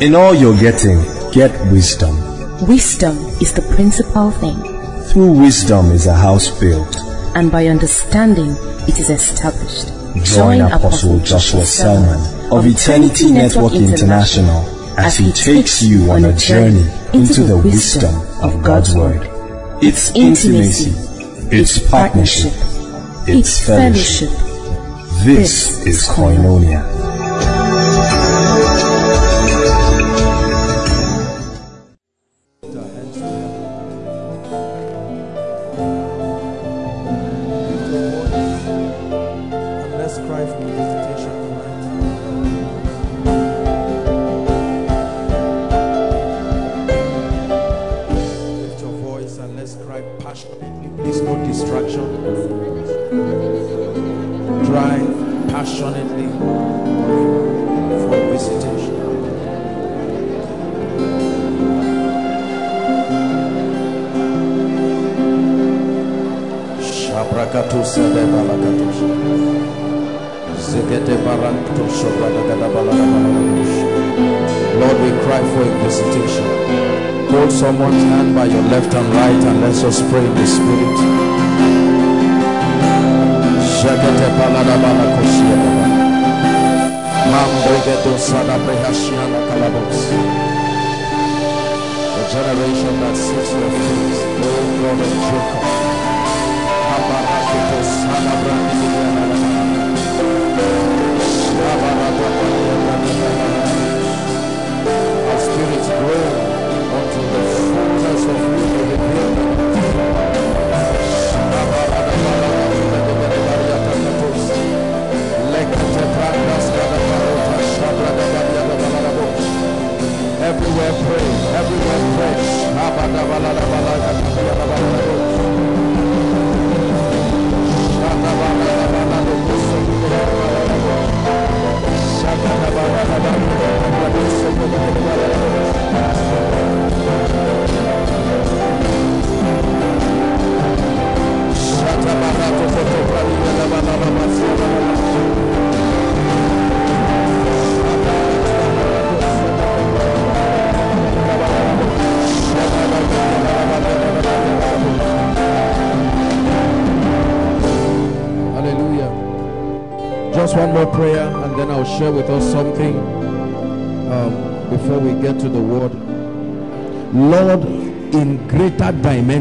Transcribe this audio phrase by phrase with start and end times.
[0.00, 2.14] In all you're getting, get wisdom.
[2.66, 4.56] Wisdom is the principal thing,
[5.10, 6.96] Through wisdom is a house built.
[7.34, 8.56] and by understanding
[8.88, 9.88] it is established.
[10.24, 12.20] Join Apostle Joshua Selman
[12.52, 14.62] of Eternity Network International
[14.98, 19.22] as he takes you on a journey into the wisdom of God's Word.
[19.82, 20.92] It's intimacy,
[21.50, 22.52] it's partnership,
[23.26, 24.30] it's fellowship.
[25.24, 26.97] This is Koinonia.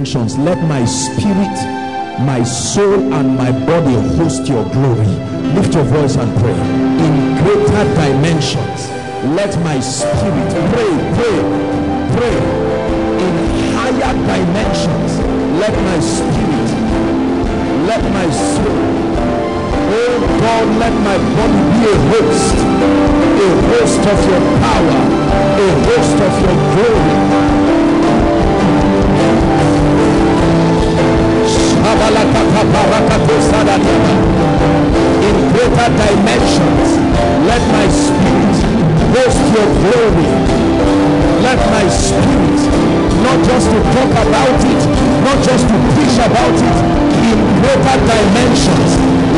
[0.07, 1.57] Dimensions, let my spirit,
[2.25, 5.05] my soul, and my body host your glory.
[5.53, 6.55] Lift your voice and pray.
[7.05, 8.89] In greater dimensions,
[9.35, 11.39] let my spirit pray, pray,
[12.15, 12.37] pray.
[13.19, 13.35] In
[13.75, 15.11] higher dimensions,
[15.59, 16.69] let my spirit,
[17.87, 18.87] let my soul,
[19.89, 22.55] Oh God, let my body be a host,
[23.43, 25.01] a host of your power,
[25.35, 27.66] a host of your glory.
[35.27, 36.89] In greater dimensions,
[37.47, 38.57] let my spirit
[39.13, 40.29] host your glory.
[41.43, 42.59] Let my spirit,
[43.23, 44.81] not just to talk about it,
[45.23, 46.77] not just to preach about it,
[47.27, 48.91] in greater dimensions,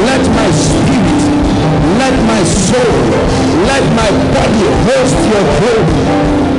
[0.06, 1.22] let my spirit,
[1.98, 3.00] let my soul,
[3.66, 6.59] let my body host your glory.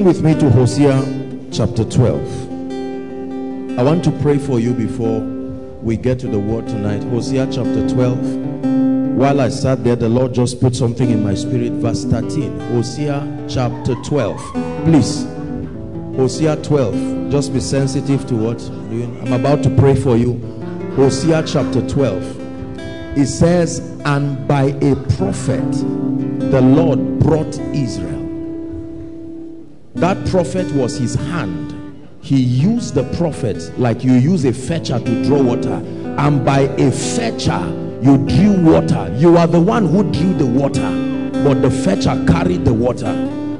[0.00, 3.78] turn with me to Hosea chapter 12.
[3.78, 5.20] I want to pray for you before
[5.82, 7.02] we get to the word tonight.
[7.04, 9.16] Hosea chapter 12.
[9.16, 11.72] While I sat there, the Lord just put something in my spirit.
[11.72, 12.60] Verse 13.
[12.72, 14.38] Hosea chapter 12.
[14.84, 15.24] Please.
[16.16, 17.30] Hosea 12.
[17.30, 19.20] Just be sensitive to what I'm doing.
[19.20, 20.38] I'm about to pray for you.
[20.96, 23.18] Hosea chapter 12.
[23.18, 25.72] It says, And by a prophet
[26.50, 28.19] the Lord brought Israel.
[30.00, 31.76] That prophet was his hand.
[32.22, 35.82] He used the prophet like you use a fetcher to draw water.
[36.18, 37.60] And by a fetcher,
[38.02, 39.14] you drew water.
[39.16, 41.10] You are the one who drew the water
[41.44, 43.06] but the fetcher carried the water.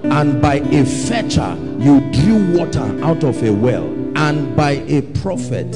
[0.04, 3.86] And by a fetcher you drew water out of a well.
[4.18, 5.72] And by a prophet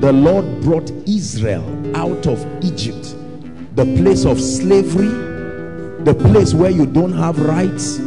[0.00, 1.62] the lord brought israel
[1.94, 3.14] out of egypt
[3.74, 5.10] the place of slavery
[6.04, 7.98] the place where you don't have rights.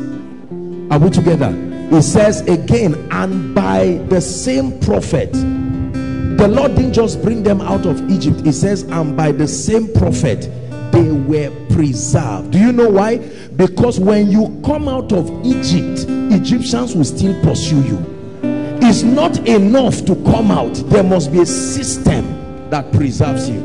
[0.90, 1.52] Are we together
[1.94, 7.86] it says again and by the same prophet the lord didn't just bring them out
[7.86, 8.46] of egypt.
[8.46, 10.50] It says and by the same prophet
[10.92, 12.52] they were preserved.
[12.52, 13.18] Do you know why?
[13.56, 18.40] Because when you come out of egypt egyptians will still pursue you.
[18.82, 20.74] It's not enough to come out.
[20.88, 23.62] There must be a system that preserves you.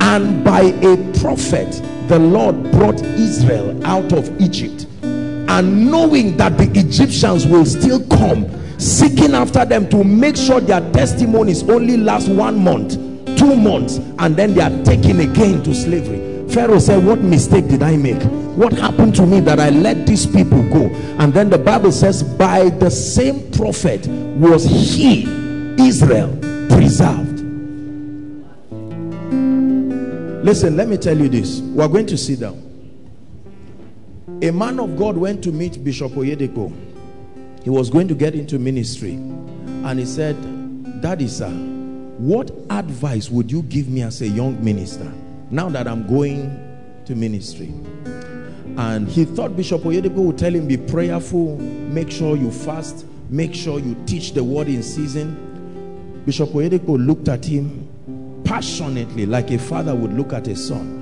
[0.00, 4.86] And by a prophet the lord brought israel out of egypt
[5.50, 8.48] and knowing that the Egyptians will still come
[8.78, 12.92] seeking after them to make sure their testimonies only last one month
[13.36, 16.48] two months and then they are taken again to slavery.
[16.50, 18.22] Pharaoh said what mistake did I make?
[18.56, 20.86] What happened to me that I let these people go?
[21.18, 25.24] And then the Bible says by the same prophet was he
[25.80, 26.28] Israel
[26.68, 27.40] preserved.
[30.44, 31.60] Listen let me tell you this.
[31.60, 32.69] We're going to sit down
[34.42, 36.72] a man of God went to meet Bishop Oyedepo.
[37.62, 39.12] He was going to get into ministry.
[39.12, 40.34] And he said,
[41.02, 45.12] Daddy, sir, what advice would you give me as a young minister
[45.50, 47.66] now that I'm going to ministry?
[48.78, 53.54] And he thought Bishop Oyedepo would tell him, be prayerful, make sure you fast, make
[53.54, 56.22] sure you teach the word in season.
[56.24, 57.86] Bishop Oyedepo looked at him
[58.44, 60.96] passionately like a father would look at a son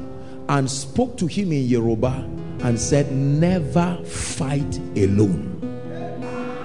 [0.48, 2.28] and spoke to him in Yoruba
[2.62, 5.54] and said, Never fight alone.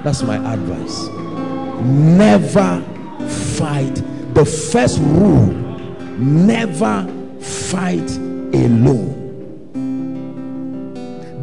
[0.03, 1.07] That's my advice.
[1.83, 2.81] Never
[3.57, 3.95] fight.
[4.33, 5.47] The first rule
[6.17, 7.07] never
[7.39, 9.21] fight alone.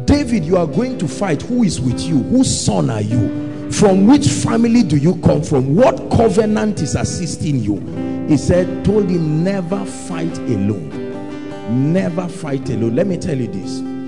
[0.05, 1.41] David, you are going to fight.
[1.43, 2.19] Who is with you?
[2.23, 3.71] Whose son are you?
[3.71, 5.75] From which family do you come from?
[5.75, 7.79] What covenant is assisting you?
[8.27, 11.93] He said, told him, never fight alone.
[11.93, 12.95] Never fight alone.
[12.95, 14.00] Let me tell you this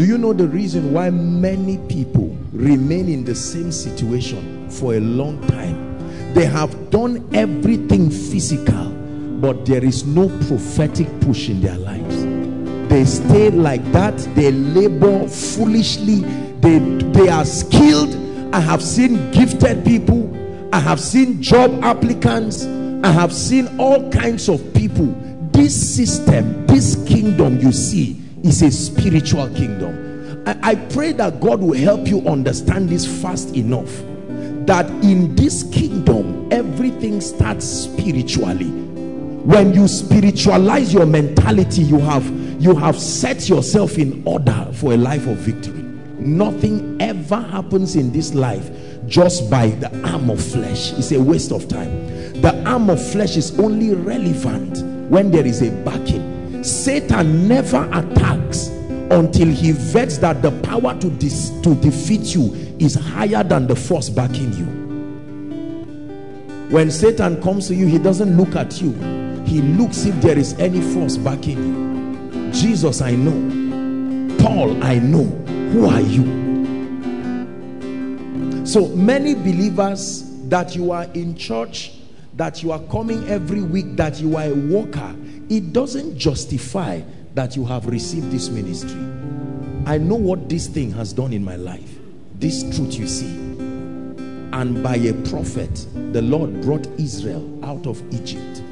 [0.00, 5.00] do you know the reason why many people remain in the same situation for a
[5.00, 6.32] long time?
[6.32, 8.92] They have done everything physical,
[9.42, 12.24] but there is no prophetic push in their lives.
[12.88, 14.16] They stay like that.
[14.34, 16.20] They labor foolishly.
[16.60, 18.16] They, they are skilled.
[18.54, 20.34] I have seen gifted people.
[20.72, 22.64] I have seen job applicants.
[23.04, 25.14] I have seen all kinds of people.
[25.52, 30.42] This system, this kingdom you see, is a spiritual kingdom.
[30.46, 33.90] I, I pray that God will help you understand this fast enough
[34.66, 38.70] that in this kingdom everything starts spiritually.
[38.70, 42.28] When you spiritualize your mentality you have
[42.60, 45.82] you have set yourself in order for a life of victory.
[46.18, 48.70] Nothing ever happens in this life
[49.06, 50.92] just by the arm of flesh.
[50.92, 51.90] It's a waste of time.
[52.42, 56.29] The arm of flesh is only relevant when there is a backing
[56.62, 58.68] Satan never attacks
[59.10, 61.10] until he vets that the power to,
[61.62, 64.80] to defeat you is higher than the force backing you.
[66.70, 68.92] When Satan comes to you, he doesn't look at you.
[69.44, 72.52] He looks if there is any force backing you.
[72.52, 74.36] Jesus, I know.
[74.38, 75.24] Paul, I know.
[75.72, 76.50] Who are you?
[78.64, 81.92] So many believers that you are in church,
[82.40, 85.14] that you are coming every week, that you are a worker,
[85.50, 86.98] it doesn't justify
[87.34, 88.98] that you have received this ministry.
[89.84, 91.98] I know what this thing has done in my life.
[92.36, 93.28] This truth you see.
[93.28, 98.62] And by a prophet, the Lord brought Israel out of Egypt.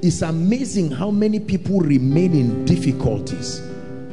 [0.00, 3.60] It's amazing how many people remain in difficulties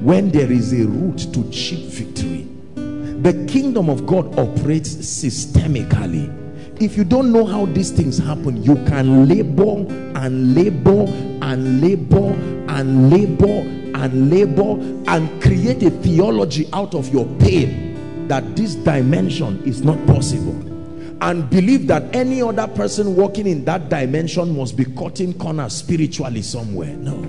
[0.01, 2.49] when there is a route to cheap victory.
[2.75, 6.40] The kingdom of God operates systemically
[6.81, 9.85] if you don't know how these things happen you can labor
[10.19, 11.05] and labor
[11.43, 12.33] and labor
[12.69, 14.71] and labor and labor
[15.11, 20.55] and create a theology out of your pain that this dimension is not possible.
[21.21, 26.41] And believe that any other person walking in that dimension must be cutting corners spiritually
[26.41, 26.95] somewhere.
[26.95, 27.21] No.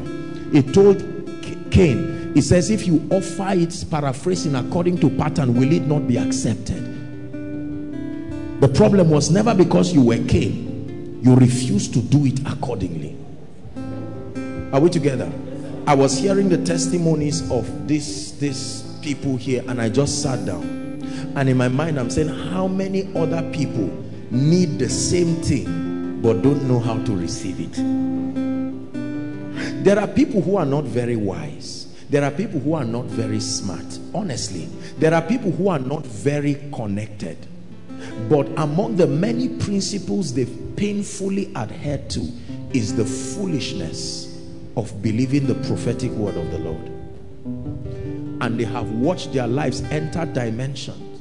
[0.52, 1.00] He told
[1.71, 6.16] Cain he says if you offer it paraphrasing according to pattern will it not be
[6.18, 6.91] accepted
[8.62, 11.21] the problem was never because you were Cain.
[11.21, 13.16] You refused to do it accordingly.
[14.73, 15.28] Are we together?
[15.88, 20.62] I was hearing the testimonies of this, this people here and I just sat down.
[21.35, 23.90] And in my mind, I'm saying, how many other people
[24.31, 28.23] need the same thing but don't know how to receive it?
[29.85, 33.40] there are people who are not very wise there are people who are not very
[33.40, 34.66] smart honestly
[34.99, 37.37] there are people who are not very connected
[38.28, 42.21] but among the many principles they've painfully adhered to
[42.73, 44.38] is the foolishness
[44.76, 46.87] of believing the prophetic word of the Lord
[48.42, 51.12] and they have watched their lives enter dimensions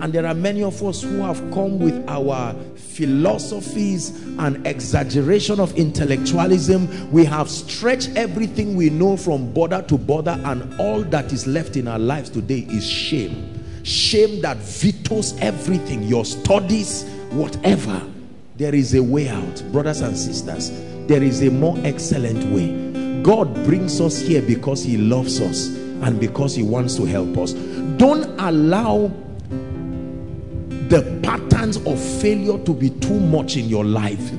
[0.00, 5.74] and there are many of us who have come with our philosophies and exaggeration of
[5.76, 7.10] intellectualism.
[7.10, 11.76] We have stretched everything we know from border to border and all that is left
[11.76, 13.57] in our lives today is shame.
[13.88, 18.02] Shame that vetoes everything, your studies, whatever.
[18.56, 20.70] There is a way out, brothers and sisters.
[21.06, 23.22] There is a more excellent way.
[23.22, 25.68] God brings us here because he loves us
[26.02, 27.54] and because he wants to help us.
[27.96, 29.10] Don't allow
[30.88, 34.30] the patterns of failure to be too much in your life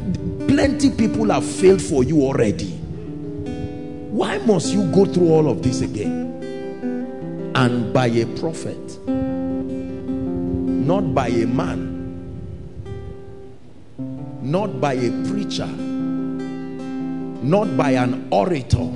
[0.48, 2.72] plenty people have failed for you already
[4.12, 9.29] why must you go through all of this again and by a prophet
[10.90, 11.82] not by a man
[14.42, 15.70] not by a preacher
[17.56, 18.90] not by an orator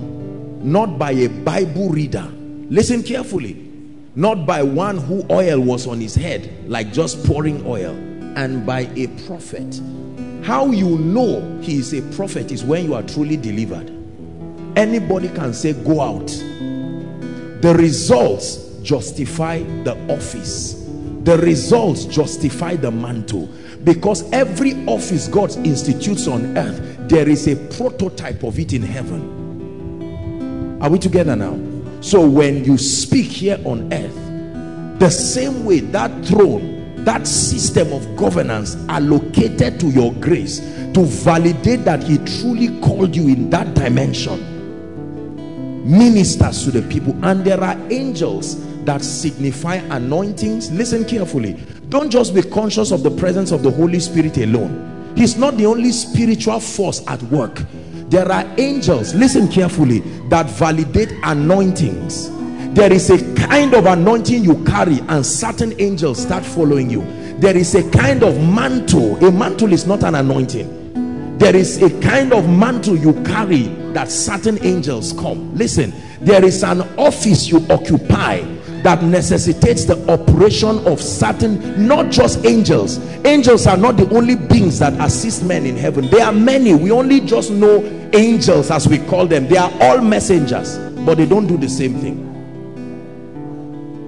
[0.63, 2.23] not by a bible reader.
[2.69, 3.69] Listen carefully.
[4.15, 7.91] Not by one who oil was on his head like just pouring oil
[8.37, 9.81] and by a prophet.
[10.43, 13.89] How you know he is a prophet is when you are truly delivered.
[14.77, 16.27] Anybody can say go out.
[16.27, 20.82] The results justify the office
[21.23, 23.49] the results justify the mantle.
[23.83, 29.41] Because every office God institutes on earth there is a prototype of it in heaven.
[30.81, 31.59] Are we together now?
[32.01, 38.15] So when you speak here on earth, the same way that throne, that system of
[38.15, 40.59] governance allocated to your grace
[40.93, 44.53] to validate that he truly called you in that dimension
[45.83, 50.71] ministers to the people and there are angels that signify anointings.
[50.71, 51.53] Listen carefully.
[51.89, 55.13] Don't just be conscious of the presence of the Holy Spirit alone.
[55.15, 57.63] He's not the only spiritual force at work.
[58.09, 59.99] There are angels listen carefully
[60.29, 62.29] that validate anointings.
[62.73, 67.01] There is a kind of anointing you carry and certain angels start following you.
[67.39, 69.23] There is a kind of mantle.
[69.23, 71.37] A mantle is not an anointing.
[71.37, 73.63] There is a kind of mantle you carry
[73.93, 75.55] that certain angels come.
[75.55, 78.37] Listen there is an office you occupy
[78.83, 82.99] that necessitates the operation of certain not just angels.
[83.25, 86.09] Angels are not the only beings that assist men in heaven.
[86.09, 86.73] There are many.
[86.73, 89.47] We only just know angels as we call them.
[89.47, 92.29] They are all messengers but they don't do the same thing.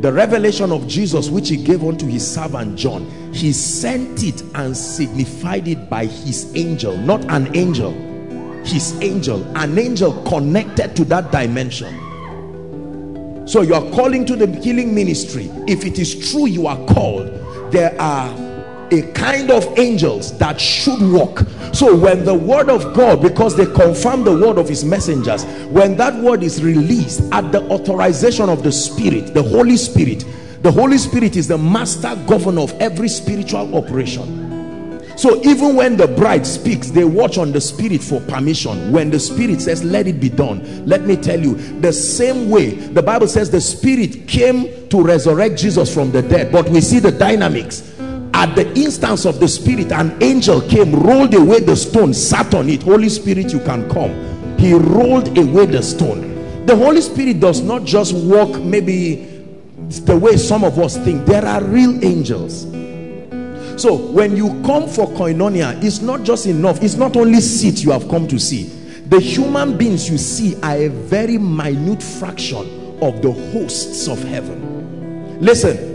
[0.01, 4.75] The revelation of Jesus which he gave unto his servant John he sent it and
[4.75, 7.91] signified it by his angel not an angel
[8.63, 11.93] his angel an angel connected to that dimension
[13.45, 15.51] so you are calling to the healing ministry.
[15.67, 17.27] If it is true you are called
[17.71, 18.29] there are
[18.91, 21.39] a kind of angels that should walk.
[21.73, 25.97] So when the word of God because they confirm the word of his messengers when
[25.97, 30.25] that word is released at the authorization of the spirit the Holy Spirit
[30.61, 34.44] the Holy Spirit is the master governor of every spiritual operation
[35.15, 38.91] so even when the bride speaks they watch on the spirit for permission.
[38.91, 42.71] When the spirit says let it be done let me tell you the same way
[42.71, 46.51] the bible says the spirit came to resurrect jesus from the dead.
[46.51, 47.93] But we see the dynamics.
[48.33, 52.69] At the instance of the spirit an angel came rolled away the stone sat on
[52.69, 52.83] it.
[52.83, 54.57] Holy spirit you can come.
[54.57, 56.65] He rolled away the stone.
[56.65, 59.31] The holy spirit does not just walk maybe
[59.89, 61.25] the way some of us think.
[61.25, 62.65] There are real angels
[63.77, 66.81] so when you come for koinonia it's not just enough.
[66.83, 68.63] It's not only seat you have come to see.
[69.07, 75.39] The human beings you see are a very minute fraction of the hosts of heaven.
[75.39, 75.93] Listen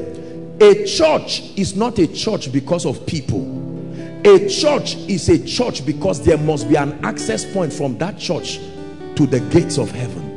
[0.61, 3.59] a church is not a church because of people.
[4.27, 8.59] A church is a church because there must be an access point from that church
[9.17, 10.31] to the gates of heaven.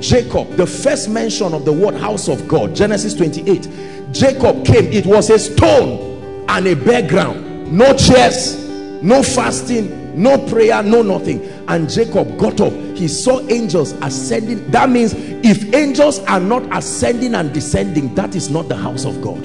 [0.00, 3.68] Jacob the first mention of the word house of god genesis 28
[4.12, 6.13] jacob came it was a stone
[6.56, 8.56] and a bare ground no chairs
[9.02, 11.42] no fasting no prayer no nothing.
[11.68, 12.72] And jacob got up.
[12.72, 14.70] He saw angels ascending.
[14.70, 19.20] That means if angels are not ascending and descending that is not the house of
[19.20, 19.42] god.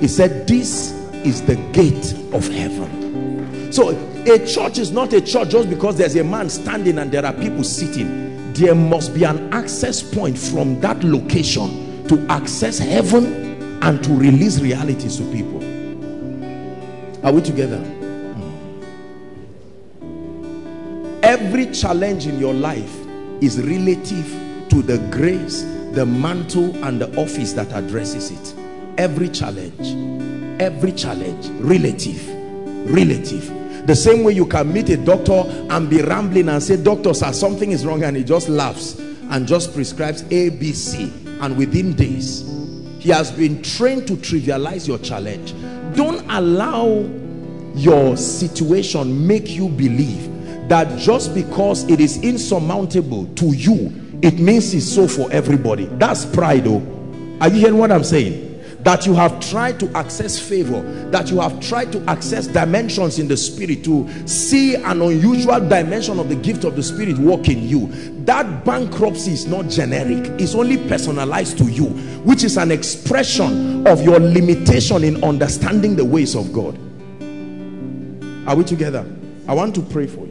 [0.00, 0.92] He said this
[1.24, 3.72] is the gate of heaven.
[3.72, 3.90] So
[4.26, 7.32] a church is not a church just because there's a man standing and there are
[7.34, 8.52] people sitting.
[8.52, 14.60] There must be an access point from that location to access heaven and to release
[14.60, 15.79] realities to people
[17.22, 17.82] are we together?
[21.22, 22.94] Every challenge in your life
[23.40, 24.26] is relative
[24.70, 25.62] to the grace
[25.92, 28.54] the mantle and the office that addresses it.
[28.96, 30.10] Every challenge
[30.60, 32.28] every challenge relative
[32.90, 33.86] relative.
[33.86, 37.32] The same way you can meet a doctor and be rambling and say doctor sir
[37.32, 38.98] something is wrong and he just laughs
[39.30, 42.42] and just prescribes abc and within days
[42.98, 45.52] he has been trained to trivialize your challenge
[45.94, 47.08] don't allow
[47.74, 50.28] your situation make you believe
[50.68, 53.92] that just because it is insurmountable to you
[54.22, 55.86] it means it's so for everybody.
[55.86, 56.82] That's pride though
[57.40, 58.49] are you hearing what i'm saying
[58.82, 63.28] that you have tried to access favor that you have tried to access dimensions in
[63.28, 67.68] the spirit to see an unusual dimension of the gift of the spirit work in
[67.68, 67.88] you.
[68.24, 70.28] That bankruptcy is not generic.
[70.40, 71.86] It's only personalized to you
[72.24, 76.78] which is an expression of your limitation in understanding the ways of god.
[78.48, 79.06] Are we together?
[79.48, 80.29] I want to pray for you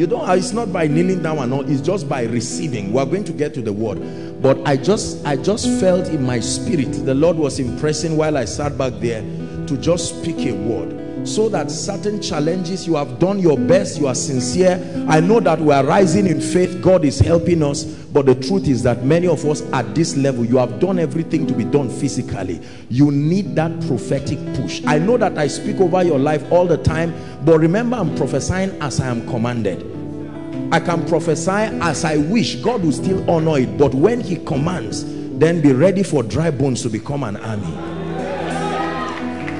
[0.00, 2.90] you don't it's not by kneeling down and all it's just by receiving.
[2.90, 4.00] We're going to get to the word.
[4.40, 8.46] But i just i just felt in my spirit the lord was impressing while i
[8.46, 9.20] sat back there
[9.66, 11.28] to just speak a word.
[11.28, 14.80] So that certain challenges you have done your best you are sincere.
[15.06, 16.80] I know that we are rising in faith.
[16.80, 20.44] God is helping us but the truth is that many of us at this level
[20.44, 25.16] you have done everything to be done physically you need that prophetic push i know
[25.16, 27.14] that i speak over your life all the time
[27.44, 29.90] but remember i'm prophesying as i am commanded
[30.72, 32.54] I can prophesy as I wish.
[32.56, 33.76] God will still honor it.
[33.76, 35.04] But when he commands,
[35.36, 37.74] then be ready for dry bones to become an army.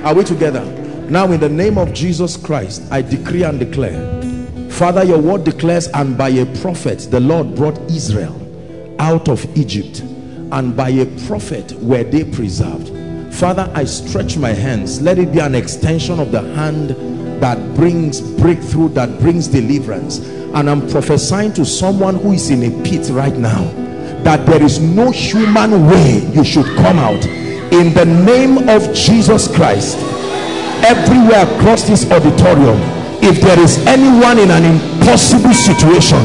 [0.05, 0.65] Are we together?
[1.11, 4.23] Now in the name of Jesus Christ, I decree and declare.
[4.71, 8.40] Father, your word declares, and by a prophet, the Lord brought Israel
[9.01, 10.01] out of Egypt.
[10.53, 12.89] And by a prophet were they preserved.
[13.35, 15.01] Father, I stretch my hands.
[15.01, 16.91] Let it be an extension of the hand
[17.41, 20.19] that brings breakthrough, that brings deliverance
[20.53, 23.63] and I'm prophesying to someone who is in a pit right now
[24.25, 27.25] that there is no human way you should come out
[27.73, 29.97] in the name of Jesus Christ
[30.85, 32.79] everywhere across this auditorium
[33.23, 36.19] if there is anyone in an impossible situation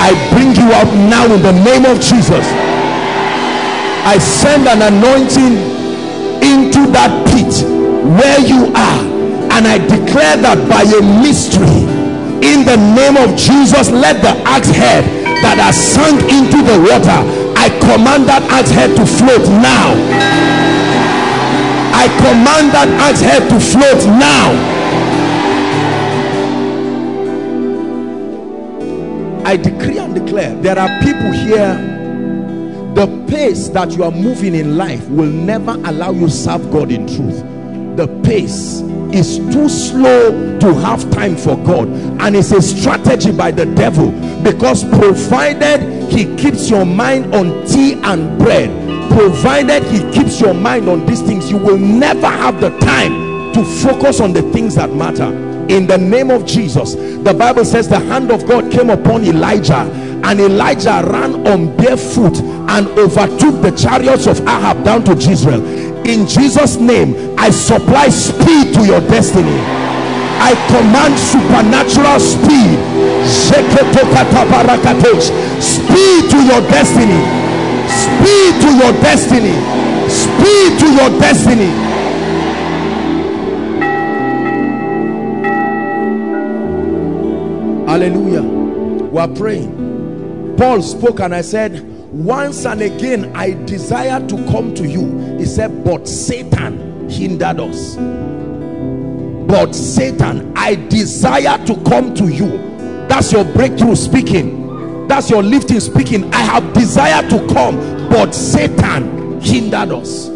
[0.00, 2.46] I bring you out now in the name of Jesus.
[4.08, 5.60] I send an anointing
[6.40, 7.52] into that pit
[8.16, 9.02] where you are
[9.52, 11.84] and I declare that by a mystery
[12.40, 15.04] in the name of Jesus let the axe head
[15.44, 17.20] that has sunk into the water
[17.60, 19.92] I command that axe head to float now.
[21.92, 24.79] I command that axe head to float now
[29.50, 31.74] I decree and declare there are people here
[32.94, 36.92] the pace that you are moving in life will never allow you to serve God
[36.92, 37.40] in truth.
[37.96, 38.78] The pace
[39.12, 44.12] is too slow to have time for God and it's a strategy by the devil
[44.44, 45.82] because provided
[46.12, 48.70] he keeps your mind on tea and bread
[49.10, 53.64] provided he keeps your mind on these things you will never have the time to
[53.82, 57.98] focus on the things that matter in the name of Jesus the Bible says the
[57.98, 59.90] hand of God came upon Elijah
[60.24, 62.36] and Elijah ran on barefoot
[62.70, 65.64] and overtook the chariots of Ahab down to Jezreel.
[66.06, 69.58] In Jesus name I supply speed to your destiny.
[70.40, 72.78] I command supernatural speed.
[75.60, 77.20] Speed to your destiny.
[77.90, 79.56] Speed to your destiny.
[80.08, 81.89] Speed to your destiny
[88.00, 88.42] hallelujah.
[88.42, 90.56] We are praying.
[90.56, 91.82] Paul spoke and I said
[92.12, 95.36] once and again I desire to come to you.
[95.38, 97.96] He said but Satan hindered us.
[99.46, 102.48] But Satan I desire to come to you.
[103.06, 105.06] That's your breakthrough speaking.
[105.06, 106.32] That's your lifting speaking.
[106.32, 107.76] I have desire to come
[108.08, 110.30] but Satan hindered us.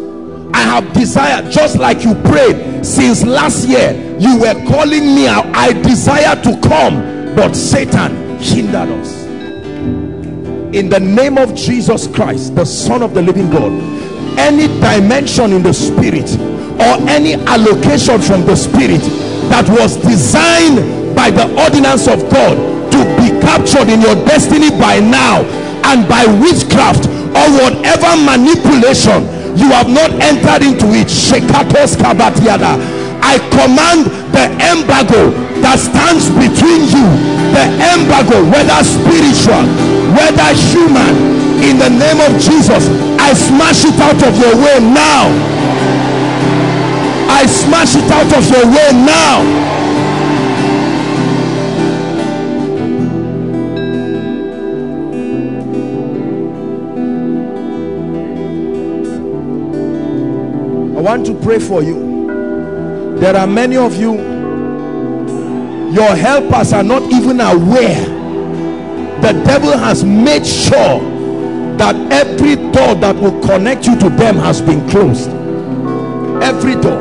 [0.53, 5.45] I have desire just like you prayed since last year you were calling me out
[5.47, 9.25] I desire to come but Satan hindered us.
[10.75, 13.71] In the name of Jesus Christ the son of the living God
[14.37, 16.29] any dimension in the spirit
[16.75, 19.01] or any allocation from the spirit
[19.47, 22.55] that was designed by the ordinance of God
[22.91, 25.43] to be captured in your destiny by now
[25.87, 29.23] and by witchcraft or whatever manipulation
[29.55, 31.07] you have not entered into it
[33.23, 37.07] I command the embargo that stands between you,
[37.49, 39.65] the embargo, whether spiritual,
[40.13, 42.85] whether human, in the name of Jesus,
[43.17, 45.25] I smash it out of your way now.
[47.27, 49.41] I smash it out of your way now.
[60.95, 63.17] I want to pray for you.
[63.17, 64.34] There are many of you
[65.95, 68.05] your helpers are not even aware.
[69.21, 70.99] The devil has made sure
[71.77, 75.29] that every door that will connect you to them has been closed.
[76.43, 76.99] Every door.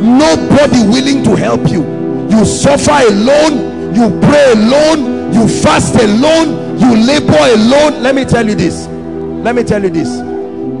[0.00, 1.82] Nobody willing to help you.
[2.30, 8.02] You suffer alone you pray alone you fast alone you labor alone.
[8.02, 8.86] Let me tell you this.
[8.86, 10.08] Let me tell you this.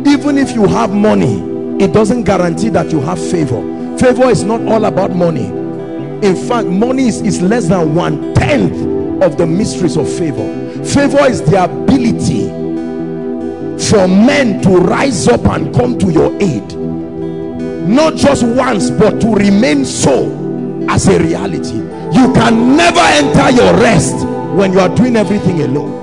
[0.08, 1.42] Even if you have money
[1.82, 3.60] it doesn't guarantee that you have favor.
[3.98, 5.57] Favor is not all about money
[6.22, 10.46] in fact money is, is less than one tenth of the mysteries of favor.
[10.84, 12.48] Favor is the ability
[13.90, 16.76] for men to rise up and come to your aid.
[17.88, 21.76] Not just once but to remain so as a reality.
[21.76, 24.26] You can never enter your rest
[24.56, 25.96] when you are doing everything alone.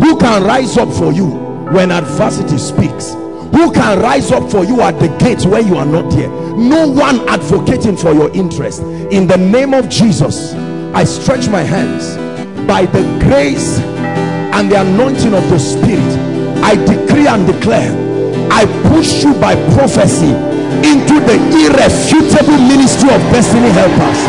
[0.00, 1.26] Who can rise up for you
[1.72, 3.14] when adversity speaks
[3.52, 6.88] who can rise up for you at the gates where you are not there no
[6.88, 10.54] one advocating for your interest in the name of jesus
[10.94, 12.16] i stretch my hands
[12.66, 16.18] by the grace and the anointing of the spirit
[16.62, 18.10] i decree and declare
[18.50, 20.34] I push you by prophecy
[20.82, 24.20] into the irrefutable ministry of destiny helpers.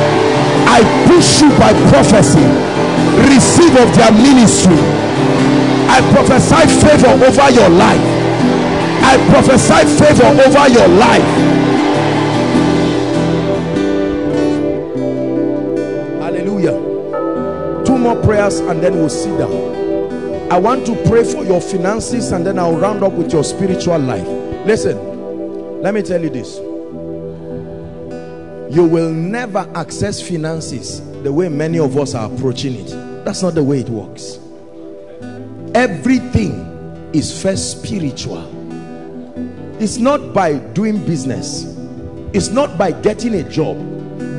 [0.69, 2.45] I push you by prophecy.
[3.27, 4.77] Receive of their ministry.
[5.89, 8.20] I prophesy favor over your life.
[9.12, 11.21] I prophesy favor over your life.
[16.21, 17.84] Hallelujah.
[17.86, 19.52] Two more prayers and then we'll sit down.
[20.50, 24.00] I want to pray for your finances and then I'll round up with your spiritual
[24.00, 24.26] life.
[24.65, 26.60] Listen, let me tell you this.
[28.74, 33.26] You will never access finances the way many of us are approaching it.
[33.26, 34.39] That's not the way it works.
[35.76, 38.61] Everything is first spiritual.
[39.82, 41.63] It's not by doing business.
[42.34, 43.78] It's not by getting a job.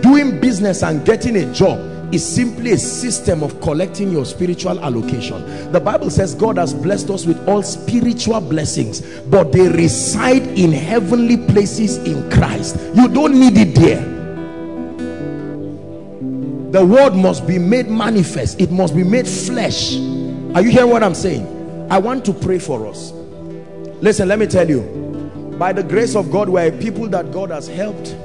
[0.01, 5.73] Doing business and getting a job is simply a system of collecting your spiritual allocation.
[5.73, 10.71] The bible says god has blessed us with all spiritual blessings but they reside in
[10.71, 12.77] heavenly places in christ.
[12.95, 14.05] You don't need it there.
[16.71, 18.61] The word must be made manifest.
[18.61, 19.97] It must be made flesh.
[20.55, 21.89] Are you hearing what i'm saying?
[21.91, 23.11] I want to pray for us.
[24.01, 25.02] Listen let me tell you
[25.59, 28.17] by the grace of god we're a people that god has helped.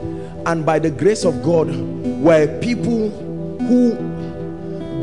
[0.46, 3.10] And by the grace of god we're a people
[3.68, 3.96] who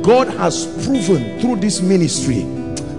[0.02, 2.42] God has proven through this ministry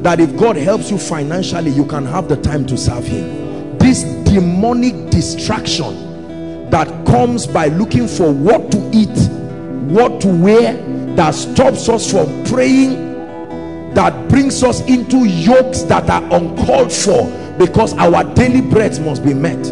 [0.01, 3.77] that if God helps you financially you can have the time to serve him.
[3.77, 9.17] This demonic distraction that comes by looking for what to eat
[9.89, 10.73] what to wear
[11.15, 17.93] that stops us from praying that brings us into yokes that are uncalled for because
[17.93, 19.63] our daily bread must be met.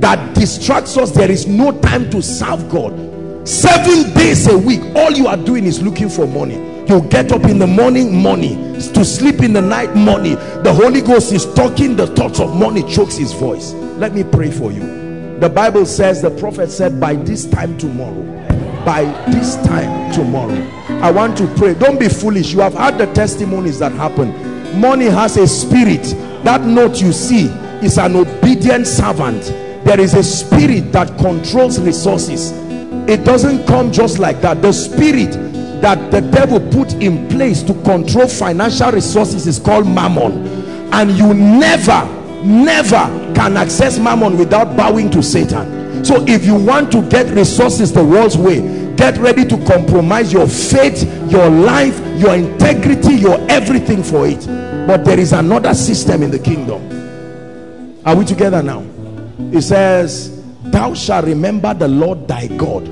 [0.00, 1.10] That distracts us.
[1.10, 3.48] There is no time to serve God.
[3.48, 6.56] Seven days a week all you are doing is looking for money.
[6.88, 8.54] You get up in the morning money.
[8.78, 10.34] To sleep in the night money.
[10.34, 11.96] The holy ghost is talking.
[11.96, 13.72] The thoughts of money chokes his voice.
[13.72, 15.38] Let me pray for you.
[15.40, 18.38] The bible says the prophet said by this time tomorrow
[18.84, 20.56] by this time tomorrow.
[21.02, 21.74] I want to pray.
[21.74, 22.52] Don't be foolish.
[22.52, 24.32] You have had the testimonies that happen
[24.74, 26.04] money has a spirit.
[26.44, 27.46] That note you see
[27.82, 29.42] is an obedient servant.
[29.84, 32.52] There is a spirit that controls resources.
[33.08, 34.60] It doesn't come just like that.
[34.62, 35.32] The spirit
[35.80, 40.46] that the devil put in place to control financial resources is called mammon.
[40.92, 46.04] And you never never can access mammon without bowing to satan.
[46.04, 48.58] So if you want to get resources the world's way
[48.98, 54.44] get ready to compromise your faith your life your integrity your everything for it.
[54.86, 56.82] But there is another system in the kingdom.
[58.04, 58.84] Are we together now?
[59.52, 62.86] It says thou shalt remember the lord thy god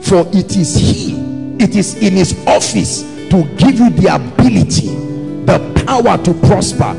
[0.00, 1.16] for it is he
[1.58, 4.88] it is in his office to give you the ability
[5.44, 6.90] the power to prosper.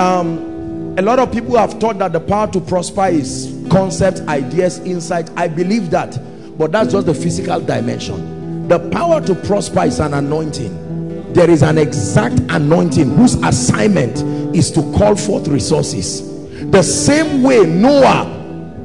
[0.00, 4.78] Um, a lot of people have thought that the power to prosper is concepts ideas
[4.80, 5.30] insight.
[5.36, 6.18] I believe that
[6.58, 8.68] but that's just the physical dimension.
[8.68, 11.32] The power to prosper is an anointing.
[11.32, 14.22] There is an exact anointing whose assignment
[14.56, 16.22] is to call forth resources.
[16.70, 18.32] The same way noah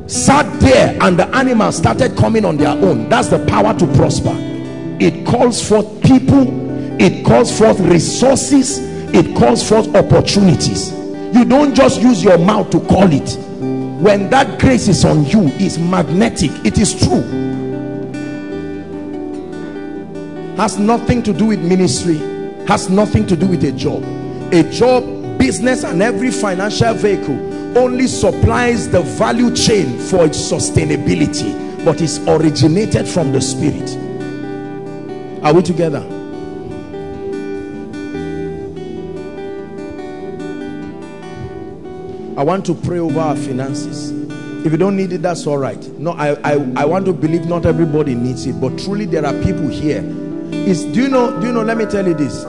[0.08, 4.36] sat there and the animals started coming on their own that's the power to prosper.
[5.00, 6.46] It calls forth people
[7.02, 8.80] it calls forth resources
[9.14, 10.92] it calls forth opportunities.
[11.34, 13.38] You don't just use your mouth to call it.
[14.02, 16.52] When that grace is on you it's magnetic.
[16.66, 17.50] It is true
[20.62, 22.18] has nothing to do with ministry
[22.68, 24.04] has nothing to do with a job.
[24.54, 25.04] A job
[25.40, 27.36] business and every financial vehicle
[27.76, 33.90] only supplies the value chain for its sustainability but is originated from the spirit.
[35.44, 36.06] Are we together?
[42.38, 44.12] I want to pray over our finances.
[44.64, 45.84] If you don't need it that's all right.
[45.98, 49.34] No I, I i want to believe not everybody needs it but truly there are
[49.42, 50.04] people here
[50.68, 52.46] is do you know do you know let me tell you this.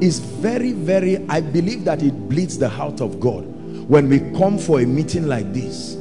[0.00, 3.44] Is very very i believe that it bleeds the heart of god
[3.88, 5.96] when we come for a meeting like this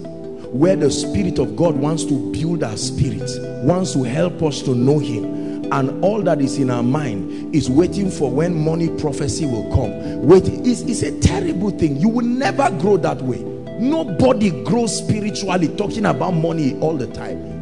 [0.52, 3.30] where the spirit of god wants to build our spirit
[3.64, 5.72] wants to help us to know him.
[5.72, 10.22] And all that is in our mind is waiting for when money prophecy will come.
[10.22, 11.98] Wait it's, it's a terrible thing.
[11.98, 13.40] You will never grow that way.
[13.80, 17.53] Nobody grows spiritually talking about money all the time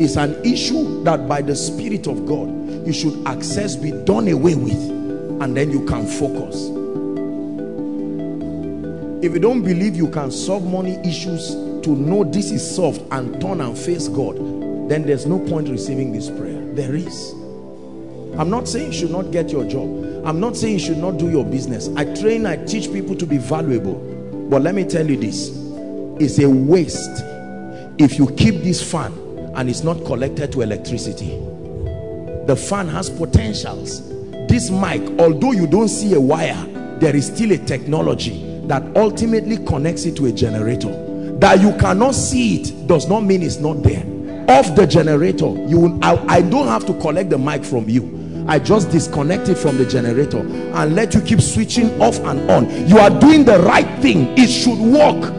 [0.00, 2.48] it's an issue that by the spirit of god
[2.86, 4.90] you should access be done away with
[5.40, 6.68] and then you can focus.
[9.24, 11.50] If you don't believe you can solve money issues
[11.84, 14.36] to know this is solved and turn and face god
[14.88, 16.60] then there's no point receiving this prayer.
[16.74, 17.32] There is.
[18.38, 19.88] I'm not saying you should not get your job.
[20.26, 21.88] I'm not saying you should not do your business.
[21.96, 23.94] I train i teach people to be valuable.
[24.50, 25.50] But let me tell you this.
[26.20, 27.22] It's a waste
[27.98, 29.12] if you keep this fan
[29.56, 31.38] and it's not connected to electricity.
[32.46, 34.08] The fan has potentials.
[34.48, 36.62] This mic although you don't see a wire
[37.00, 40.90] there is still a technology that ultimately connects it to a generator.
[41.38, 44.04] That you cannot see it does not mean it's not there.
[44.48, 48.44] Off the generator you I, I don't have to collect the mic from you.
[48.46, 52.86] I just disconnect it from the generator and let you keep switching off and on.
[52.86, 54.36] You are doing the right thing.
[54.36, 55.32] It should work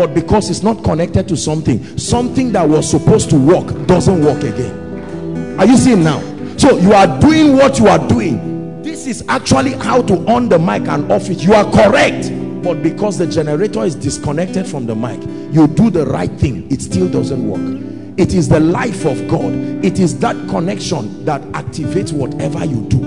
[0.00, 4.42] but because it's not connected to something something that was supposed to work doesn't work
[4.42, 5.60] again.
[5.60, 6.20] Are you seeing now?
[6.56, 8.80] So you are doing what you are doing.
[8.82, 11.42] This is actually how to on the mic and off it.
[11.42, 12.32] You are correct.
[12.62, 15.20] But because the generator is disconnected from the mic
[15.52, 16.66] you do the right thing.
[16.72, 18.18] It still doesn't work.
[18.18, 19.52] It is the life of God.
[19.84, 22.98] It is that connection that activates whatever you do.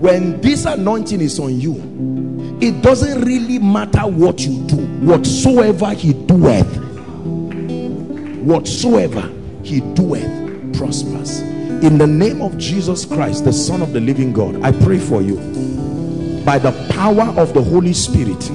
[0.00, 1.74] When this anointing is on you
[2.60, 6.76] it doesn't really matter what you do whatsoever he doeth
[8.42, 11.40] whatsoever he doeth prospers
[11.82, 15.20] in the name of Jesus Christ the son of the living God I pray for
[15.20, 15.36] you
[16.44, 18.50] by the power of the Holy Spirit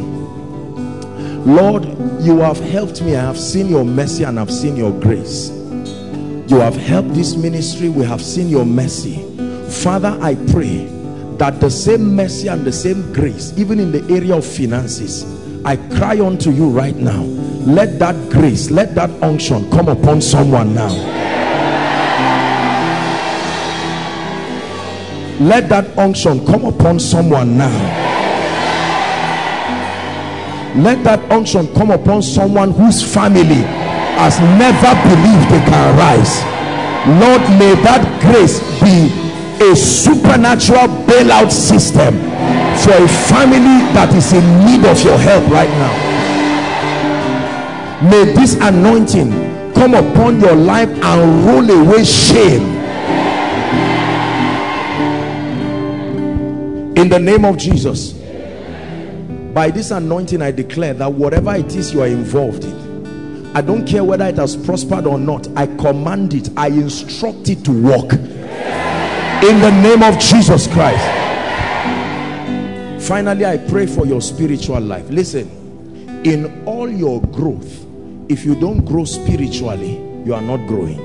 [1.45, 1.85] Lord,
[2.21, 3.15] you have helped me.
[3.15, 5.49] I have seen your mercy and I've seen your grace.
[5.49, 7.89] You have helped this ministry.
[7.89, 9.15] We have seen your mercy.
[9.81, 10.85] Father, I pray
[11.41, 15.25] that the same mercy and the same grace, even in the area of finances,
[15.65, 17.23] I cry unto you right now.
[17.65, 20.93] Let that grace, let that unction come upon someone now.
[25.39, 28.09] Let that unction come upon someone now
[30.75, 33.65] let that unction come upon someone whose family
[34.15, 36.39] has never believed they can rise
[37.19, 39.30] lord may that grace be
[39.61, 42.15] a supernatural bailout system
[42.81, 45.93] for a family that is in need of your help right now.
[48.09, 52.79] May this anointing come upon your life and roll away shame.
[56.97, 58.13] In the name of jesus
[59.53, 63.85] by this anointing I declare that whatever it is you are involved in I don't
[63.85, 68.11] care whether it has prospered or not I command it I instruct it to work
[69.43, 71.03] in the name of Jesus Christ.
[73.07, 75.09] Finally I pray for your spiritual life.
[75.09, 75.49] Listen
[76.23, 77.87] in all your growth
[78.29, 80.99] if you don't grow spiritually you are not growing.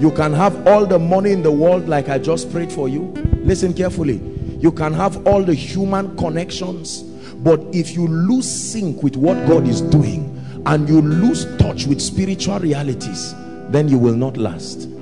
[0.00, 3.12] You can have all the money in the world like I just prayed for you.
[3.42, 4.16] Listen carefully.
[4.58, 9.68] You can have all the human connections but if you lose sync with what God
[9.68, 10.30] is doing
[10.64, 13.34] and you lose touch with spiritual realities
[13.68, 14.93] then you will not last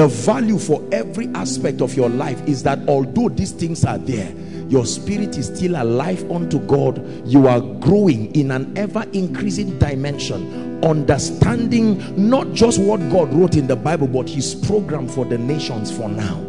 [0.00, 4.32] the value for every aspect of your life is that although these things are there
[4.66, 7.04] your spirit is still alive unto God.
[7.26, 13.66] You are growing in an ever increasing dimension understanding not just what God wrote in
[13.66, 16.42] the Bible but his program for the nations for now.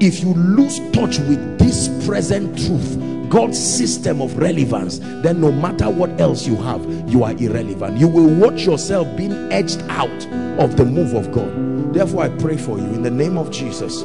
[0.00, 5.90] If you lose touch with this present truth God's system of relevance then no matter
[5.90, 7.98] what else you have you are irrelevant.
[7.98, 10.26] You will watch yourself being edged out
[10.58, 14.02] of the move of God therefore I pray for you in the name of Jesus.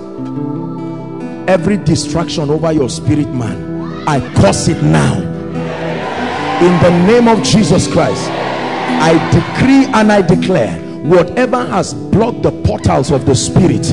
[1.48, 5.18] Every distraction over your spirit man I curse it now.
[6.62, 8.30] In the name of Jesus Christ
[9.02, 13.86] I decree and I declare whatever has blocked the portals of the spirit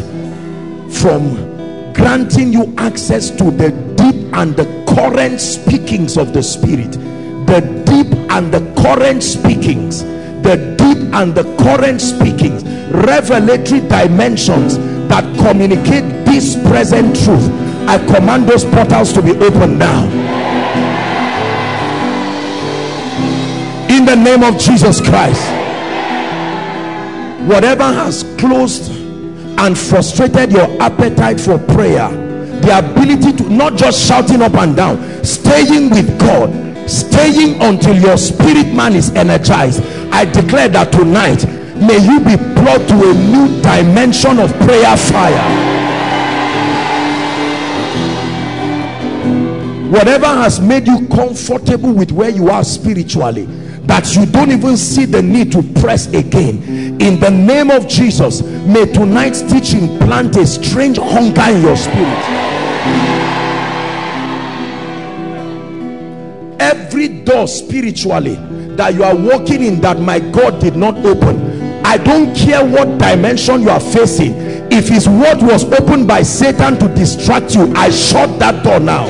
[0.93, 6.93] from granting you access to the deep and the current speakings of the spirit
[7.47, 10.03] the deep and the current speakings
[10.43, 17.49] the deep and the current speakings revelatory dimensions that communicate this present truth.
[17.89, 20.05] I command those portals to be open now.
[23.89, 25.43] In the name of jesus christ.
[27.49, 28.91] Whatever has closed
[29.59, 32.09] and frustrated your appetite for prayer
[32.61, 36.51] the ability to not just shouting up and down staying with god
[36.89, 41.45] staying until your spirit man is energized i declare that tonight
[41.77, 45.77] may you be brought to a new dimension of prayer fire.
[49.91, 53.47] Whatever has made you comfortable with where you are spiritually
[53.87, 56.61] that you don't even see the need to press again
[57.01, 62.25] in the name of jesus may tonight's teaching plant a strange hunger in your spirit.
[66.59, 68.37] Every door spiritually
[68.77, 71.37] that you are walking in that my god did not open
[71.85, 74.35] i don't care what dimension you are facing
[74.73, 79.07] if his word was opened by satan to distract you i shut that door now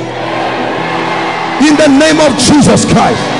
[1.58, 3.36] in the name of jesus christ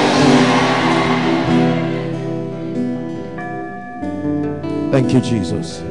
[4.97, 5.83] Thank you, Jesus.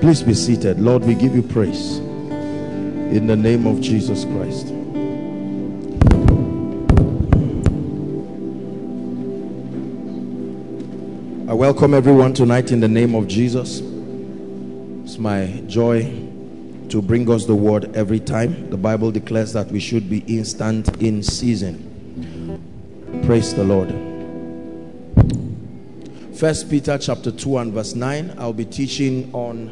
[0.00, 0.78] Please be seated.
[0.78, 4.68] Lord, we give you praise in the name of Jesus Christ.
[11.46, 13.80] I welcome everyone tonight in the name of Jesus.
[15.04, 16.04] It's my joy
[16.88, 18.70] to bring us the word every time.
[18.70, 22.62] The Bible declares that we should be instant in season.
[23.26, 23.90] Praise the Lord.
[26.34, 28.36] First Peter chapter 2 and verse 9.
[28.38, 29.68] I'll be teaching on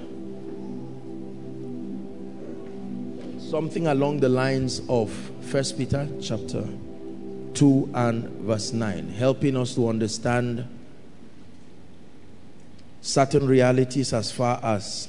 [3.51, 6.69] something along the lines of First Peter chapter
[7.55, 10.67] 2 and verse 9, helping us to understand
[13.03, 15.09] certain realities as far as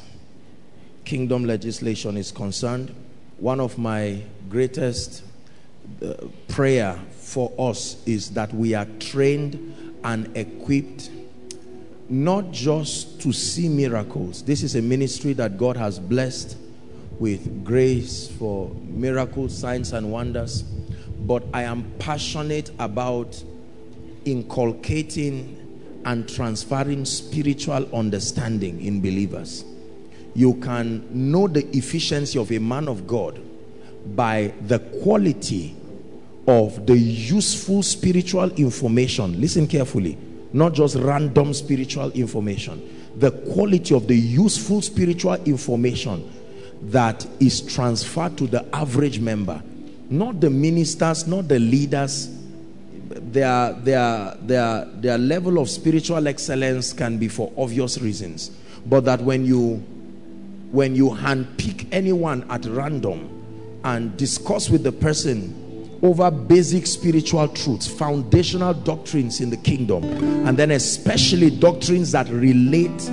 [1.06, 2.94] kingdom legislation is concerned.
[3.38, 5.24] One of my greatest
[6.04, 6.14] uh,
[6.48, 11.12] prayer for us is that we are trained and equipped
[12.10, 14.44] not just to see miracles.
[14.44, 16.58] This is a ministry that God has blessed
[17.20, 20.64] with grace for miracles, signs, and wonders.
[20.64, 23.42] But I am passionate about
[24.26, 25.63] inculcating
[26.06, 29.66] and transferring spiritual understanding in believers.
[30.36, 33.40] You can know the efficiency of a man of God
[34.16, 35.76] by the quality
[36.48, 39.40] of the useful spiritual information.
[39.40, 40.18] Listen carefully
[40.54, 42.82] not just random spiritual information
[43.18, 46.32] the quality of the useful spiritual information
[46.84, 49.62] that is transferred to the average member
[50.10, 52.30] not the ministers not the leaders
[53.16, 58.52] their their their their level of spiritual excellence can be for obvious reasons
[58.86, 59.76] but that when you
[60.72, 63.30] when you handpick anyone at random
[63.84, 65.60] and discuss with the person
[66.02, 70.04] over basic spiritual truths, foundational doctrines in the kingdom,
[70.46, 73.10] and then especially doctrines that relate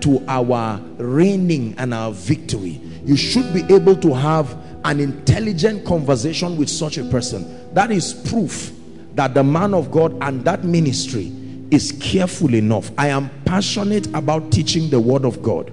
[0.00, 2.80] to our reigning and our victory.
[3.04, 7.72] You should be able to have an intelligent conversation with such a person.
[7.74, 8.72] That is proof
[9.14, 11.32] that the man of God and that ministry
[11.70, 12.90] is careful enough.
[12.98, 15.72] I am passionate about teaching the word of God.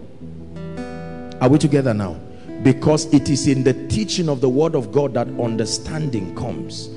[1.42, 2.20] Are we together now?
[2.64, 6.88] because it is in the teaching of the word of God that understanding comes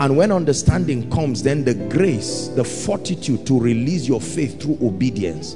[0.00, 5.54] and when understanding comes then the grace the fortitude to release your faith through obedience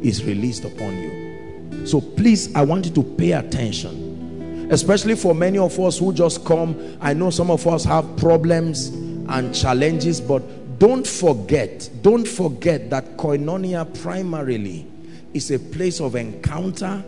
[0.00, 5.58] is released upon you so please I want you to pay attention especially for many
[5.58, 8.90] of us who just come I know some of us have problems
[9.28, 10.42] and challenges but
[10.78, 14.86] don't forget don't forget that koinonia primarily
[15.34, 17.02] is a place of encounter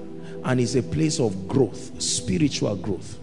[0.45, 3.19] and is a place of growth, spiritual growth.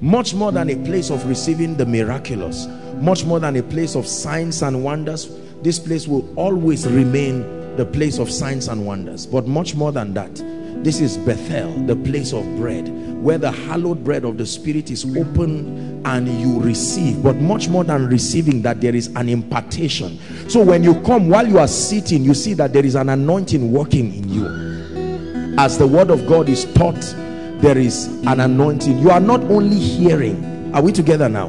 [0.00, 2.66] Much more than a place of receiving the miraculous,
[2.96, 5.30] much more than a place of signs and wonders.
[5.62, 9.24] This place will always remain the place of signs and wonders.
[9.26, 10.36] But much more than that,
[10.82, 12.88] this is Bethel, the place of bread,
[13.22, 17.22] where the hallowed bread of the Spirit is open and you receive.
[17.22, 20.18] But much more than receiving, that there is an impartation.
[20.48, 23.72] So when you come, while you are sitting, you see that there is an anointing
[23.72, 25.54] working in you.
[25.58, 27.14] As the word of God is taught
[27.60, 28.98] there is an anointing.
[28.98, 30.74] You are not only hearing.
[30.74, 31.48] Are we together now?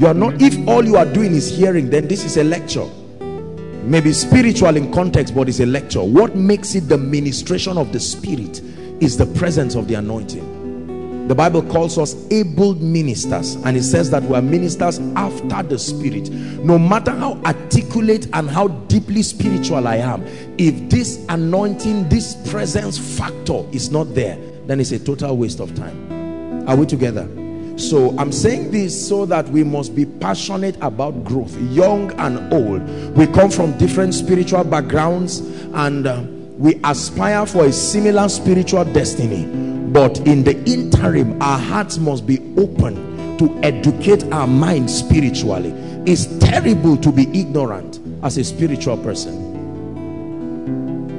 [0.00, 2.88] You are not if all you are doing is hearing then this is a lecture
[3.82, 6.02] maybe spiritual in context but it's a lecture.
[6.02, 8.60] What makes it the ministration of the spirit
[9.00, 11.28] is the presence of the anointing.
[11.28, 15.78] The bible calls us able ministers and it says that we are ministers after the
[15.78, 16.28] spirit.
[16.30, 20.26] No matter how articulate and how deeply spiritual i am
[20.58, 25.74] if this anointing this presence factor is not there then it's a total waste of
[25.74, 26.68] time.
[26.68, 27.28] Are we together
[27.80, 32.82] so i'm saying this so that we must be passionate about growth young and old.
[33.16, 35.40] We come from different spiritual backgrounds
[35.72, 36.22] and uh,
[36.58, 39.46] we aspire for a similar spiritual destiny.
[39.90, 45.70] But in the interim our hearts must be open to educate our mind spiritually.
[46.06, 49.48] It's terrible to be ignorant as a spiritual person.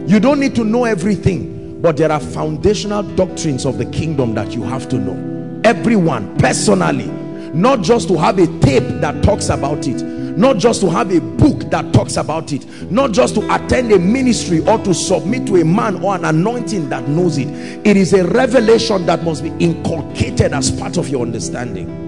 [0.08, 4.54] You don't need to know everything but there are foundational doctrines of the kingdom that
[4.54, 5.41] you have to know
[5.72, 7.08] everyone personally
[7.54, 10.02] not just to have a tape that talks about it
[10.38, 13.98] not just to have a book that talks about it not just to attend a
[14.00, 17.48] ministry or to submit to a man or an anointing that knows it.
[17.88, 22.00] It is a revelation that must be inculcated as part of your understanding.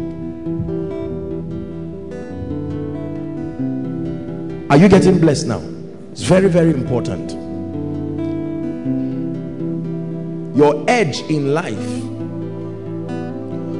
[4.70, 5.62] Are you getting blessed now?
[6.12, 7.32] It's very very important.
[10.56, 12.03] Your edge in life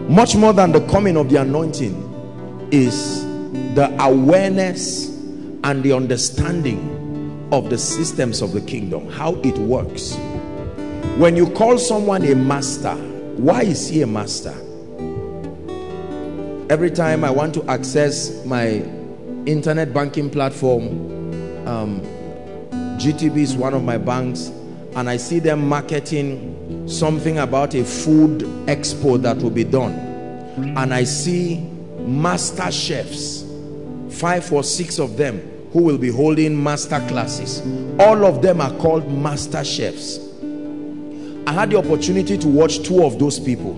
[0.10, 2.10] much more than the coming of the anointing
[2.72, 3.24] is
[3.76, 5.10] the awareness
[5.64, 10.16] and the understanding of the systems of the kingdom how it works.
[11.18, 12.96] When you call someone a master
[13.38, 14.54] why is he a master?
[16.70, 18.84] Every time i want to access my
[19.46, 20.88] internet banking platform
[21.68, 22.02] um,
[22.98, 24.50] gtb is one of my banks
[24.96, 29.94] and i see them marketing something about a food expo that will be done.
[30.78, 31.60] And i see
[32.00, 33.44] master chefs
[34.10, 35.40] five or six of them
[35.72, 37.62] who will be holding master classes.
[38.00, 40.20] All of them are called master chefs.
[41.48, 43.72] I had the opportunity to watch two of those people.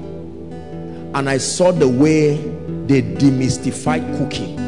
[1.16, 2.36] And i saw the way
[2.88, 4.62] they demystified cooking.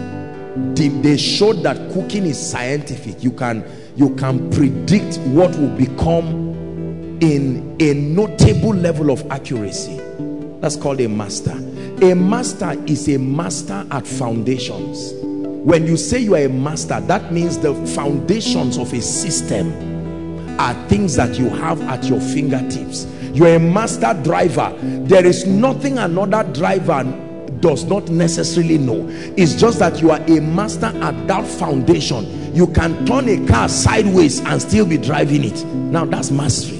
[1.01, 3.21] They showed that cooking is scientific.
[3.21, 3.65] You can
[3.97, 6.47] you can predict what will become
[7.19, 9.99] in a notable level of accuracy.
[10.61, 11.53] That's called a master.
[12.03, 15.13] A master is a master at foundations.
[15.23, 20.75] When you say you are a master that means the foundations of a system are
[20.87, 23.07] things that you have at your fingertips.
[23.33, 24.75] You're a master driver.
[24.79, 27.03] There is nothing another driver
[27.59, 29.05] does not necessarily know.
[29.37, 32.55] It's just that you are a master at that foundation.
[32.55, 35.63] You can turn a car sideways and still be driving it.
[35.65, 36.77] Now that's mastery.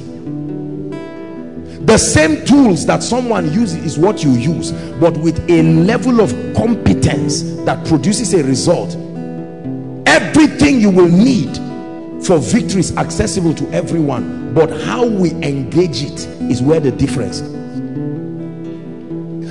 [1.85, 6.31] The same tools that someone uses is what you use but with a level of
[6.53, 8.95] competence that produces a result
[10.07, 11.55] everything you will need
[12.25, 14.53] for victory is accessible to everyone.
[14.53, 17.41] But how we engage it is where the difference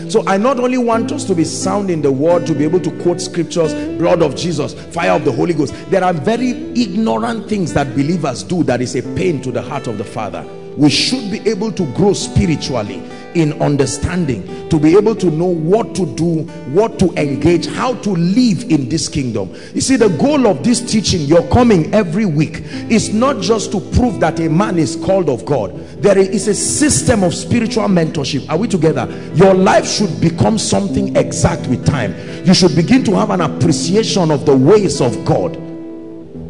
[0.09, 2.81] so I not only want us to be sound in the word to be able
[2.81, 5.75] to quote scriptures blood of Jesus fire of the Holy Ghost.
[5.91, 9.87] There are very ignorant things that believers do that is a pain to the heart
[9.87, 10.45] of the Father
[10.77, 13.03] we should be able to grow spiritually
[13.37, 18.11] in understanding to be able to know what to do what to engage how to
[18.11, 19.55] live in this kingdom.
[19.75, 23.81] You see the goal of this teaching you're coming every week is not just to
[23.81, 25.77] prove that a man is called of God.
[26.03, 28.49] There is a system of spiritual mentorship.
[28.49, 29.07] Are we together?
[29.35, 32.15] Your life should become something exact with time.
[32.47, 35.63] You should begin to have an appreciation of the ways of God.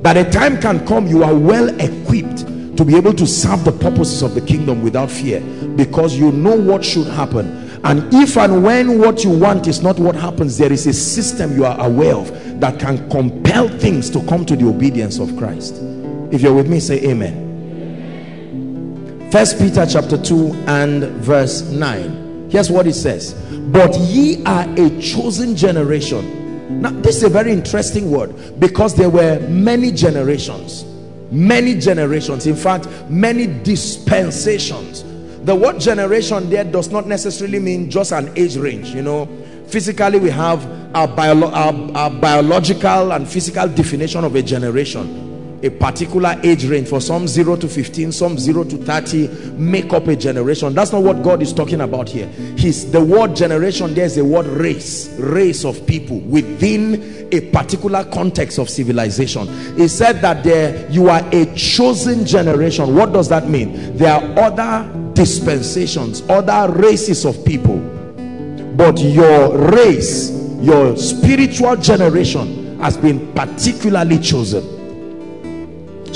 [0.04, 2.44] That a time can come you are well equipped
[2.76, 5.40] to be able to serve the purposes of the kingdom without fear
[5.76, 7.80] because you know what should happen.
[7.84, 11.56] And if and when what you want is not what happens there is a system
[11.56, 15.76] you are aware of that can compel things to come to the obedience of Christ.
[16.32, 17.44] If you're with me say amen.
[19.30, 23.34] First Peter chapter 2 and verse 9 here's what it says.
[23.72, 26.80] But ye are a chosen generation.
[26.80, 30.84] Now this is a very interesting word because there were many generations
[31.30, 35.04] many generations in fact many dispensations.
[35.44, 39.26] The word generation there does not necessarily mean just an age range you know.
[39.68, 40.64] Physically we have
[40.94, 45.25] our, bio our, our biological and physical definition of a generation
[45.62, 50.06] a particular age range for some 0 to 15 some 0 to 30 make up
[50.08, 50.74] a generation.
[50.74, 52.26] That's not what god is talking about here.
[52.56, 58.58] He's the word generation there's a word race race of people within a particular context
[58.58, 59.48] of civilization.
[59.76, 62.94] He said that there you are a chosen generation.
[62.94, 63.96] What does that mean?
[63.96, 67.78] There are other dispensations other races of people.
[68.76, 70.30] But your race
[70.60, 74.75] your spiritual generation has been particularly chosen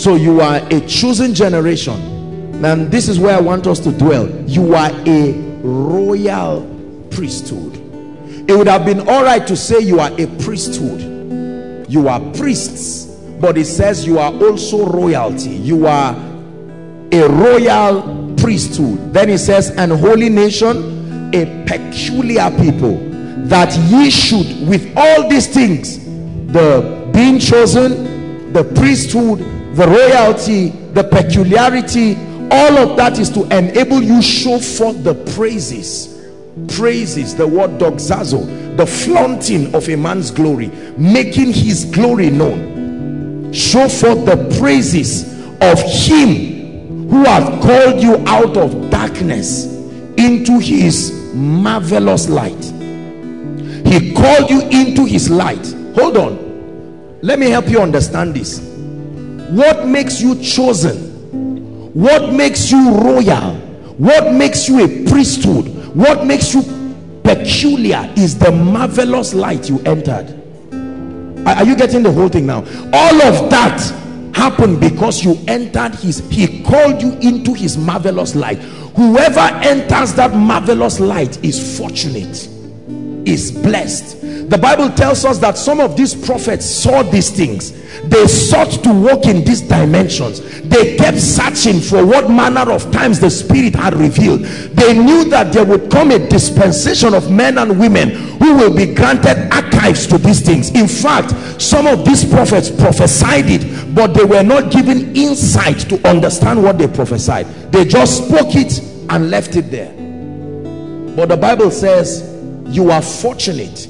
[0.01, 2.65] so you are a chosen generation.
[2.65, 4.29] And this is where i want us to dwell.
[4.47, 5.33] You are a
[5.63, 6.65] royal
[7.11, 7.77] priesthood.
[8.49, 11.91] It would have been all right to say you are a priesthood.
[11.91, 13.09] You are priests
[13.41, 15.51] but it says you are also royalty.
[15.51, 16.15] You are
[17.13, 19.13] a royal priesthood.
[19.13, 22.97] Then it says an holy nation a peculiar people
[23.49, 25.99] that ye should with all these things
[26.53, 29.41] the being chosen the priesthood
[29.75, 32.17] the royalty the peculiarity
[32.51, 36.19] all of that is to enable you show forth the praises.
[36.69, 43.53] Praises the word doxazo the flaunting of a man's glory making his glory known.
[43.53, 45.25] Show forth the praises
[45.61, 49.67] of him who has called you out of darkness
[50.17, 52.65] into his marvelous light.
[53.87, 55.67] He called you into his light.
[55.95, 57.19] Hold on.
[57.23, 58.70] Let me help you understand this
[59.51, 61.93] what makes you chosen?
[61.93, 63.57] What makes you royal?
[63.99, 65.67] What makes you a priesthood?
[65.95, 66.63] What makes you
[67.25, 70.37] peculiar is the marvelous light you entered.
[71.47, 72.59] Are you getting the whole thing now?
[72.93, 73.81] All of that
[74.35, 78.59] happened because you entered his he called you into his marvelous light.
[78.97, 82.49] Whoever enters that marvelous light is fortunate
[83.27, 84.21] is blessed.
[84.51, 87.73] The bible tells us that some of these prophets saw these things.
[88.03, 90.41] They sought to walk in these dimensions.
[90.63, 94.41] They kept searching for what manner of times the spirit had revealed.
[94.41, 98.93] They knew that there would come a dispensation of men and women who will be
[98.95, 100.71] granted archives to these things.
[100.71, 106.09] In fact some of these prophets prophesied it but they were not given insight to
[106.09, 107.47] understand what they prophesied.
[107.73, 108.79] They just spoke it
[109.11, 109.93] and left it there.
[111.15, 112.30] But the bible says
[112.71, 113.87] you are fortunate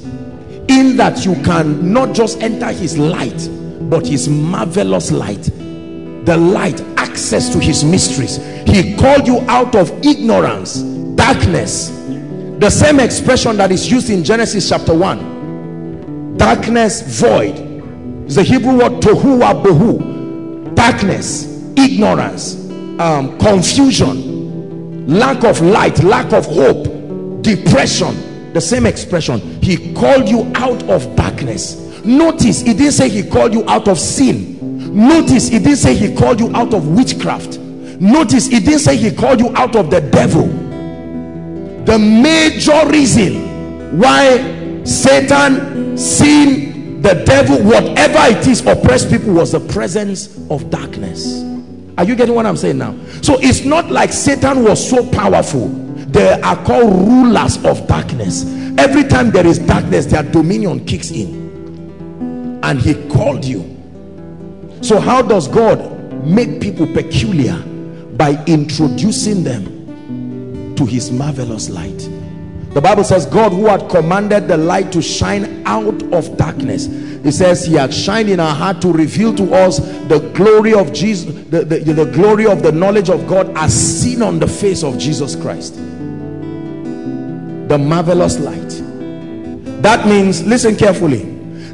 [0.68, 3.48] in that you can not just enter his light
[3.90, 5.50] but his marvelous light
[6.24, 8.36] the light access to his mysteries.
[8.66, 10.76] He called you out of ignorance
[11.16, 11.88] darkness.
[12.58, 17.56] The same expression that is used in genesis chapter 1 darkness void.
[18.26, 20.74] Is the hebrew word tohu bohu.
[20.74, 22.54] Darkness ignorance
[23.00, 28.14] um, confusion lack of light lack of hope depression
[28.52, 29.40] the same expression.
[29.62, 31.76] He called you out of darkness.
[32.04, 34.58] Notice he didn't say he called you out of sin.
[35.08, 37.58] Notice he didn't say he called you out of witchcraft.
[37.58, 40.46] Notice he didn't say he called you out of the devil.
[41.84, 49.60] The major reason why satan sin the devil whatever it is oppressed people was the
[49.60, 51.42] presence of darkness.
[51.98, 52.96] Are you getting what i'm saying now?
[53.22, 55.68] So it's not like satan was so powerful
[56.12, 58.44] they are called rulers of darkness.
[58.78, 62.60] Every time there is darkness their dominion kicks in.
[62.62, 63.64] And he called you.
[64.82, 67.56] So how does god make people peculiar?
[68.16, 71.98] By introducing them to his marvelous light.
[72.74, 76.86] The bible says god who had commanded the light to shine out of darkness.
[77.22, 80.92] He says he had shined in our heart to reveal to us the glory of
[80.92, 84.82] jesus the, the, the glory of the knowledge of god as seen on the face
[84.82, 85.78] of jesus christ
[87.70, 88.68] the marvelous light.
[89.80, 91.22] That means listen carefully.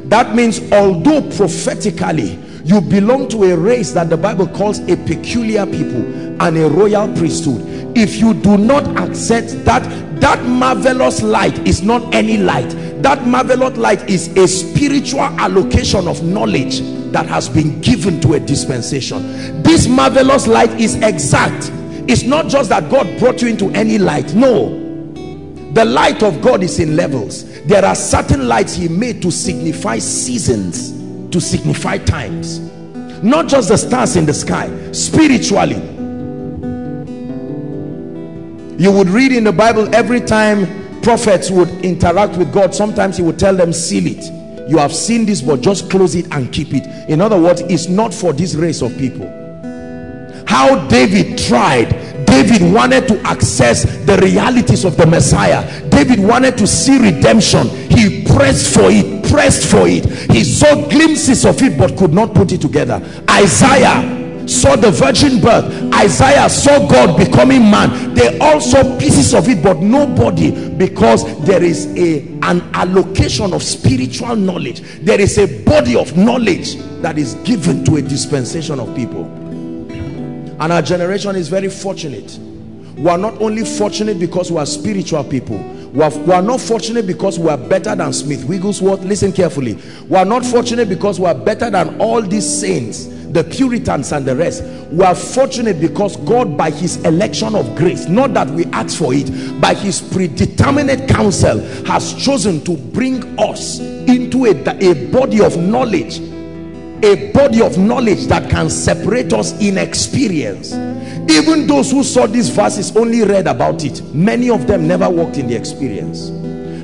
[0.09, 5.65] That means although prophetically you belong to a race that the bible calls a peculiar
[5.65, 6.03] people
[6.39, 7.63] and a royal priesthood
[7.97, 9.81] if you do not accept that
[10.21, 12.69] that marvelous light is not any light.
[13.01, 16.81] That marvelous light is a spiritual allocation of knowledge
[17.11, 19.63] that has been given to a dispensation.
[19.63, 21.71] This marvelous light is exact.
[22.07, 24.35] It's not just that god brought you into any light.
[24.35, 24.86] No
[25.77, 27.61] the light of God is in levels.
[27.65, 30.91] There are certain lights he made to signify seasons
[31.29, 32.59] to signify times.
[33.21, 35.75] Not just the stars in the sky spiritually.
[38.79, 43.21] You would read in the Bible every time prophets would interact with God sometimes he
[43.21, 44.69] would tell them seal it.
[44.69, 46.87] You have seen this but just close it and keep it.
[47.07, 49.27] In other words it's not for this race of people.
[50.47, 55.89] How David tried David wanted to access the realities of the Messiah.
[55.89, 57.67] David wanted to see redemption.
[57.89, 60.05] He pressed for it pressed for it.
[60.31, 63.01] He saw glimpses of it but could not put it together.
[63.29, 65.65] Isaiah saw the virgin birth.
[65.93, 68.13] Isaiah saw God becoming man.
[68.13, 73.63] They all saw pieces of it but nobody because there is a an allocation of
[73.63, 74.81] spiritual knowledge.
[75.01, 79.25] There is a body of knowledge that is given to a dispensation of people
[80.59, 82.37] and our generation is very fortunate.
[82.97, 85.57] We are not only fortunate because we are spiritual people.
[85.93, 89.03] We are, we are, not fortunate because we are better than Smith Wigglesworth.
[89.03, 89.77] Listen carefully.
[90.07, 94.25] We are not fortunate because we are better than all these saints the Puritans and
[94.25, 98.65] the rest, we are fortunate because God, by his election of grace, not that we
[98.67, 105.11] ask for it, by his predeterminate counsel, has chosen to bring us into a, a
[105.11, 106.19] body of knowledge
[107.03, 110.73] a body of knowledge that can separate us in experience.
[111.29, 114.01] Even those who saw these verses only read about it.
[114.13, 116.29] Many of them never walked in the experience.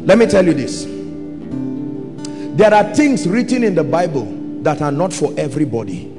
[0.05, 0.85] Let me tell you this.
[2.55, 4.25] There are things written in the bible
[4.63, 6.11] that are not for everybody.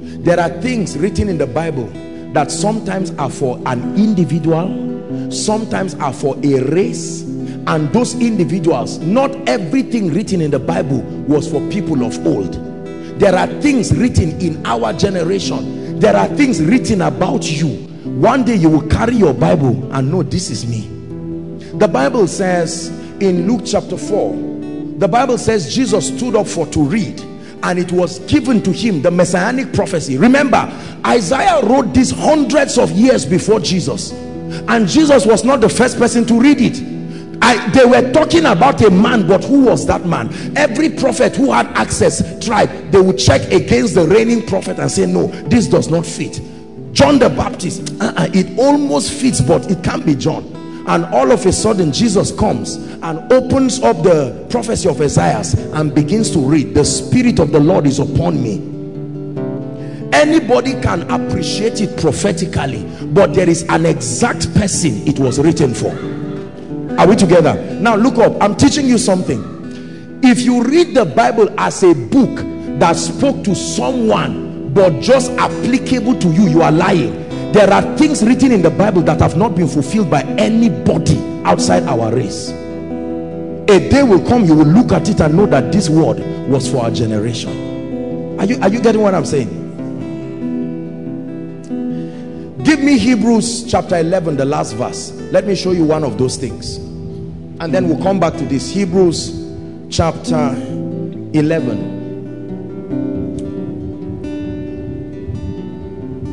[0.00, 1.88] There are things written in the bible
[2.32, 4.86] that sometimes are for an individual
[5.30, 11.50] sometimes are for a race and those individuals not everything written in the bible was
[11.50, 12.65] for people of old
[13.18, 15.98] there are things written in our generation.
[15.98, 17.68] There are things written about you.
[18.04, 20.88] One day you will carry your bible and know this is me.
[21.78, 22.88] The bible says
[23.20, 24.34] in luke chapter 4
[24.98, 27.18] the bible says jesus stood up for to read
[27.62, 30.18] and it was given to him the messianic prophecy.
[30.18, 30.70] Remember
[31.06, 34.12] isaiah wrote this hundreds of years before jesus.
[34.68, 36.95] And jesus was not the first person to read it
[37.46, 40.34] I, they were talking about a man but who was that man?
[40.56, 45.06] Every prophet who had access tried they would check against the reigning prophet and say
[45.06, 46.40] no this does not fit.
[46.92, 50.42] John the Baptist uh -uh, it almost fits but it can't be John.
[50.88, 55.44] And all of a sudden Jesus comes and opens up the prophecy of Isaiah
[55.74, 58.54] and begins to read the spirit of the Lord is upon me.
[60.12, 62.82] Anybody can appreciate it prophetically
[63.14, 66.15] but there is an exact person it was written for
[66.98, 67.54] are we together?
[67.80, 68.36] Now look up.
[68.42, 70.20] I'm teaching you something.
[70.22, 72.36] If you read the bible as a book
[72.78, 77.24] that spoke to someone but just applicable to you you are lying.
[77.52, 81.84] There are things written in the bible that have not been fulfilled by anybody outside
[81.84, 82.50] our race.
[82.50, 86.18] A day will come you will look at it and know that this word
[86.48, 88.38] was for our generation.
[88.38, 89.64] Are you are you getting what i'm saying?
[92.62, 95.12] Give me hebrews chapter 11 the last verse.
[95.32, 96.85] Let me show you one of those things
[97.60, 98.70] and then we'll come back to this.
[98.70, 99.52] Hebrews
[99.90, 100.54] chapter
[101.32, 101.94] 11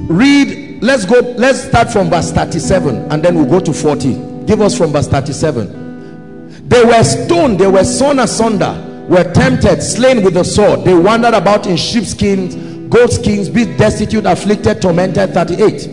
[0.09, 4.59] read let's go let's start from verse 37 and then we'll go to 40 give
[4.59, 10.33] us from verse 37 they were stoned they were sawn asunder were tempted slain with
[10.33, 10.85] the sword.
[10.85, 12.55] They wandered about in sheepskins
[12.89, 15.33] goatskins be destitute afflicted tormented.
[15.33, 15.87] 38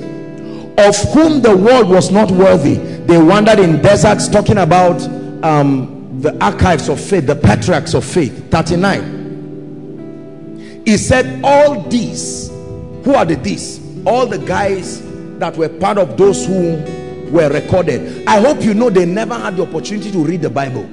[0.79, 5.01] of whom the world was not worthy they wandered in deserts talking about
[5.43, 10.83] um, the archives of faith, the patriarchs of faith, 39.
[10.85, 12.49] He said, all these,
[13.05, 13.79] who are the these?
[14.07, 15.03] All the guys
[15.39, 16.77] that were part of those who
[17.31, 18.27] were recorded.
[18.27, 20.85] I hope you know they never had the opportunity to read the Bible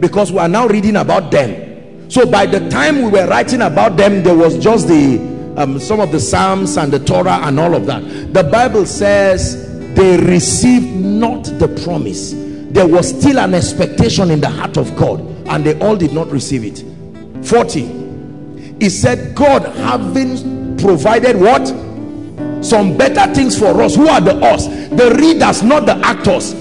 [0.00, 2.10] because we are now reading about them.
[2.10, 6.00] So by the time we were writing about them, there was just the um, some
[6.00, 8.00] of the Psalms and the Torah and all of that.
[8.32, 12.32] The Bible says they received not the promise
[12.72, 16.30] there was still an expectation in the heart of God and they all did not
[16.30, 16.84] receive it.
[17.46, 18.02] 40
[18.82, 21.68] he said God having provided what?
[22.64, 23.94] Some better things for us.
[23.94, 24.66] Who are the us?
[24.66, 26.52] The readers not the actors.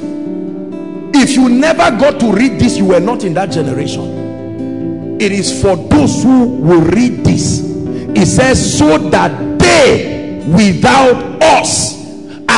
[1.14, 5.20] If you never got to read this you were not in that generation.
[5.20, 7.62] It is for those who will read this.
[7.64, 12.01] It says so that they without us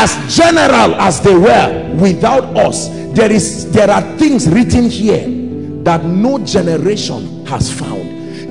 [0.03, 5.23] as general as they were without us there is there are things written here
[5.83, 8.01] that no generation has found.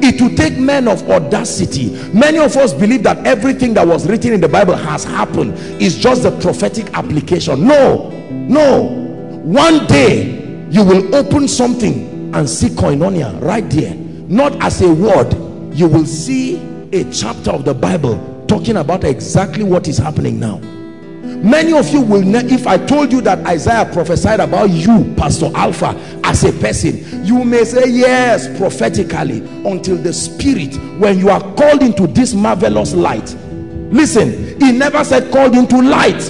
[0.05, 1.91] It will take men of audacity.
[2.13, 5.55] Many of us believe that everything that was written in the bible has happened.
[5.81, 7.67] It's just the prophetic application.
[7.67, 8.85] No no.
[9.43, 13.95] One day you will open something and see koinonia right there.
[13.95, 15.35] Not as a word.
[15.75, 16.57] You will see
[16.93, 20.61] a chapter of the bible talking about exactly what is happening now
[21.43, 25.89] many of you will if i told you that isaiah prophesied about you pastor alpha
[26.25, 29.39] as a person you may say yes prophetically
[29.69, 33.35] until the spirit when you are called into this marvelous light.
[33.93, 36.21] Listen he never said called into light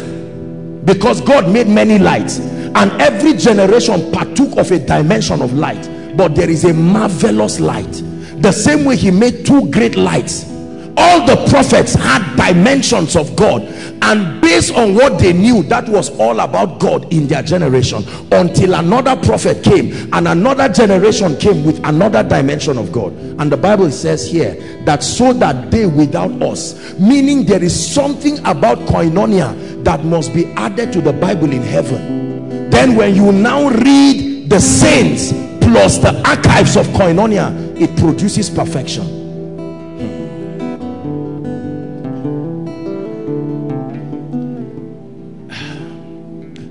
[0.84, 5.88] because god made many lights and every generation partook of a dimension of light.
[6.16, 8.02] But there is a marvelous light.
[8.42, 10.51] The same way he made two great lights
[10.96, 13.62] all the prophets had dimensions of God
[14.02, 18.74] and based on what they knew that was all about God in their generation until
[18.74, 23.12] another prophet came and another generation came with another dimension of God.
[23.12, 28.38] And the Bible says here that so that they without us meaning there is something
[28.40, 32.70] about koinonia that must be added to the Bible in heaven.
[32.70, 39.21] Then when you now read the saints plus the archives of koinonia it produces perfection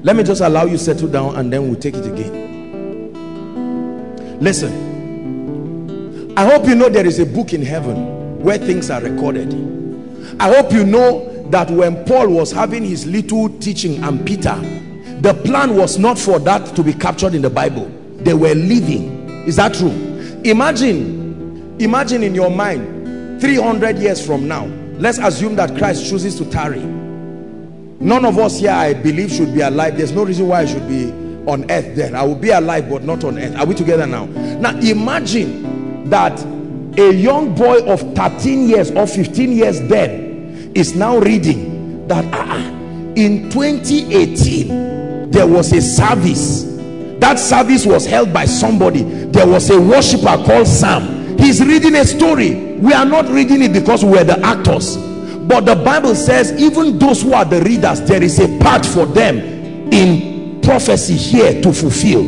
[0.03, 3.13] let me just allow you settle down and then we'll take it again.
[4.39, 6.33] Listen.
[6.37, 9.53] I hope you know there is a book in heaven where things are recorded.
[10.39, 14.55] I hope you know that when paul was having his little teaching and peter
[15.19, 17.91] the plan was not for that to be captured in the bible.
[18.17, 19.29] They were living.
[19.45, 19.91] Is that true?
[20.43, 24.65] Imagine imagine in your mind 300 years from now
[24.97, 26.79] let's assume that christ chooses to tarry
[28.01, 29.97] none of us here i believe should be alive.
[29.97, 31.11] There's no reason why i should be
[31.47, 33.55] on earth then i will be alive but not on earth.
[33.57, 34.25] Are we together now?
[34.25, 36.39] Now imagine that
[36.97, 42.57] a young boy of 13 years or 15 years then is now reading that uh,
[43.15, 46.63] in 2018 there was a service.
[47.19, 49.03] That service was held by somebody.
[49.03, 51.37] There was a worshiper called sam.
[51.37, 52.75] He's reading a story.
[52.75, 54.97] We are not reading it because we're the actors
[55.51, 59.05] but the bible says even those who are the readers there is a part for
[59.05, 59.37] them
[59.91, 62.23] in prophecy here to fulfill.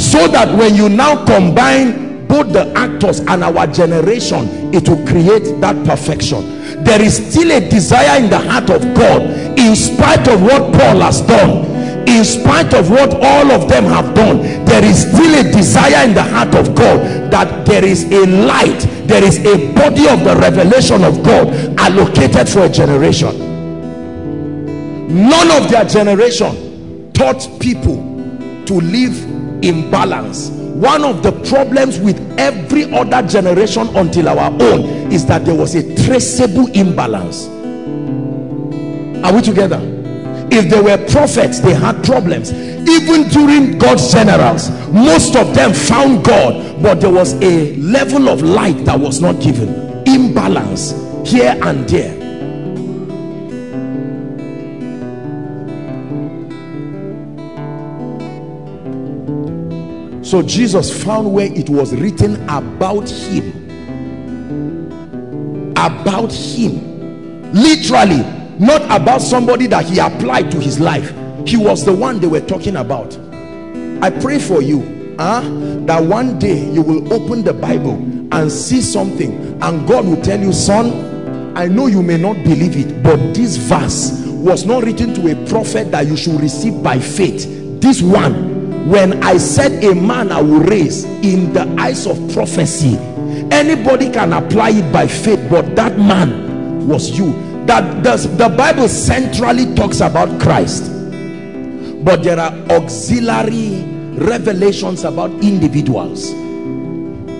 [0.00, 5.60] So that when you now combine both the actors and our generation it will create
[5.60, 6.82] that perfection.
[6.82, 9.20] There is still a desire in the heart of god
[9.58, 11.66] in spite of what paul has done
[12.08, 16.14] in spite of what all of them have done there is still a desire in
[16.14, 18.82] the heart of god that there is a light
[19.12, 21.46] there is a body of the revelation of god
[21.78, 23.38] allocated for a generation.
[25.28, 27.96] None of their generation taught people
[28.64, 29.14] to live
[29.62, 30.48] in balance.
[30.48, 35.74] One of the problems with every other generation until our own is that there was
[35.74, 37.48] a traceable imbalance.
[39.22, 39.91] Are we together
[40.52, 42.52] if they were prophets they had problems.
[42.52, 48.42] Even during god's generals most of them found god but there was a level of
[48.42, 49.68] light that was not given.
[50.06, 50.92] Imbalance
[51.24, 52.20] here and there.
[60.22, 63.62] So jesus found where it was written about him.
[65.76, 67.52] About him.
[67.52, 71.12] Literally not about somebody that he applied to his life.
[71.46, 73.18] He was the one they were talking about.
[74.00, 75.42] I pray for you huh,
[75.86, 77.94] that one day you will open the bible
[78.32, 82.76] and see something and god will tell you son i know you may not believe
[82.76, 86.98] it but this verse was not written to a prophet that you should receive by
[86.98, 87.80] faith.
[87.80, 92.96] This one when i said a man i will raise in the eyes of prophecy
[93.52, 98.88] anybody can apply it by faith but that man was you that the, the bible
[98.88, 100.90] centrally talks about christ.
[102.04, 103.84] But there are auxiliary
[104.18, 106.30] revelations about individuals.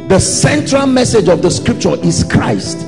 [0.09, 2.87] The central message of the scripture is christ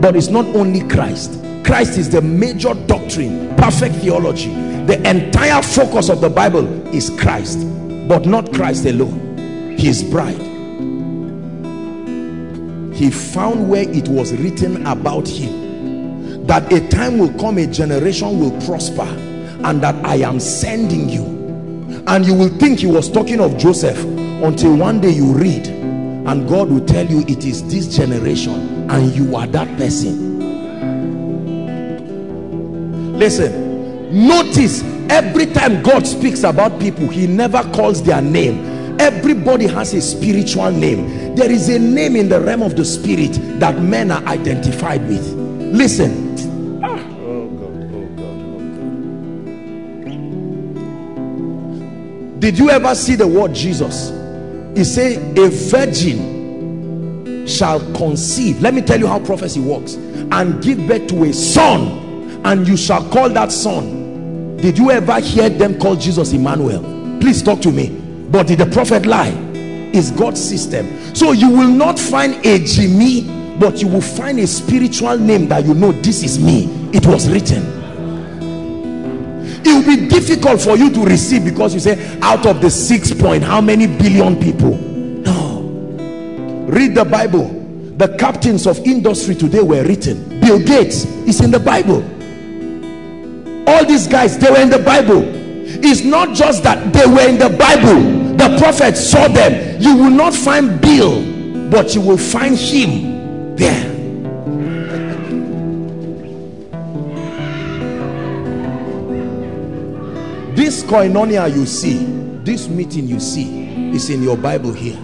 [0.00, 1.38] but it's not only christ.
[1.64, 4.48] Christ is the major doctrine perfect theology.
[4.86, 7.58] The entire focus of the bible is christ
[8.08, 9.76] but not christ alone.
[9.76, 10.40] His bride.
[12.94, 15.59] He found where it was written about him
[16.50, 19.06] that a time will come a generation will prosper
[19.62, 21.22] and that I am sending you.
[22.08, 26.48] And you will think he was talking of Joseph until one day you read and
[26.48, 30.40] God will tell you it is this generation and you are that person.
[33.16, 38.98] Listen notice every time God speaks about people he never calls their name.
[38.98, 41.36] Everybody has a spiritual name.
[41.36, 45.24] There is a name in the realm of the spirit that men are identified with.
[45.32, 46.29] Listen
[52.40, 54.10] did you ever see the word Jesus?
[54.76, 58.60] He said, a virgin shall conceive.
[58.60, 59.94] Let me tell you how prophecy works.
[59.94, 64.56] And give birth to a son and you shall call that son.
[64.56, 66.80] Did you ever hear them call Jesus Emmanuel?
[67.20, 67.90] Please talk to me.
[68.30, 69.30] But did the prophet lie?
[69.92, 71.14] Is God's system.
[71.14, 75.66] So you will not find a Jimmy but you will find a spiritual name that
[75.66, 76.64] you know this is me.
[76.94, 77.79] It was written
[79.64, 83.12] it will be difficult for you to receive because you say out of the six
[83.12, 84.76] point how many billion people?
[84.76, 85.60] No.
[86.68, 87.56] Read the Bible.
[87.96, 90.40] The captains of industry today were written.
[90.40, 92.02] Bill Gates is in the Bible.
[93.68, 95.22] All these guys they were in the Bible.
[95.82, 98.36] It's not just that they were in the Bible.
[98.36, 99.80] The prophet saw them.
[99.80, 101.30] You will not find Bill
[101.70, 103.99] but you will find him there
[110.60, 112.04] This koinonia you see,
[112.44, 115.00] this meeting you see, is in your Bible here.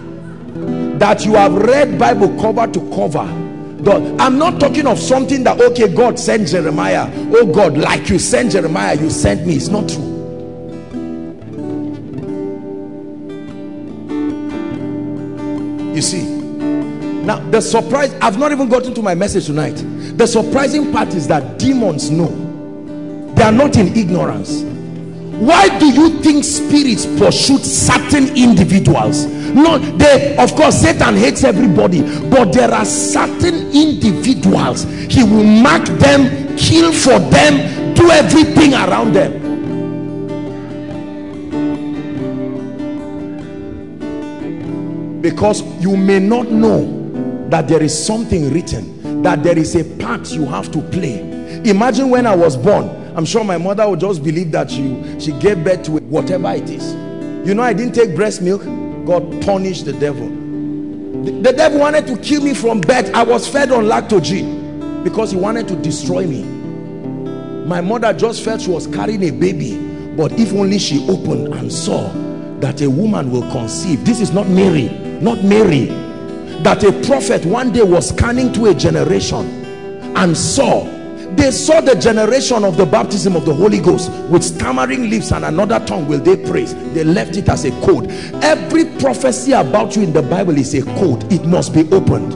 [0.99, 3.27] That you have read Bible cover to cover.
[4.21, 7.11] I'm not talking of something that, okay, God sent Jeremiah.
[7.33, 9.55] Oh God, like you sent Jeremiah, you sent me.
[9.55, 10.03] It's not true.
[15.95, 16.21] You see,
[17.23, 19.83] now the surprise, I've not even gotten to my message tonight.
[20.19, 22.29] The surprising part is that demons know.
[23.33, 24.76] They are not in ignorance
[25.39, 29.25] why do you think spirits pursue certain individuals?
[29.25, 34.83] No, they, of course, Satan hates everybody, but there are certain individuals.
[35.09, 39.47] He will mark them, kill for them, do everything around them.
[45.21, 50.31] because you may not know that there is something written that there is a part
[50.31, 51.19] you have to play
[51.69, 52.85] imagine when i was born
[53.17, 56.69] i'm sure my mother would just believe that she she gave birth to whatever it
[56.69, 56.93] is.
[57.47, 58.63] You know i didn't take breast milk.
[59.05, 60.27] God punished the devil.
[61.23, 63.13] The, the devil wanted to kill me from birth.
[63.13, 66.43] I was fed on lactogen because he wanted to destroy me.
[67.65, 69.77] My mother just felt she was carrying a baby
[70.15, 72.09] but if only she opened and saw
[72.59, 74.03] that a woman will conceive.
[74.05, 74.89] This is not mary
[75.21, 75.85] not mary.
[76.63, 79.45] That a prophet one day was scanning to a generation
[80.15, 80.85] and saw
[81.35, 85.45] they saw the generation of the baptism of the Holy Ghost with stammering lips and
[85.45, 86.73] another tongue will they praise.
[86.93, 88.09] They left it as a code.
[88.43, 91.31] Every prophecy about you in the Bible is a code.
[91.31, 92.35] It must be opened.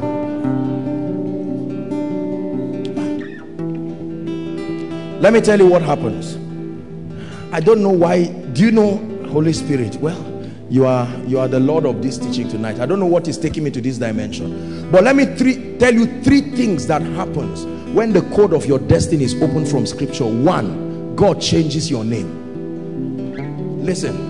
[5.22, 6.36] Let me tell you what happens.
[7.54, 8.26] I don't know why.
[8.26, 9.96] Do you know Holy Spirit?
[9.96, 10.31] Well
[10.72, 12.80] you are you are the lord of this teaching tonight.
[12.80, 15.94] I don't know what is taking me to this dimension but let me three, tell
[15.94, 20.24] you three things that happens when the code of your destiny is opened from scripture.
[20.26, 23.84] One god changes your name.
[23.84, 24.30] Listen.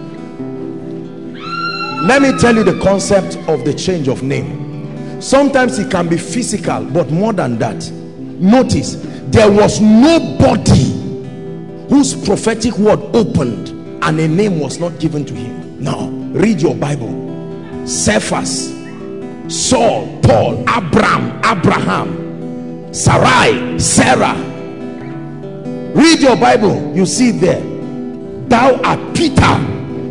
[2.07, 5.21] Let me tell you the concept of the change of name.
[5.21, 8.95] Sometimes it can be physical but more than that notice
[9.27, 10.85] there was nobody
[11.87, 13.69] whose prophetic word opened
[14.03, 15.83] and a name was not given to him.
[15.83, 17.85] No read your bible.
[17.85, 18.71] Cephas
[19.47, 24.35] saul paul abram abraham sarai sarah.
[25.93, 26.95] Read your bible.
[26.95, 27.61] You see there.
[28.47, 29.55] Thou art peter.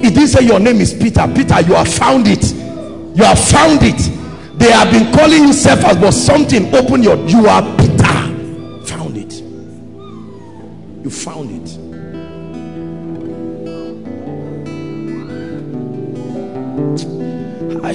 [0.02, 1.26] It didn't say your name is peter.
[1.34, 2.52] Peter you have found it.
[3.16, 3.98] You have found it.
[4.58, 8.84] They have been calling you cephas but something open your you are peter.
[8.86, 9.32] Found it.
[11.02, 11.89] You found it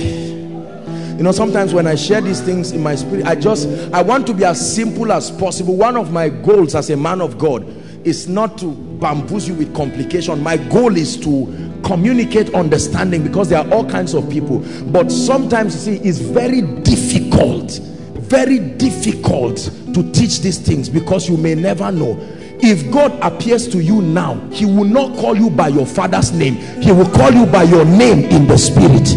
[0.01, 4.27] You know sometimes when i share these things in my spirit i just i want
[4.27, 5.75] to be as simple as possible.
[5.75, 7.65] One of my goals as a man of god
[8.05, 10.41] is not to bamboozle you with complication.
[10.43, 14.59] My goal is to communicate understanding because there are all kinds of people.
[14.91, 17.79] But sometimes you see it's very difficult
[18.25, 19.57] very difficult
[19.93, 22.17] to teach these things because you may never know.
[22.59, 26.55] If God appears to you now he will not call you by your father's name.
[26.81, 29.15] He will call you by your name in the spirit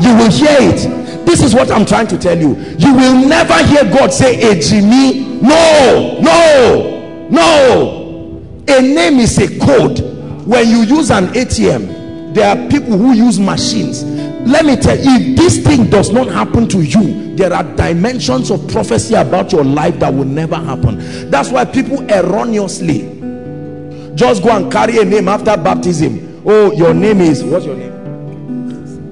[0.00, 1.26] you will hear it.
[1.26, 2.56] This is what I'm trying to tell you.
[2.78, 5.40] You will never hear God say a Jimmy.
[5.42, 8.42] No no no.
[8.68, 10.00] A name is a code.
[10.46, 14.04] When you use an ATM there are people who use machines.
[14.48, 18.50] Let me tell you if this thing does not happen to you there are dimensions
[18.50, 21.30] of prophecy about your life that will never happen.
[21.30, 23.02] That's why people erroneously
[24.14, 26.42] just go and carry a name after baptism.
[26.46, 27.97] Oh your name is what's your name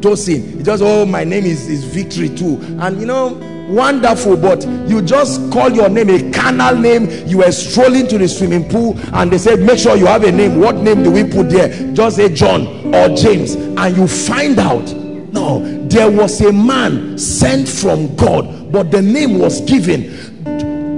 [0.06, 0.64] Tosin.
[0.64, 2.60] Just oh my name is is victory too.
[2.80, 7.10] And you know wonderful but you just call your name a carnal name.
[7.26, 10.30] You were strolling to the swimming pool and they said make sure you have a
[10.30, 10.60] name.
[10.60, 11.92] What name do we put there?
[11.92, 13.54] Just say John or James.
[13.54, 14.86] And you find out
[15.32, 20.36] no there was a man sent from God but the name was given.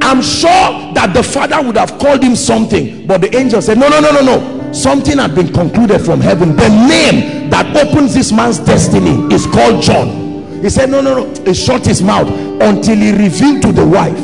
[0.03, 3.89] I'm sure that the father would have called him something but the angel said no
[3.89, 6.57] no no no no something had been concluded from heaven.
[6.57, 10.63] The name that opens this man's destiny is called John.
[10.63, 11.45] He said no no no.
[11.45, 12.29] He shut his mouth
[12.61, 14.19] until he revealed to the wife.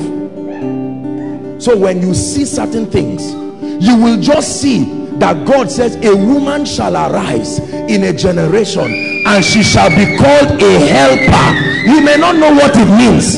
[1.62, 3.44] So when you see certain things
[3.80, 4.84] you will just see
[5.18, 10.60] that God says a woman shall arise in a generation and she shall be called
[10.60, 11.88] a helper.
[11.88, 13.36] You may not know what it means.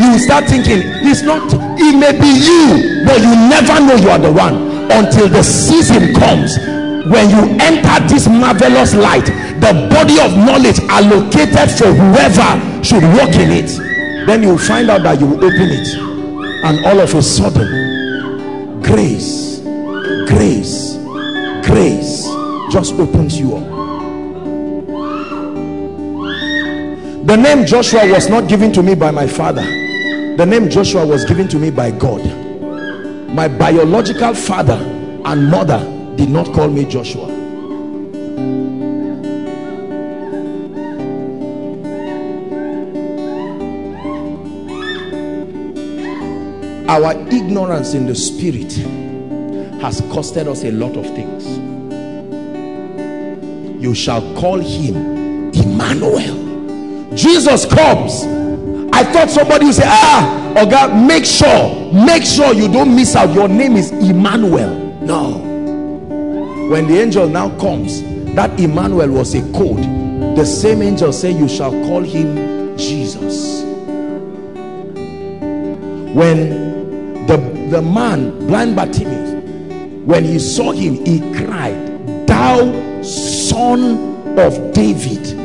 [0.00, 4.18] You start thinking it's not it may be you but you never know you are
[4.18, 6.58] the one until the season comes.
[7.06, 9.26] When you enter this marvelous light
[9.62, 14.26] the body of knowledge allocated for whoever should walk in it.
[14.26, 15.86] Then you find out that you open it.
[16.64, 19.60] And all of a sudden grace
[20.26, 20.96] grace
[21.64, 22.24] grace
[22.72, 23.68] just opens you up.
[27.24, 29.62] The name Joshua was not given to me by my father.
[29.62, 32.41] The name Joshua was given to me by God
[33.32, 34.78] my biological father
[35.24, 35.78] and mother
[36.16, 37.24] did not call me Joshua.
[46.88, 48.72] Our ignorance in the spirit
[49.80, 51.46] has costed us a lot of things.
[53.82, 57.14] You shall call him Emmanuel.
[57.14, 58.41] Jesus comes.
[58.92, 63.32] I thought somebody would say ah God make sure make sure you don't miss out.
[63.34, 64.74] Your name is Emmanuel.
[65.00, 65.38] No.
[66.70, 68.02] When the angel now comes
[68.34, 69.82] that Emmanuel was a code.
[70.36, 73.62] The same angel say you shall call him Jesus.
[76.14, 77.36] When the
[77.70, 79.32] the man blind Bartimaeus
[80.04, 85.38] when he saw him he cried thou son of David.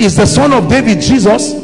[0.00, 1.63] Is the son of David Jesus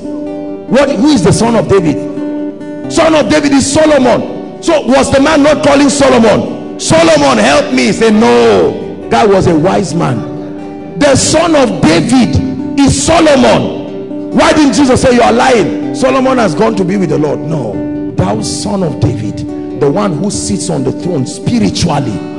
[0.71, 2.93] what who is the son of David?
[2.93, 4.63] Son of David is Solomon.
[4.63, 6.79] So was the man not calling Solomon?
[6.81, 7.93] Solomon help me.
[7.93, 10.99] He no that was a wise man.
[10.99, 14.31] The son of David is Solomon.
[14.31, 17.41] Why didn't Jesus say you are lying Solomon has gone to be with the Lord.
[17.41, 18.13] No.
[18.13, 19.39] Thou son of David
[19.81, 22.30] the one who sits on the throne spiritually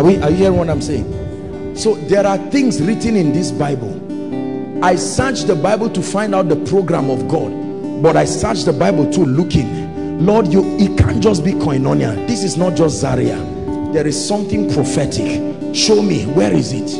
[0.00, 1.76] Are we are you hearing what I'm saying?
[1.76, 4.82] So there are things written in this Bible.
[4.82, 8.72] I searched the Bible to find out the program of God, but I searched the
[8.72, 10.24] Bible too looking.
[10.24, 12.26] Lord, you it can't just be koinonia.
[12.26, 13.36] This is not just Zaria.
[13.92, 15.74] There is something prophetic.
[15.74, 16.98] Show me where is it?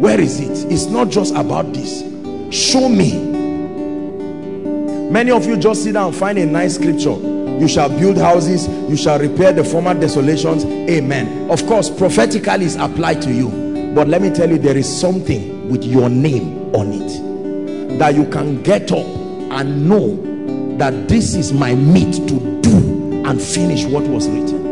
[0.00, 0.72] Where is it?
[0.72, 2.00] It's not just about this.
[2.52, 3.22] Show me.
[5.12, 8.68] Many of you just sit down and find a nice scripture you shall build houses
[8.88, 10.64] you shall repair the former desolations.
[10.64, 11.50] Amen.
[11.50, 13.48] Of course prophetically is applied to you.
[13.94, 18.26] But let me tell you there is something with your name on it that you
[18.26, 24.04] can get up and know that this is my meat to do and finish what
[24.04, 24.64] was written.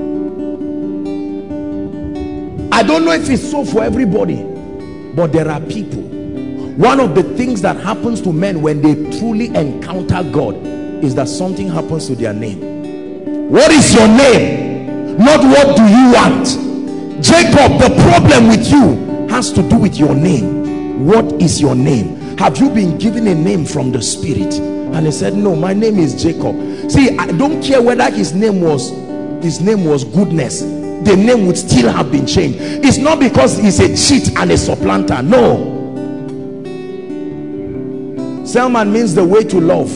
[2.72, 4.42] I don't know if it's so for everybody
[5.14, 6.02] but there are people.
[6.76, 10.54] One of the things that happens to men when they truly encounter God
[11.04, 12.73] is that something happens to their name
[13.54, 15.16] what is your name?
[15.16, 16.44] Not what do you want.
[17.22, 21.06] Jacob the problem with you has to do with your name.
[21.06, 22.16] What is your name?
[22.36, 24.54] Have you been given a name from the spirit?
[24.54, 26.56] And he said no my name is jacob.
[26.90, 28.90] See i don't care whether his name was
[29.44, 30.62] his name was goodness.
[30.62, 32.58] The name would still have been changed.
[32.60, 35.22] It's not because he's a cheat and a supplanter.
[35.22, 35.70] No.
[38.44, 39.92] Selman means the way to love.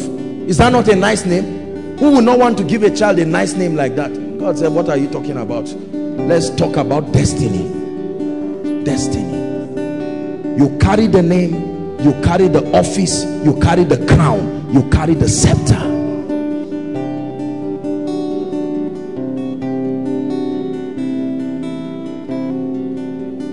[0.49, 1.58] Is that not a nice name
[1.99, 4.13] who would not want to give a child a nice name like that?
[4.39, 5.65] God said, what are you talking about?
[5.67, 7.65] Let's talk about destiny.
[8.85, 9.37] Destiny.
[10.57, 15.29] You carry the name, you carry the office, you carry the crown, you carry the
[15.29, 15.75] scepter.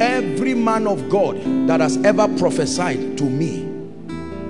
[0.04, 1.38] Every man of God
[1.68, 3.68] that has ever prophesied to me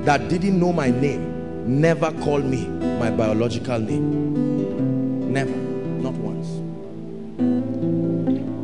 [0.04, 2.75] that didn't know my name never called me
[3.06, 5.32] my biological name.
[5.32, 5.52] Never.
[5.52, 6.48] Not once.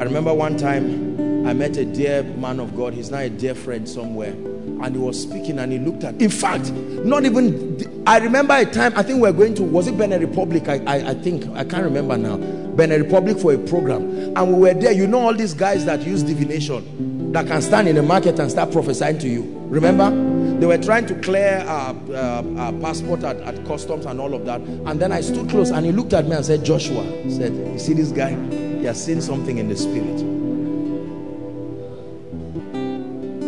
[0.02, 2.96] I remember one time I met a dear man of God.
[2.96, 4.32] He's now a dear friend somewhere.
[4.32, 8.66] And he was speaking and he looked at in fact not even I remember a
[8.66, 10.68] time I think we are going to was it Benin Republic?
[10.68, 12.38] I, I, I think I can't remember now.
[12.38, 14.36] Benin Republic for a program.
[14.36, 14.92] And we were there.
[14.92, 18.50] You know all these guys that use divination that can stand in the market and
[18.50, 19.44] start prophesying to you.
[19.68, 20.31] Remember
[20.62, 24.46] they were trying to clear our, uh, our passport at, at, customs and all of
[24.46, 24.62] that.
[24.62, 27.80] And then I stood close and he looked at me and said, Joshua, said, you
[27.80, 28.36] see this guy?
[28.52, 30.22] He has seen something in the spirit.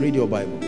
[0.01, 0.59] Read your Bible.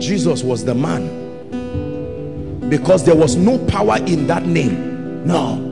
[0.00, 1.18] Jesus was the man
[2.70, 5.26] because there was no power in that name.
[5.26, 5.66] No.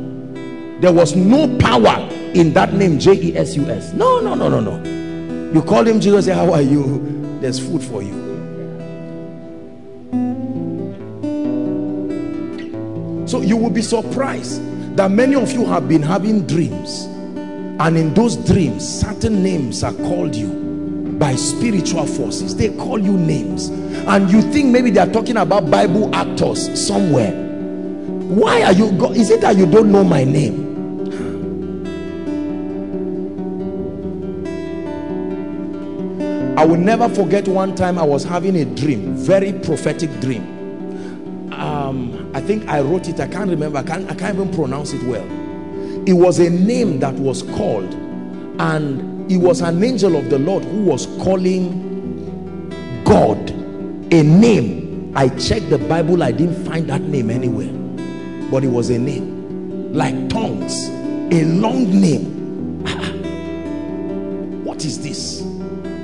[0.82, 3.94] There was no power in that name, J-E-S-U-S.
[3.94, 4.97] No, no, no, no, no.
[5.52, 7.38] You call him Jesus, say, How are you?
[7.40, 8.28] There's food for you.
[13.26, 14.62] So you will be surprised
[14.96, 17.04] that many of you have been having dreams.
[17.80, 22.56] And in those dreams, certain names are called you by spiritual forces.
[22.56, 23.68] They call you names.
[23.68, 27.32] And you think maybe they are talking about Bible actors somewhere.
[28.28, 30.67] Why are you, is it that you don't know my name?
[36.58, 41.52] I will never forget one time I was having a dream, very prophetic dream.
[41.52, 44.92] Um, I think I wrote it, I can't remember, I can't, I can't even pronounce
[44.92, 45.24] it well.
[46.04, 47.94] It was a name that was called
[48.58, 53.38] and it was an angel of the Lord who was calling God
[54.12, 55.12] a name.
[55.14, 57.70] I checked the Bible, I didn't find that name anywhere.
[58.50, 62.82] But it was a name, like tongues, a long name.
[64.64, 65.47] what is this?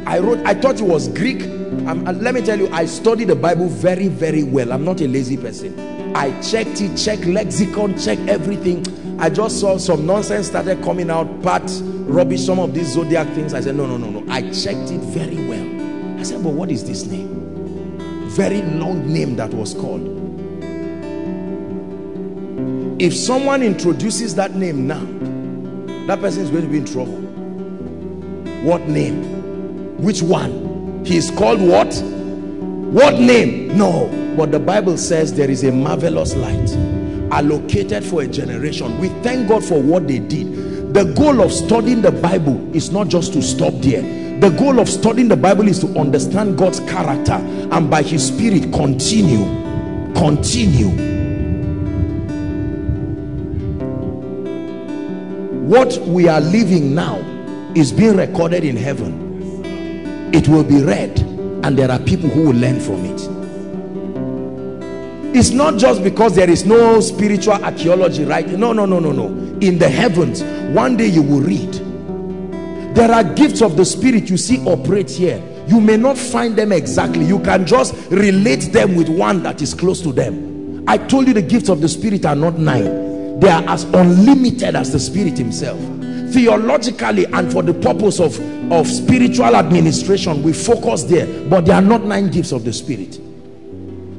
[0.07, 1.43] I wrote, I thought it was Greek.
[1.87, 4.73] Um, let me tell you, I studied the Bible very, very well.
[4.73, 5.79] I'm not a lazy person.
[6.15, 8.87] I checked it, checked lexicon, checked everything.
[9.19, 13.55] I just saw some nonsense started coming out, part rubbish, some of these zodiac things.
[13.55, 14.33] I said, no, no, no, no.
[14.33, 16.21] I checked it very well.
[16.21, 18.29] I said, but what is this name?
[18.31, 20.11] Very long name that was called.
[23.01, 25.05] If someone introduces that name now,
[26.07, 27.21] that person is going to be in trouble.
[28.63, 29.44] What name?
[29.99, 31.05] Which one?
[31.05, 31.95] He is called what?
[32.93, 33.77] What name?
[33.77, 34.09] No.
[34.37, 36.71] But the Bible says there is a marvelous light
[37.33, 38.99] allocated for a generation.
[38.99, 40.93] We thank God for what they did.
[40.95, 44.03] The goal of studying the Bible is not just to stop there.
[44.41, 48.73] The goal of studying the Bible is to understand God's character and by his spirit
[48.73, 49.63] continue.
[50.15, 51.15] Continue
[55.65, 57.17] what we are living now
[57.75, 59.34] is being recorded in heaven
[60.35, 61.17] it will be read
[61.65, 63.21] and there are people who will learn from it.
[65.37, 68.47] It's not just because there is no spiritual archaeology right?
[68.49, 69.27] No no no no no.
[69.61, 70.43] In the heavens
[70.75, 71.73] one day you will read.
[72.97, 75.41] There are gifts of the spirit you see operate here.
[75.69, 77.25] You may not find them exactly.
[77.25, 80.85] You can just relate them with one that is close to them.
[80.89, 83.39] I told you the gifts of the spirit are not nine.
[83.39, 85.81] They are as unlimited as the spirit himself
[86.35, 88.39] theologically and for the purpose of
[88.73, 91.27] of spiritual administration we focus there.
[91.49, 93.21] But they are not nine gifts of the spirit.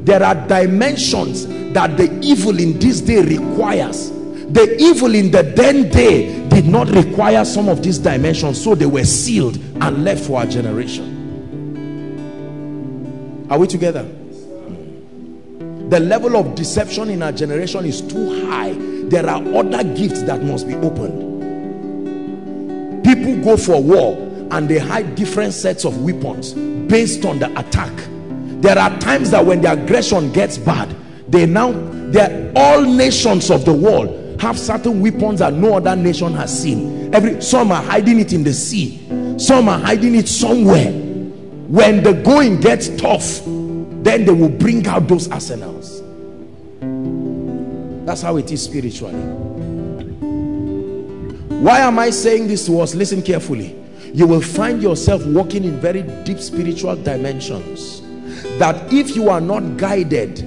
[0.05, 4.11] There are dimensions that the evil in this day requires.
[4.11, 8.85] The evil in the then day did not require some of these dimensions so they
[8.85, 11.11] were sealed and left for our generation.
[13.49, 14.03] Are we together?
[15.89, 18.73] The level of deception in our generation is too high.
[18.73, 21.24] There are other gifts that must be opened
[23.25, 24.13] people go for war
[24.51, 27.91] and they hide different sets of weapons based on the attack.
[28.61, 30.95] There are times that when the aggression gets bad
[31.27, 31.71] they now
[32.11, 37.13] they're all nations of the world have certain weapons that no other nation has seen.
[37.13, 38.99] Every some are hiding it in the sea.
[39.39, 40.91] Some are hiding it somewhere.
[40.91, 43.41] When the going gets tough
[44.05, 46.03] then they will bring out those arsenals.
[48.05, 49.44] That's how it is spiritually.
[51.61, 52.93] Why am I saying this to us?
[52.95, 53.75] Listen carefully.
[54.13, 58.01] You will find yourself walking in very deep spiritual dimensions
[58.59, 60.39] that if you are not guided,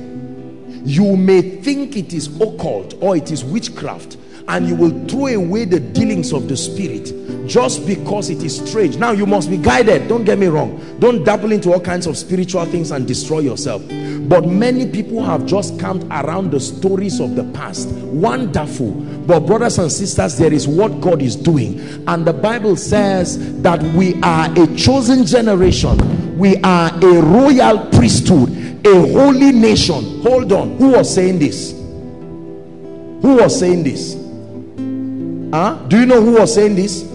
[0.87, 4.17] you may think it is occult or it is witchcraft
[4.49, 7.13] and you will throw away the dealings of the spirit
[7.49, 8.99] just because it is strange.
[8.99, 10.07] Now you must be guided.
[10.07, 10.81] Don't get me wrong.
[10.99, 13.83] Don't dabble into all kinds of spiritual things and destroy yourself.
[14.29, 17.89] But many people have just camped around the stories of the past.
[17.89, 18.93] Wonderful.
[19.27, 21.81] But brothers and sisters there is what God is doing.
[22.07, 26.39] And the Bible says that we are a chosen generation.
[26.39, 30.23] We are a royal priesthood a holy nation.
[30.23, 30.77] Hold on.
[30.77, 31.73] Who was saying this?
[31.73, 34.15] Who was saying this?
[35.53, 35.79] Huh?
[35.89, 37.08] do you know who was saying this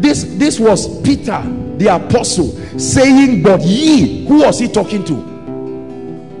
[0.00, 1.42] this this was peter
[1.76, 2.48] the apostle
[2.78, 5.14] saying but ye who was he talking to?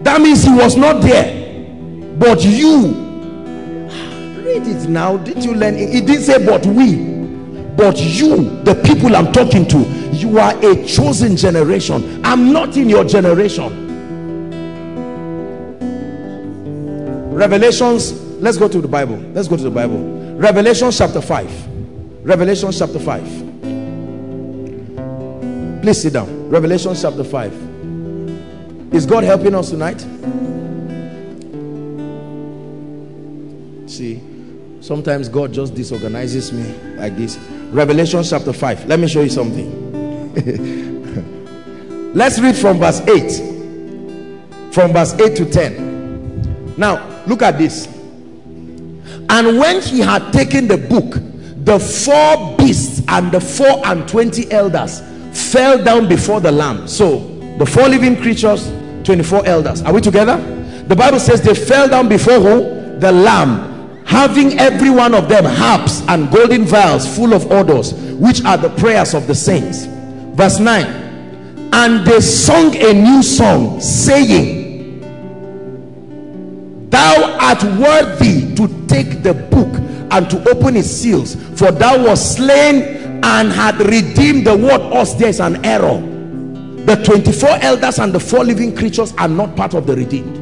[0.02, 1.38] That means he was not there.
[2.18, 2.88] But you
[4.44, 5.16] read it now.
[5.16, 5.76] Did you learn?
[5.76, 7.18] It didn't say but we
[7.76, 9.78] but you the people i'm talking to
[10.12, 12.22] you are a chosen generation.
[12.24, 13.88] I'm not in your generation.
[17.32, 18.12] Revelations
[18.42, 19.16] let's go to the bible.
[19.32, 20.36] Let's go to the bible.
[20.36, 21.79] Revelation chapter 5
[22.22, 23.50] revelation chapter 5
[25.82, 26.50] please sit down.
[26.50, 27.52] Revelation chapter 5
[28.94, 30.00] is god helping us tonight?
[33.88, 34.20] See
[34.80, 36.64] sometimes god just disorganizes me
[36.96, 37.38] like this.
[37.70, 39.70] Revelation chapter 5 let me show you something.
[42.14, 47.86] Let's read from verse 8 from verse 8 to 10 now look at this.
[49.28, 51.29] And when he had taken the book
[51.70, 55.02] the four beasts and the four and twenty elders
[55.52, 56.88] fell down before the lamb.
[56.88, 57.20] So
[57.58, 58.72] the four living creatures
[59.04, 59.82] 24 elders.
[59.82, 60.36] Are we together?
[60.88, 62.98] The bible says they fell down before who?
[62.98, 68.44] The lamb having every one of them harps and golden vials full of odors which
[68.44, 69.86] are the prayers of the saints.
[70.34, 70.84] Verse 9
[71.72, 74.98] and they sung a new song saying
[76.90, 79.69] thou art worthy to take the book
[80.10, 85.14] and to open its seals for thou was slain and had redeemed the word us
[85.14, 86.00] there's an error.
[86.86, 90.36] The 24 elders and the four living creatures are not part of the redeemed.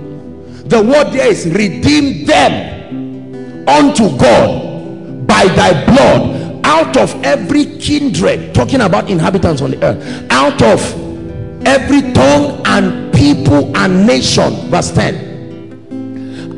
[0.70, 6.36] The word there is redeem them unto God by thy blood.
[6.64, 10.80] Out of every kindred talking about inhabitants on the earth out of
[11.66, 15.14] every tongue and people and nation verse 10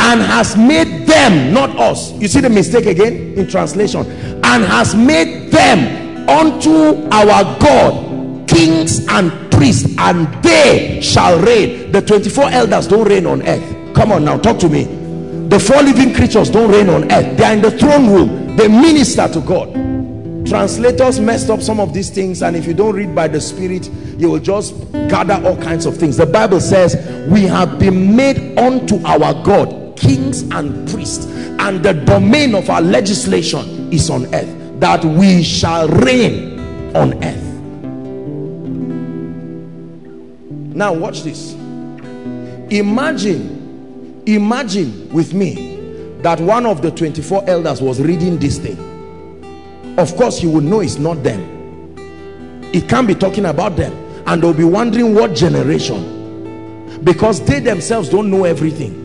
[0.00, 2.12] and has made them not us.
[2.12, 4.06] You see the mistake again in translation?
[4.44, 11.92] And has made them unto our God kings and priests and they shall reign.
[11.92, 13.94] The 24 elders don't reign on earth.
[13.94, 14.84] Come on now talk to me.
[15.48, 17.36] The four living creatures don't reign on earth.
[17.36, 18.56] They are in the throne room.
[18.56, 19.74] They minister to God.
[20.46, 23.88] Translators messed up some of these things and if you don't read by the spirit
[24.18, 26.16] you will just gather all kinds of things.
[26.16, 26.96] The bible says
[27.28, 32.80] we have been made unto our god kings and priests and the domain of our
[32.80, 36.58] legislation is on earth that we shall reign
[36.96, 37.46] on earth.
[40.74, 41.52] Now watch this.
[42.72, 45.76] Imagine imagine with me
[46.22, 48.78] that one of the 24 elders was reading this thing.
[49.98, 51.94] Of course you would know it's not them.
[52.72, 53.92] It can't be talking about them
[54.26, 56.18] and they'll be wondering what generation.
[57.04, 58.99] Because they themselves don't know everything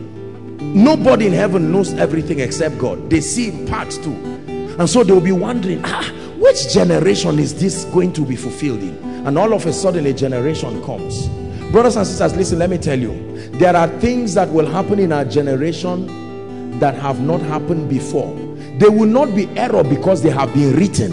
[0.74, 3.10] nobody in heaven knows everything except God.
[3.10, 4.36] They see in parts too
[4.78, 6.04] and so they'll be wondering ah
[6.38, 8.96] which generation is this going to be fulfilled in?
[9.26, 11.28] And all of a sudden a generation comes.
[11.72, 13.50] Brothers and sisters listen let me tell you.
[13.52, 18.34] There are things that will happen in our generation that have not happened before.
[18.78, 21.12] They will not be error because they have been written.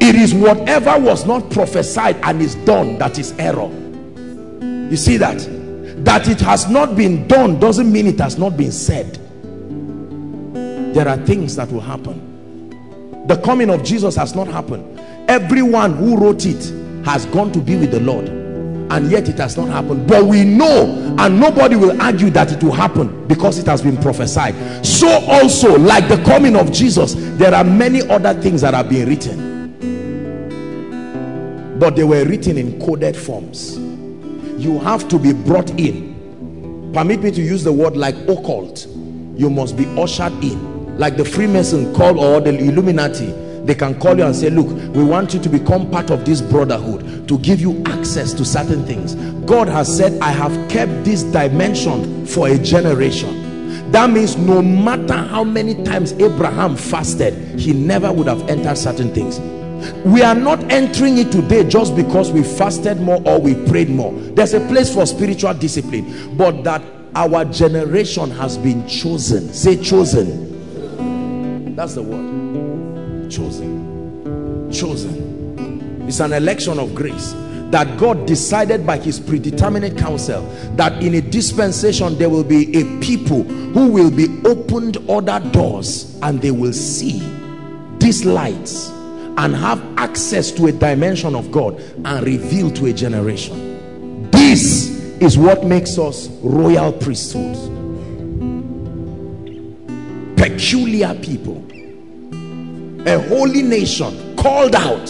[0.00, 3.70] It is whatever was not prophesied and is done that is error.
[4.90, 5.46] You see that
[6.04, 9.18] that it has not been done doesn't mean it has not been said.
[10.94, 13.26] There are things that will happen.
[13.28, 14.98] The coming of Jesus has not happened.
[15.30, 16.62] Everyone who wrote it
[17.06, 20.08] has gone to be with the Lord and yet it has not happened.
[20.08, 23.96] But we know and nobody will argue that it will happen because it has been
[23.96, 24.54] prophesied.
[24.84, 29.06] So also like the coming of Jesus there are many other things that are being
[29.08, 29.52] written.
[31.78, 33.91] But they were written in coded forms
[34.62, 36.92] you have to be brought in.
[36.94, 38.86] Permit me to use the word like occult.
[39.36, 40.96] You must be ushered in.
[40.98, 43.32] Like the freemason call or the illuminati
[43.64, 46.40] they can call you and say look we want you to become part of this
[46.40, 49.14] brotherhood to give you access to certain things.
[49.46, 53.90] God has said i have kept this dimension for a generation.
[53.92, 59.12] That means no matter how many times abraham fasted he never would have entered certain
[59.14, 59.38] things
[60.04, 64.12] we are not entering it today just because we fasted more or we prayed more.
[64.12, 66.82] There's a place for spiritual discipline but that
[67.14, 69.52] our generation has been chosen.
[69.52, 71.74] Say chosen.
[71.76, 73.30] That's the word.
[73.30, 74.70] Chosen.
[74.72, 76.02] Chosen.
[76.06, 77.34] It's an election of grace
[77.70, 80.42] that God decided by his predeterminate counsel
[80.76, 86.18] that in a dispensation there will be a people who will be opened other doors
[86.22, 87.20] and they will see
[87.98, 88.90] these lights
[89.38, 94.30] and have access to a dimension of God and reveal to a generation.
[94.30, 94.90] This
[95.20, 97.56] is what makes us royal priesthood.
[100.36, 101.64] Peculiar people.
[103.06, 105.06] A holy nation called out.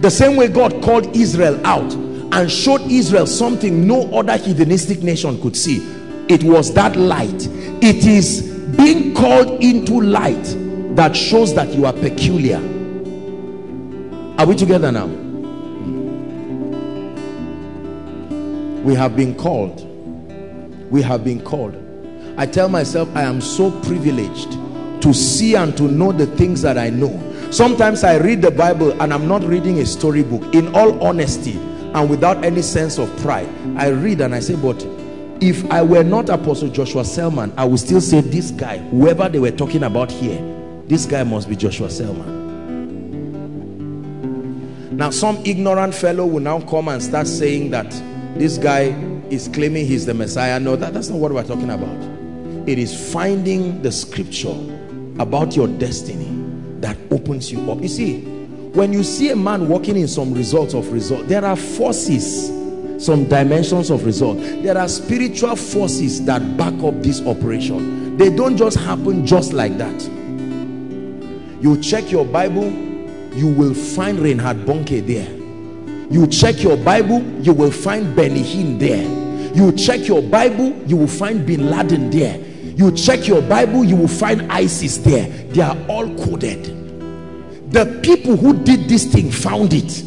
[0.00, 5.40] The same way God called Israel out and showed Israel something no other heathenistic nation
[5.40, 5.78] could see.
[6.28, 7.46] It was that light.
[7.82, 8.42] It is
[8.76, 10.44] being called into light
[10.96, 12.60] that shows that you are peculiar
[14.38, 15.06] are we together now?
[18.82, 19.82] We have been called.
[20.90, 21.74] We have been called.
[22.36, 24.52] I tell myself I am so privileged
[25.02, 27.18] to see and to know the things that I know.
[27.50, 30.54] Sometimes I read the Bible and I'm not reading a storybook.
[30.54, 31.56] In all honesty
[31.94, 34.84] and without any sense of pride, I read and I say, but
[35.40, 39.38] if I were not Apostle Joshua Selman, I would still say this guy, whoever they
[39.38, 40.38] were talking about here,
[40.86, 42.45] this guy must be Joshua Selman.
[44.96, 47.90] Now some ignorant fellow will now come and start saying that
[48.38, 48.84] this guy
[49.28, 50.58] is claiming he's the Messiah.
[50.58, 51.94] No, that, that's not what we're talking about.
[52.66, 54.56] It is finding the scripture
[55.18, 56.30] about your destiny
[56.80, 57.82] that opens you up.
[57.82, 61.56] You see, when you see a man walking in some results of result, there are
[61.56, 62.48] forces,
[63.04, 64.38] some dimensions of result.
[64.38, 68.16] There are spiritual forces that back up this operation.
[68.16, 70.02] They don't just happen just like that.
[71.62, 72.70] You check your Bible,
[73.36, 75.30] you will find Reinhard Bonnke there.
[76.10, 79.54] You check your Bible, you will find Benny Hinn there.
[79.54, 82.38] You check your Bible, you will find Bin Laden there.
[82.38, 85.28] You check your Bible, you will find ISIS there.
[85.48, 86.64] They are all coded.
[87.72, 90.02] The people who did this thing found it.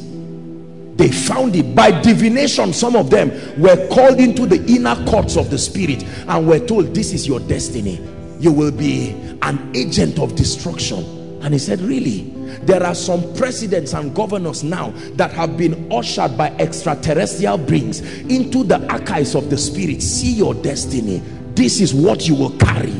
[0.97, 2.73] They found it by divination.
[2.73, 3.29] Some of them
[3.61, 7.39] were called into the inner courts of the spirit and were told, This is your
[7.41, 8.01] destiny.
[8.39, 9.11] You will be
[9.41, 11.03] an agent of destruction.
[11.41, 12.38] And he said, Really?
[12.61, 18.63] There are some presidents and governors now that have been ushered by extraterrestrial beings into
[18.63, 20.01] the archives of the spirit.
[20.01, 21.19] See your destiny.
[21.55, 22.93] This is what you will carry.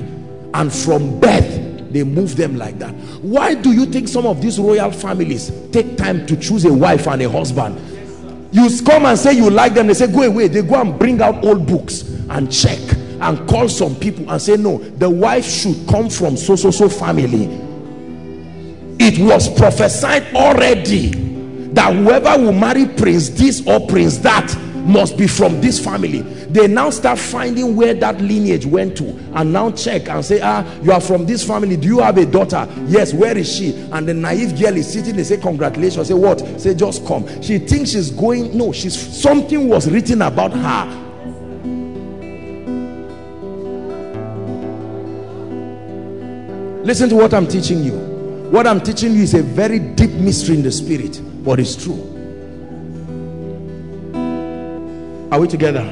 [0.53, 2.93] And from birth they move them like that.
[3.21, 7.07] Why do you think some of these royal families take time to choose a wife
[7.07, 7.79] and a husband?
[8.51, 9.87] You come and say you like them.
[9.87, 10.47] They say go away.
[10.47, 12.79] They go and bring out old books and check
[13.21, 16.87] and call some people and say no the wife should come from so so so
[16.87, 17.47] family
[18.99, 21.11] it was prophesied already
[21.71, 24.53] that whoever will marry prince this or prince that
[24.85, 26.21] must be from this family.
[26.21, 30.65] They now start finding where that lineage went to and now check and say ah
[30.81, 31.77] you are from this family.
[31.77, 32.67] Do you have a daughter?
[32.87, 33.75] Yes where is she?
[33.93, 36.07] And the naive girl is sitting they say congratulations.
[36.07, 36.39] Say what?
[36.59, 37.25] Say just come.
[37.41, 41.05] She thinks she's going no she's something was written about her.
[46.83, 48.08] Listen to what i'm teaching you
[48.51, 51.99] what i'm teaching you is a very deep mystery in the spirit but it's true.
[55.31, 55.83] Are we together?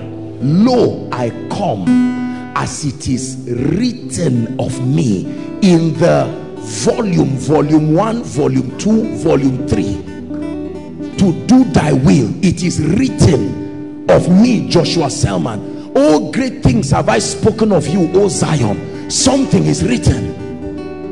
[0.42, 5.26] Lo i come as it is written of me
[5.62, 6.26] in the
[6.58, 14.30] volume volume 1 volume 2 volume 3 to do thy will it is written of
[14.30, 15.92] me joshua selman.
[15.96, 19.10] All great things have i spoken of you o zion.
[19.10, 20.47] Something is written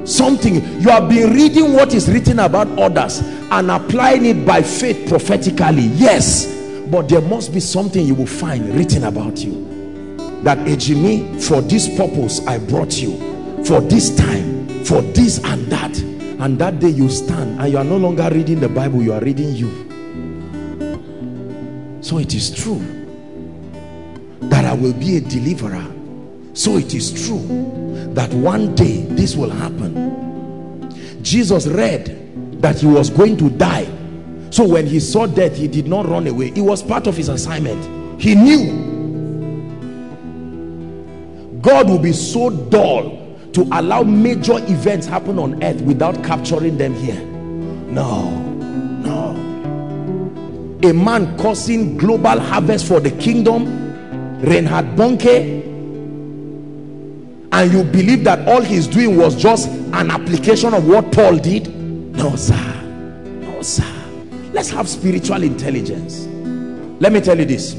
[0.05, 0.55] something.
[0.81, 5.87] You have been reading what is written about others and applying it by faith prophetically.
[5.95, 6.55] Yes
[6.87, 9.63] but there must be something you will find written about you.
[10.43, 13.17] That Ejimi for this purpose I brought you.
[13.65, 15.97] For this time for this and that.
[16.39, 19.21] And that day you stand and you are no longer reading the Bible you are
[19.21, 19.71] reading you.
[22.01, 22.79] So it is true
[24.41, 25.85] that I will be a deliverer.
[26.53, 27.39] So it is true
[28.15, 29.93] that one day this will happen
[31.23, 33.87] Jesus read that he was going to die
[34.55, 36.53] so when he saw death, he did not run away.
[36.55, 38.21] It was part of his assignment.
[38.21, 38.85] He knew
[41.61, 46.93] God will be so dull to allow major events happen on earth without capturing them
[46.93, 47.19] here.
[47.19, 48.29] No,
[49.03, 49.31] no.
[50.87, 53.65] A man causing global harvest for the kingdom,
[54.39, 55.74] Reinhard Bonnke,
[57.55, 61.73] and you believe that all he's doing was just an application of what Paul did?
[62.13, 62.81] No, sir.
[62.83, 63.89] No, sir.
[64.51, 66.25] Let's have spiritual intelligence.
[66.99, 67.71] Let me tell you this.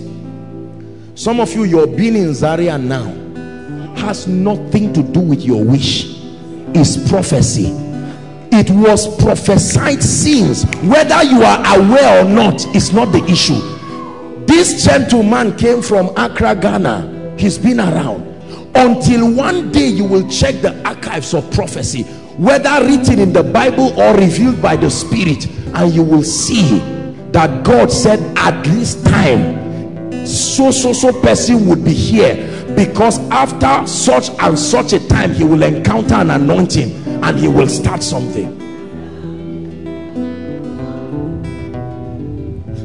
[1.14, 3.04] Some of you your being in zaria now
[3.96, 6.06] has nothing to do with your wish.
[6.74, 7.66] It's prophecy.
[8.52, 10.64] It was prophesied since.
[10.84, 13.60] Whether you are aware or not is not the issue.
[14.46, 17.34] This gentleman came from accra ghana.
[17.36, 18.35] He's been around
[18.76, 22.02] until one day you will check the archives of prophecy
[22.36, 26.78] whether written in the bible or revealed by the spirit and you will see
[27.32, 32.34] that God said at this time so so so person would be here
[32.74, 36.92] because after such and such a time he will encounter an anointing
[37.22, 38.54] and he will start something.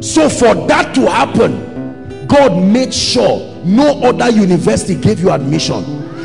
[0.01, 5.83] So for that to happen God made sure no other university gave you admission.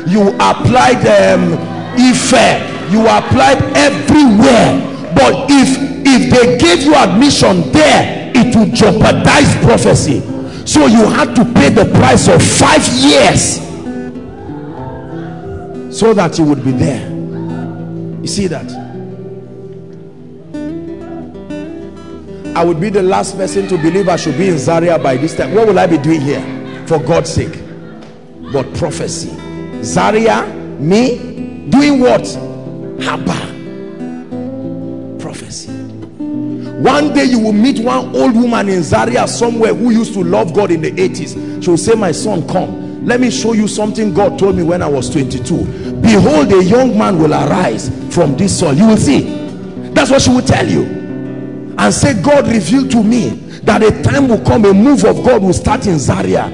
[0.09, 1.53] You applied um,
[1.97, 2.91] IFE.
[2.91, 4.83] You applied everywhere.
[5.13, 10.21] But if if they gave you admission there it will jeopardize prophecy.
[10.65, 13.57] So you had to pay the price of five years
[15.97, 17.09] so that you would be there.
[18.21, 18.69] You see that?
[22.55, 25.35] I would be the last person to believe I should be in Zaria by this
[25.35, 25.53] time.
[25.53, 26.56] What will I be doing here
[26.87, 27.61] for God's sake.
[28.53, 29.29] But prophecy.
[29.83, 30.45] Zaria
[30.79, 32.21] me doing what?
[33.01, 33.55] Haba.
[35.19, 35.71] Prophecy.
[35.71, 40.53] one day you will meet one old woman in Zaria somewhere who used to love
[40.53, 43.05] God in the 80s she will say my son come.
[43.05, 46.97] Let me show you something God told me when I was 22 behold a young
[46.97, 48.73] man will arise from this soil.
[48.73, 49.21] You will see.
[49.91, 50.83] That's what she will tell you.
[51.77, 53.29] And say God revealed to me
[53.63, 56.47] that a time will come a move of God will start in Zaria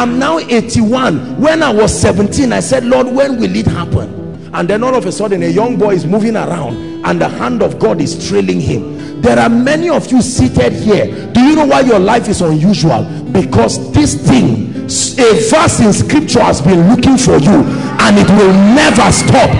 [0.00, 4.48] I'm now 81 when I was 17 I said Lord when will it happen?
[4.54, 7.62] And then all of a sudden a young boy is moving around and the hand
[7.62, 9.20] of God is trailing him.
[9.20, 11.30] There are many of you seated here.
[11.32, 13.04] Do you know why your life is unusual?
[13.30, 14.72] Because this thing
[15.20, 17.60] a verse in scripture has been looking for you
[18.00, 19.50] and it will never stop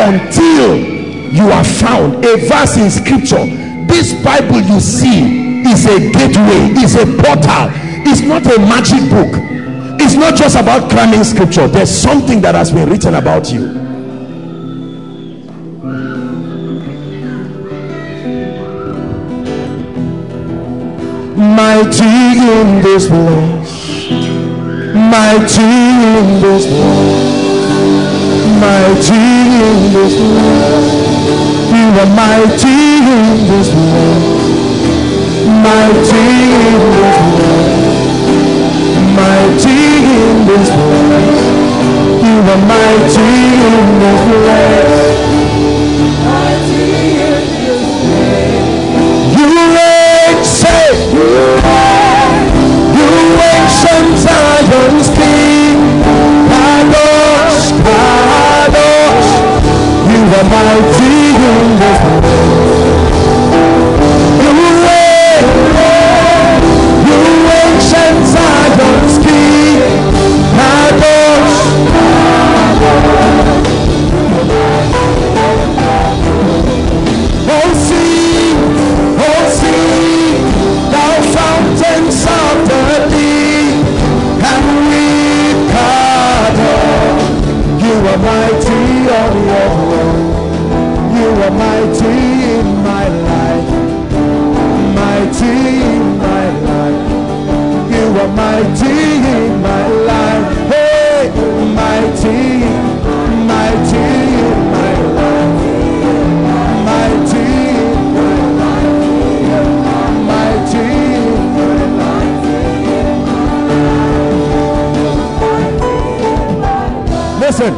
[0.00, 2.24] until you are found.
[2.24, 3.44] A verse in scripture.
[3.86, 7.68] This bible you see is a gateway is a portal
[8.02, 9.49] it's not a magic book
[10.02, 11.68] it's not just about cramming scripture.
[11.68, 13.66] There's something that has been written about you.
[21.36, 22.04] Mighty
[22.48, 24.10] in this place,
[24.94, 25.68] mighty
[26.16, 27.30] in this place,
[28.58, 29.20] mighty
[29.68, 30.90] in this place.
[31.76, 34.24] You are mighty in this place,
[35.62, 36.24] mighty
[36.66, 37.39] in this.
[39.16, 39.80] Mighty
[40.20, 41.44] in this place.
[42.24, 43.30] You are mighty
[43.66, 45.20] in this place.
[49.36, 49.46] You
[49.76, 50.86] reign, say.
[52.96, 53.10] You
[53.52, 55.78] ancient Zion's King.
[56.50, 59.30] Kadosh, Kadosh.
[60.10, 62.29] You are mighty in this place.
[98.62, 101.30] Mighty in my life, hey,
[101.74, 102.40] mighty,
[103.46, 104.04] mighty
[104.44, 105.60] in my life,
[106.84, 107.44] mighty
[107.80, 109.00] in my life,
[110.26, 110.86] mighty
[111.60, 112.20] in my
[116.90, 117.40] life.
[117.40, 117.72] Listen,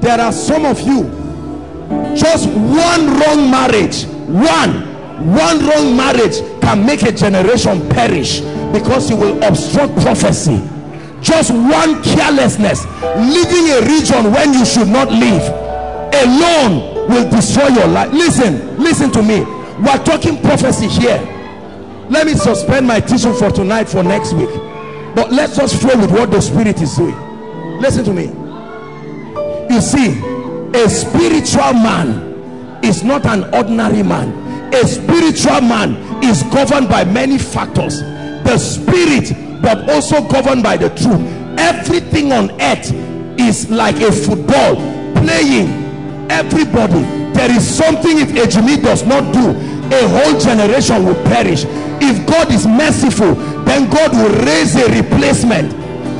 [0.00, 1.02] there are some of you
[2.14, 4.72] just one wrong marriage one
[5.34, 8.40] one wrong marriage can make a generation perish
[8.78, 10.60] because you will obstruct prophecy.
[11.22, 12.84] Just one carelessness
[13.16, 15.42] leaving a region when you should not live
[16.12, 18.12] alone will destroy your life.
[18.12, 19.40] Listen listen to me.
[19.80, 21.20] We're talking prophecy here.
[22.10, 24.50] Let me suspend my teaching for tonight for next week.
[25.14, 27.16] But let's just flow with what the spirit is doing.
[27.80, 28.26] Listen to me.
[29.74, 30.20] You see
[30.78, 34.44] a spiritual man is not an ordinary man.
[34.74, 38.02] A spiritual man is governed by many factors
[38.58, 41.20] spirit but also governed by the truth.
[41.58, 42.92] Everything on earth
[43.38, 44.76] is like a football
[45.22, 45.68] playing.
[46.30, 47.02] Everybody
[47.32, 49.50] there is something if Ejimi does not do
[49.94, 51.64] a whole generation will perish.
[52.00, 53.34] If God is merciful
[53.64, 55.72] then God will raise a replacement.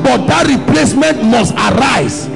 [0.02, 2.26] But that replacement must arise.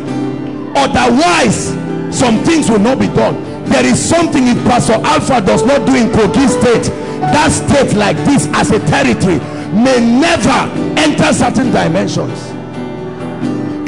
[0.76, 1.74] Otherwise
[2.16, 3.42] some things will not be done.
[3.66, 6.90] There is something if pastor alpha does not do in kogi state
[7.20, 9.38] that state like this as a territory
[9.72, 12.38] may never enter certain dimensions.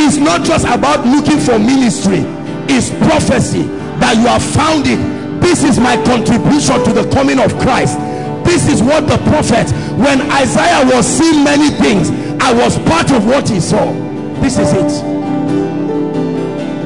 [0.01, 2.25] It's not just about looking for ministry
[2.69, 3.63] it's prophecy
[3.99, 4.99] that you have found it.
[5.41, 7.99] This is my contribution to the coming of christ.
[8.45, 12.11] This is what the prophet when isaiah was seeing many things
[12.43, 13.93] i was part of what he saw.
[14.41, 14.91] This is it.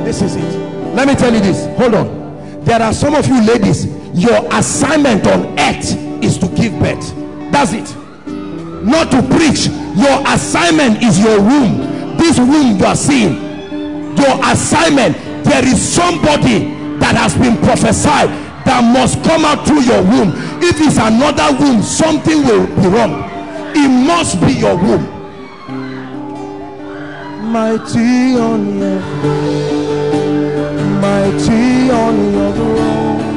[0.04, 0.58] This is it.
[0.94, 1.66] Let me tell you this.
[1.78, 2.64] Hold on.
[2.64, 7.15] There are some of you ladies your assignment on earth is to give birth
[8.86, 9.66] not to preach.
[9.98, 12.16] Your assignment is your womb.
[12.16, 13.34] This womb you are seeing.
[14.16, 15.16] Your assignment.
[15.44, 18.30] There is somebody that has been prophesied
[18.64, 20.32] that must come out through your womb.
[20.62, 23.26] If it's another womb something will be wrong.
[23.74, 25.12] It must be your womb.
[27.52, 29.00] Mighty on your
[31.00, 33.36] mighty on your throne.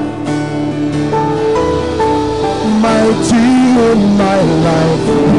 [2.81, 3.59] Mighty
[3.91, 5.38] in my life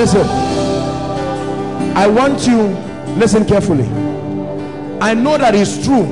[0.00, 0.26] listen.
[1.94, 2.68] I want you
[3.18, 3.84] listen carefully.
[4.98, 6.06] I know that it's true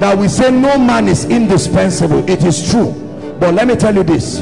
[0.00, 2.28] that we say no man is indispensable.
[2.28, 2.90] It is true.
[3.38, 4.38] But let me tell you this.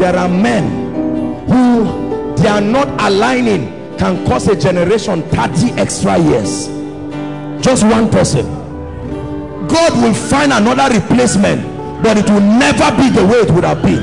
[0.00, 6.66] There are men who they are not aligning can cause a generation 30 extra years.
[7.64, 8.46] Just one person.
[9.68, 11.62] God will find another replacement
[12.02, 14.02] but it will never be the way it would have been.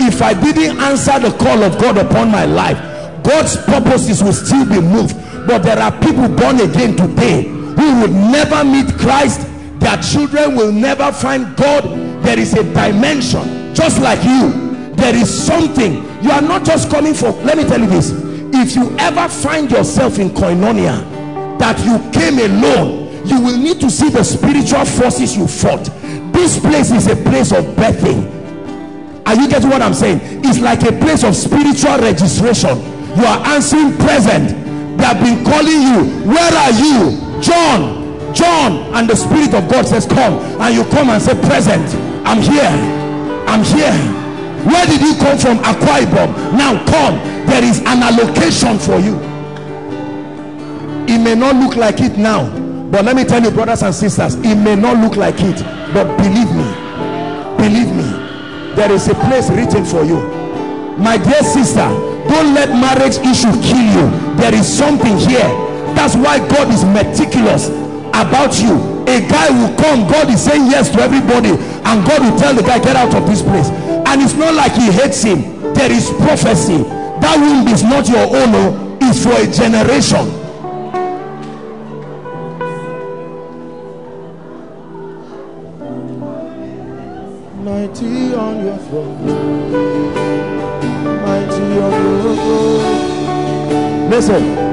[0.00, 2.95] If i didn't answer the call of god upon my life
[3.26, 5.16] god's purposes will still be moved
[5.46, 7.42] but there are people born again today
[7.76, 9.46] who would never meet Christ.
[9.78, 11.84] Their children will never find God.
[12.24, 14.50] There is a dimension just like you.
[14.96, 16.02] There is something.
[16.22, 18.10] You are not just coming for let me tell you this.
[18.54, 23.90] If you ever find yourself in koinonia that you came alone you will need to
[23.90, 25.84] see the spiritual forces you fought.
[26.32, 28.32] This place is a place of birthing.
[29.26, 30.20] Are you getting what i'm saying?
[30.44, 34.50] It's like a place of spiritual registration you are answering present.
[34.98, 36.28] They have been calling you.
[36.28, 37.40] Where are you?
[37.40, 38.04] John.
[38.34, 40.34] John and the spirit of god says come.
[40.60, 41.86] And you come and say present.
[42.26, 42.72] I'm here.
[43.48, 43.92] I'm here.
[44.66, 45.58] Where did you come from?
[45.58, 46.56] Ibom.
[46.56, 47.16] Now come.
[47.46, 49.16] There is an allocation for you.
[51.08, 54.36] It may not look like it now but let me tell you brothers and sisters
[54.36, 55.60] it may not look like it
[55.92, 56.66] but believe me
[57.58, 58.26] believe me
[58.76, 60.20] there is a place written for you.
[60.98, 61.88] My dear sister
[62.28, 64.06] don't let marriage issue kill you.
[64.36, 65.48] There is something here.
[65.94, 67.68] That's why God is meticulous
[68.12, 68.96] about you.
[69.08, 72.62] A guy will come God is saying yes to everybody and God will tell the
[72.62, 73.68] guy get out of this place.
[73.70, 75.42] And it's not like he hates him.
[75.74, 76.82] There is prophecy.
[77.22, 80.26] That womb is not your own oh, it's for a generation.
[87.64, 89.55] Mighty on your throne
[94.10, 94.66] listen.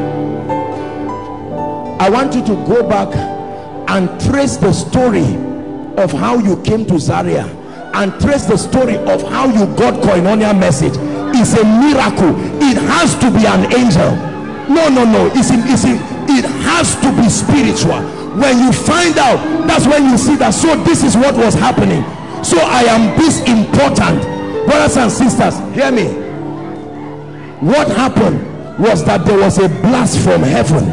[1.99, 3.15] I want you to go back
[3.87, 5.35] and trace the story
[5.97, 7.45] of how you came to Zaria
[7.93, 10.93] and trace the story of how you got koinonia message.
[11.35, 12.35] It's a miracle.
[12.61, 14.11] It has to be an angel.
[14.67, 15.31] No no no.
[15.33, 15.95] It's, in, it's in,
[16.27, 18.01] it has to be spiritual.
[18.35, 22.03] When you find out that's when you see that so this is what was happening.
[22.43, 24.23] So i am this important.
[24.65, 26.22] Brothers and sisters hear me
[27.65, 30.83] what happened was that there was a blast from heaven.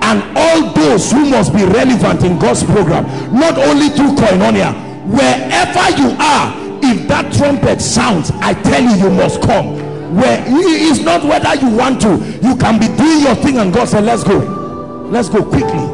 [0.00, 4.72] And all those who must be relevant in God's program not only through koinonia
[5.04, 9.76] wherever you are if that trumpet sounds i tell you you must come.
[10.16, 12.16] Where it's not whether you want to.
[12.42, 14.38] You can be doing your thing and god said let's go.
[15.10, 15.84] Let's go quickly.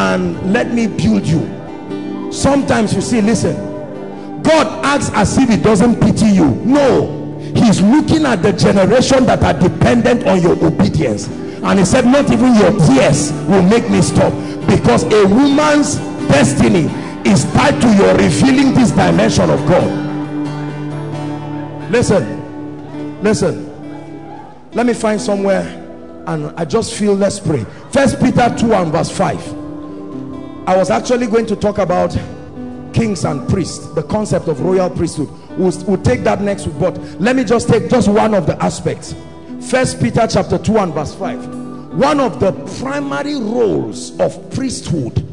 [0.00, 2.32] And let me build you.
[2.32, 3.68] Sometimes you see listen
[4.42, 6.46] god acts as if he doesn't pity you.
[6.64, 7.19] No
[7.54, 11.28] he's looking at the generation that are dependent on your obedience.
[11.28, 14.32] And he said not even your tears will make me stop
[14.66, 15.96] because a woman's
[16.28, 16.88] destiny
[17.28, 20.10] is tied to your revealing this dimension of God.
[21.90, 22.40] Listen
[23.22, 23.66] listen.
[24.72, 25.62] Let me find somewhere
[26.26, 27.64] and I just feel let's pray.
[27.92, 29.48] First Peter 2 and verse 5
[30.68, 32.16] I was actually going to talk about
[32.92, 36.96] kings and priests the concept of royal priesthood we'll, we'll take that next week but
[37.20, 39.14] let me just take just one of the aspects.
[39.68, 45.26] First Peter chapter 2 and verse 5 one of the primary roles of priesthood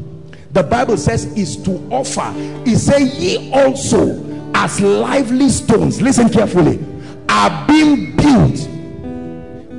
[0.52, 2.32] the bible says is to offer.
[2.64, 4.24] He say ye also
[4.54, 6.84] as lively stones listen carefully
[7.28, 8.68] are being built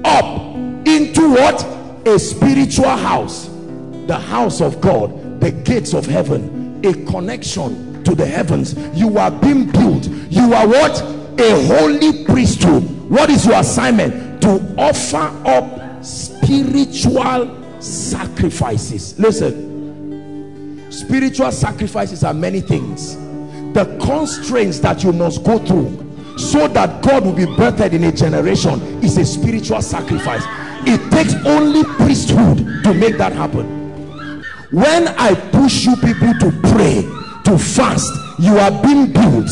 [0.06, 0.56] up
[0.88, 1.66] into what?
[2.08, 3.48] A spiritual house
[4.08, 8.76] the house of god the gates of heaven a connection to the heavens.
[8.98, 11.02] You are being built you are what?
[11.40, 12.84] A holy priesthood.
[13.10, 14.42] What is your assignment?
[14.44, 19.18] To offer up spiritual sacrifices.
[19.20, 20.92] Listen.
[20.92, 23.16] Spiritual sacrifices are many things.
[23.74, 26.06] The constraints that you must go through
[26.38, 30.44] so that God will be birthed in a generation is a spiritual sacrifice.
[30.88, 34.44] It takes only priesthood to make that happen.
[34.72, 37.02] When I push you people to pray
[37.46, 39.50] to fast you are being built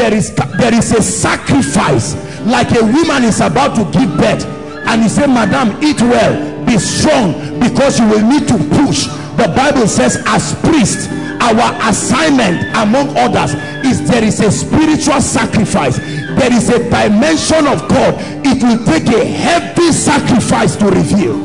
[0.00, 2.14] there is there is a sacrifice
[2.46, 4.46] like a woman is about to give birth
[4.88, 9.06] and you say madam eat well be strong because you will need to push.
[9.36, 11.08] The bible says as priests
[11.42, 13.52] our assignment among others
[13.84, 15.98] is there is a spiritual sacrifice.
[15.98, 18.14] There is a dimension of god.
[18.46, 21.36] It will take a heavy sacrifice to reveal.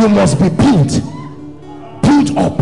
[0.00, 1.02] You must be built
[2.02, 2.58] built up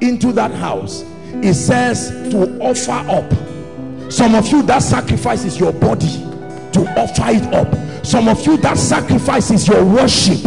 [0.00, 1.02] into that house.
[1.42, 3.53] It says to offer up
[4.10, 6.22] some of you that sacrifice is your body
[6.72, 8.04] to offer it up.
[8.04, 10.38] Some of you that sacrifice is your worship.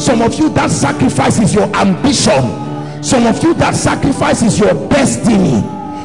[0.00, 3.02] Some of you that sacrifice is your ambition.
[3.02, 5.62] Some of you that sacrifice is your destiny.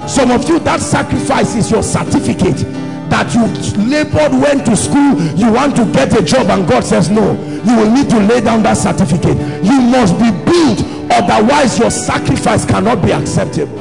[0.08, 2.66] Some of you that sacrifice is your certificate
[3.10, 3.44] that you
[3.90, 7.34] labored went to school you want to get a job and god says no
[7.66, 9.38] you will need to lay down that certificate.
[9.64, 10.82] You must be built
[11.12, 13.78] otherwise your sacrifice cannot be acceptable.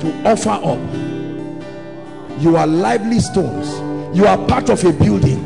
[0.00, 1.05] To offer up
[2.38, 3.68] you are lively stones.
[4.16, 5.38] You are part of a building.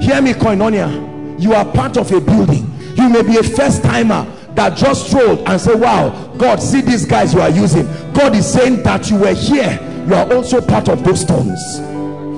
[0.00, 1.40] Hear me koinonia.
[1.40, 2.70] You are part of a building.
[2.96, 4.24] You may be a first timer
[4.54, 7.86] that just strolled and say wow god see these guys you are using.
[8.12, 9.78] God is saying that you were here.
[10.06, 11.60] You are also part of those stones.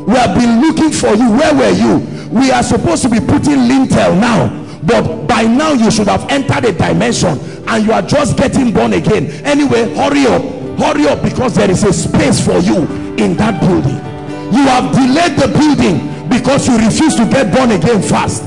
[0.08, 1.30] We have been looking for you.
[1.30, 1.98] Where were you?
[2.30, 6.64] We are supposed to be putting lintel now but by now you should have entered
[6.64, 9.26] a dimension and you are just getting born again.
[9.44, 10.42] Anyway hurry up.
[10.78, 13.96] Hurry up because there is a space for you in that building.
[14.54, 18.44] You have delayed the building because you refuse to get born again fast.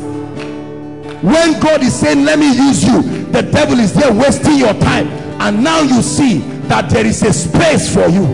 [1.23, 5.07] When God is saying let me use you the devil is there wasting your time.
[5.41, 8.25] And now you see that there is a space for you.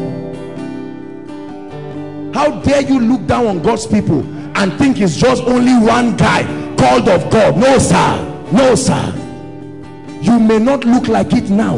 [2.34, 4.22] How dare you look down on God's people
[4.58, 6.44] and think it's just only one guy
[6.78, 7.58] called of God?
[7.58, 8.48] No sir.
[8.52, 9.14] No sir.
[10.22, 11.78] You may not look like it now.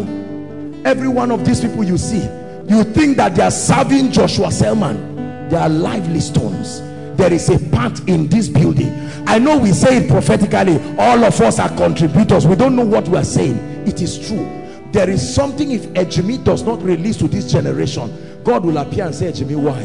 [0.85, 2.27] Every one of these people you see
[2.69, 5.49] you think that they are serving Joshua Selman?
[5.49, 6.81] They are lively stones.
[7.17, 8.93] There is a part in this building.
[9.27, 10.79] I know we say it prophetically.
[10.97, 12.45] All of us are contributors.
[12.47, 13.57] We don't know what we are saying.
[13.87, 14.45] It is true.
[14.91, 19.13] There is something if Ejimi does not release to this generation god will appear and
[19.13, 19.83] say Ejimi why?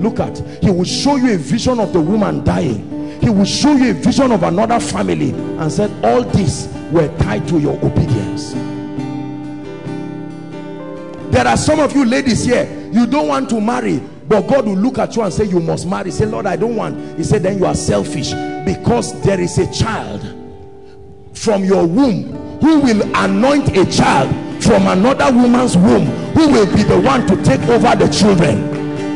[0.00, 3.20] Look at he will show you a vision of the woman dying.
[3.20, 7.48] He will show you a vision of another family and said all these were tied
[7.48, 8.54] to your obedience
[11.36, 14.74] there are some of you ladies here you don't want to marry but God will
[14.74, 16.10] look at you and say you must marry.
[16.10, 17.18] Say Lord I don't want.
[17.18, 18.30] He said then you are selfish
[18.64, 20.22] because there is a child
[21.34, 24.30] from your womb who will anoint a child
[24.64, 28.58] from another woman's womb who will be the one to take over the children.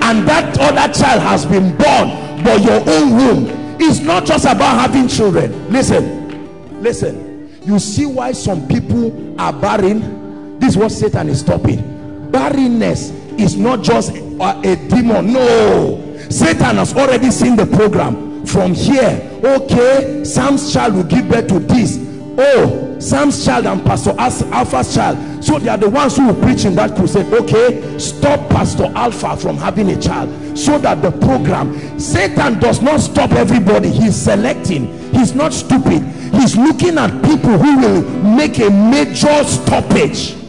[0.03, 4.79] And that other child has been born but your own womb is not just about
[4.79, 5.73] having children.
[5.73, 7.59] Listen listen.
[7.65, 10.59] You see why some people are barren?
[10.61, 12.00] This is what Satan is stopping
[12.31, 15.33] barrenness is not just a demon.
[15.33, 16.07] No.
[16.31, 18.29] Satan has already seen the program.
[18.47, 21.99] From here okay sam's child will give birth to this.
[22.39, 25.45] Oh sam's child and pastor alpha's child.
[25.45, 27.33] So they are the ones who will preach in that crusade.
[27.33, 30.59] Okay stop pastor alpha from having a child.
[30.59, 33.91] So that the program satan does not stop everybody.
[33.91, 34.87] He's selecting.
[35.13, 36.03] He's not stupid.
[36.33, 38.03] He's looking at people who will
[38.37, 40.40] make a major stoppage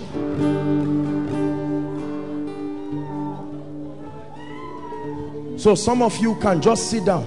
[5.61, 7.23] so some of you can just sit down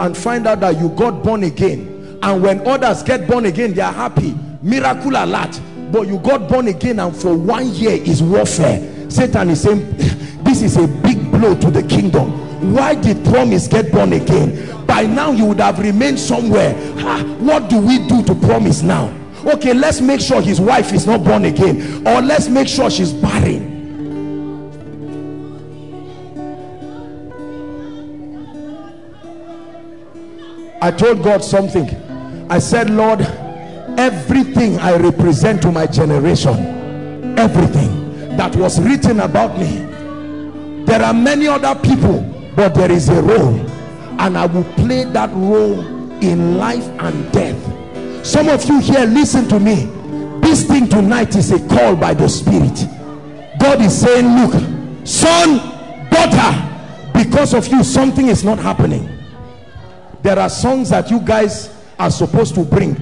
[0.00, 2.18] and find out that you got born again.
[2.20, 4.34] And when others get born again they are happy.
[4.60, 5.60] Miracle alert.
[5.92, 9.08] But you got born again and for one year is warfare.
[9.08, 9.88] Satan is saying
[10.42, 12.74] this is a big blow to the kingdom.
[12.74, 14.84] Why did promise get born again?
[14.84, 16.74] By now you would have remained somewhere.
[17.38, 19.14] What do we do to promise now?
[19.46, 22.04] Okay let's make sure his wife is not born again.
[22.04, 23.77] Or let's make sure she's barren
[30.80, 31.88] I told God something.
[32.48, 33.20] I said, Lord,
[33.98, 39.78] everything I represent to my generation, everything that was written about me,
[40.84, 42.20] there are many other people,
[42.54, 43.58] but there is a role,
[44.20, 45.80] and I will play that role
[46.22, 48.24] in life and death.
[48.24, 49.86] Some of you here, listen to me.
[50.40, 52.86] This thing tonight is a call by the Spirit.
[53.58, 55.58] God is saying, Look, son,
[56.08, 59.17] daughter, because of you, something is not happening
[60.28, 62.94] there are songs that you guys are supposed to bring.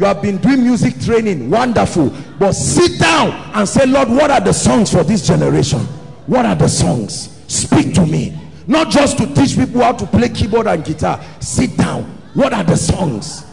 [0.00, 2.12] You have been doing music training wonderful.
[2.40, 5.78] But sit down and say lord what are the songs for this generation?
[6.26, 7.38] What are the songs?
[7.46, 8.36] Speak to me.
[8.66, 11.24] Not just to teach people how to play keyboard and guitar.
[11.38, 12.02] Sit down.
[12.34, 13.44] What are the songs?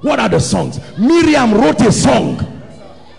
[0.00, 0.80] What are the songs?
[0.98, 2.48] Miriam wrote a song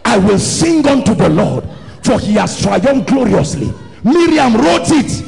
[0.05, 1.63] i will sing unto the lord
[2.03, 3.71] for he has triumphed gloriously.
[4.03, 5.23] Miriam wrote it.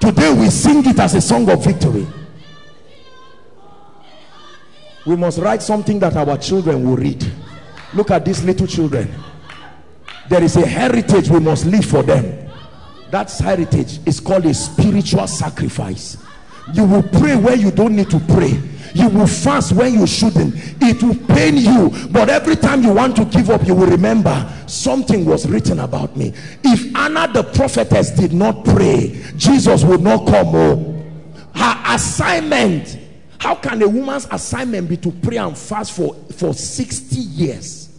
[0.00, 2.08] Today we sing it as a song of victory
[5.06, 7.24] we must write something that our children will read.
[7.94, 9.12] Look at these little children.
[10.28, 12.50] There is a heritage we must leave for them.
[13.10, 16.16] That heritage is called a spiritual sacrifice.
[16.72, 18.60] You will pray where you don't need to pray.
[18.94, 20.54] You will fast when you shouldn't.
[20.80, 24.52] It will pain you but every time you want to give up you will remember
[24.66, 26.32] something was written about me.
[26.62, 30.96] If Anna the prophetess did not pray Jesus would not come oh.
[31.54, 32.99] Her assignment
[33.40, 37.98] how can a woman's assignment be to pray and fast for, for 60 years?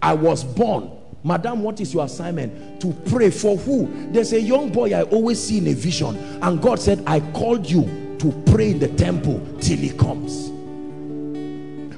[0.00, 0.90] I was born.
[1.22, 2.80] Madam, what is your assignment?
[2.80, 3.86] To pray for who?
[4.12, 6.16] There's a young boy I always see in a vision.
[6.42, 10.48] And God said, I called you to pray in the temple till he comes.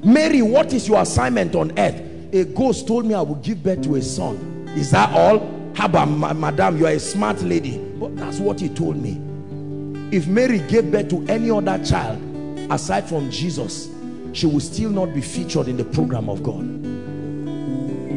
[0.03, 2.01] Mary, what is your assignment on earth?
[2.33, 4.35] A ghost told me I will give birth to a son.
[4.75, 5.57] Is that all?
[5.79, 7.77] About, madam, you are a smart lady.
[7.77, 9.28] But that's what he told me
[10.11, 12.19] if Mary gave birth to any other child
[12.71, 13.89] aside from Jesus
[14.33, 16.63] she will still not be featured in the program of God.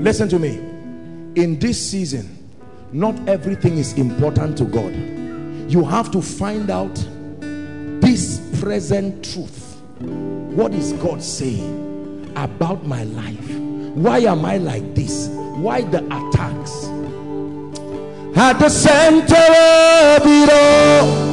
[0.03, 0.57] Listen to me.
[1.41, 2.39] In this season
[2.93, 4.95] not everything is important to God.
[5.71, 6.95] You have to find out
[8.01, 9.81] this present truth.
[10.01, 13.51] What is God saying about my life?
[13.95, 15.29] Why am I like this?
[15.29, 16.87] Why the attacks?
[18.37, 21.32] At the center of it all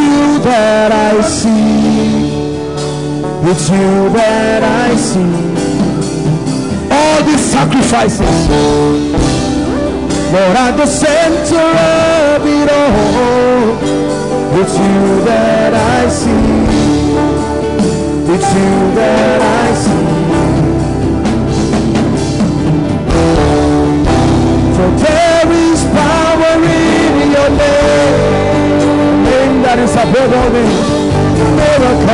[0.00, 2.40] you that I see.
[3.50, 5.34] It's you that I see.
[6.98, 8.36] All these sacrifices.
[10.32, 13.64] Lord, at the center of it all,
[14.60, 16.80] it's you that I see.
[18.34, 20.10] It's you that I see.
[24.76, 28.39] For there is power in your name, name
[29.70, 30.88] that is above all names,
[31.54, 32.10] miracle.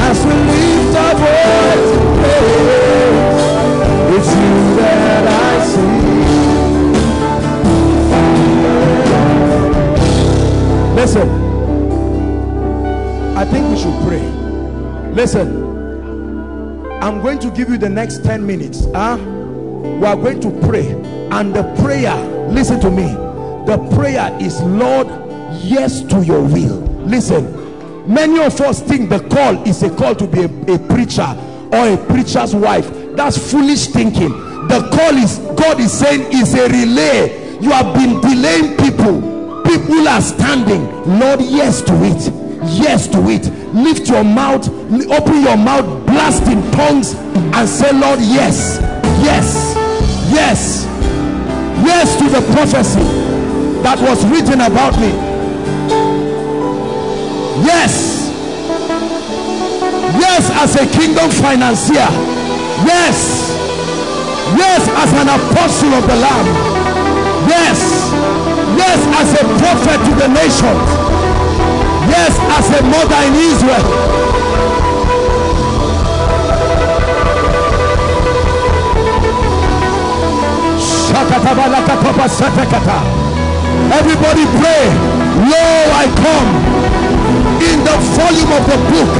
[0.00, 1.92] as we lift our voice
[4.16, 6.00] it's you that I see.
[10.96, 11.28] Listen,
[13.36, 14.26] I think we should pray.
[15.12, 15.61] Listen,
[17.02, 18.84] I'm going to give you the next 10 minutes.
[18.94, 19.16] Huh?
[19.18, 20.92] We are going to pray,
[21.32, 22.14] and the prayer,
[22.48, 23.08] listen to me,
[23.66, 25.08] the prayer is, Lord,
[25.64, 26.78] yes to your will.
[27.04, 31.26] Listen, many of us think the call is a call to be a, a, preacher
[31.72, 32.88] or a preacher's wife.
[33.16, 34.30] That's foolish thinking.
[34.68, 37.58] The call is god is saying is a relay.
[37.60, 39.62] You have been delaying people.
[39.64, 40.84] People are standing.
[41.18, 42.32] Lord yes to it.
[42.80, 43.52] Yes to it.
[43.74, 44.68] Lift your mouth.
[44.68, 47.14] Open your mouth blast in tongues
[47.56, 48.78] and say lord yes
[49.24, 49.74] yes
[50.28, 50.84] yes
[51.84, 53.00] yes to the prophecy
[53.82, 55.10] that was written about me.
[57.66, 58.30] Yes
[60.22, 62.06] yes as a kingdom financier.
[62.86, 63.50] Yes
[64.54, 66.46] yes as an apostle of the lamb.
[67.50, 67.80] Yes
[68.78, 70.88] yes as a prophet to the nations
[72.08, 74.31] yes as a mother in israel
[83.92, 84.84] everybody pray.
[85.48, 85.64] Lo
[86.02, 86.50] i come.
[87.62, 89.12] In the volume of the book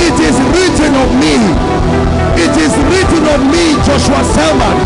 [0.00, 1.36] it is written of me.
[2.40, 4.76] It is written of me joshua selman.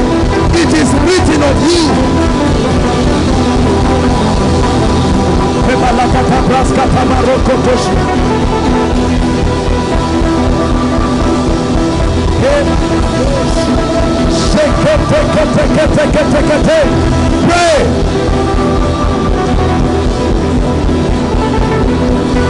[0.54, 2.20] It is written of you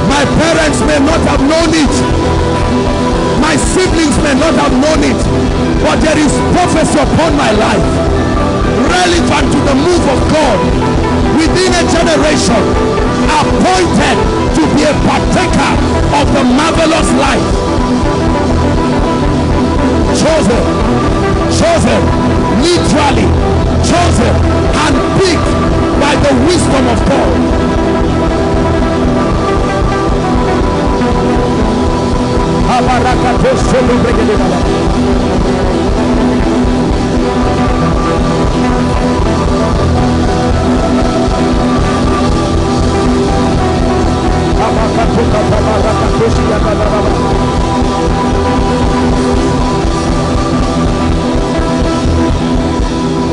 [0.07, 1.95] my parents may not have known it.
[3.41, 5.21] My siblings may not have known it.
[5.83, 7.89] But there is prophecy upon my life.
[8.87, 10.59] Relevant to the move of God.
[11.35, 12.63] Within a generation
[13.41, 14.19] appointed
[14.55, 15.73] to be a partaker
[16.21, 17.49] of the marvelous life.
[20.15, 21.20] Chosen
[21.51, 22.01] chosen
[22.63, 23.27] literally
[23.83, 24.35] chosen
[24.85, 25.51] and picked
[26.01, 27.71] by the wisdom of God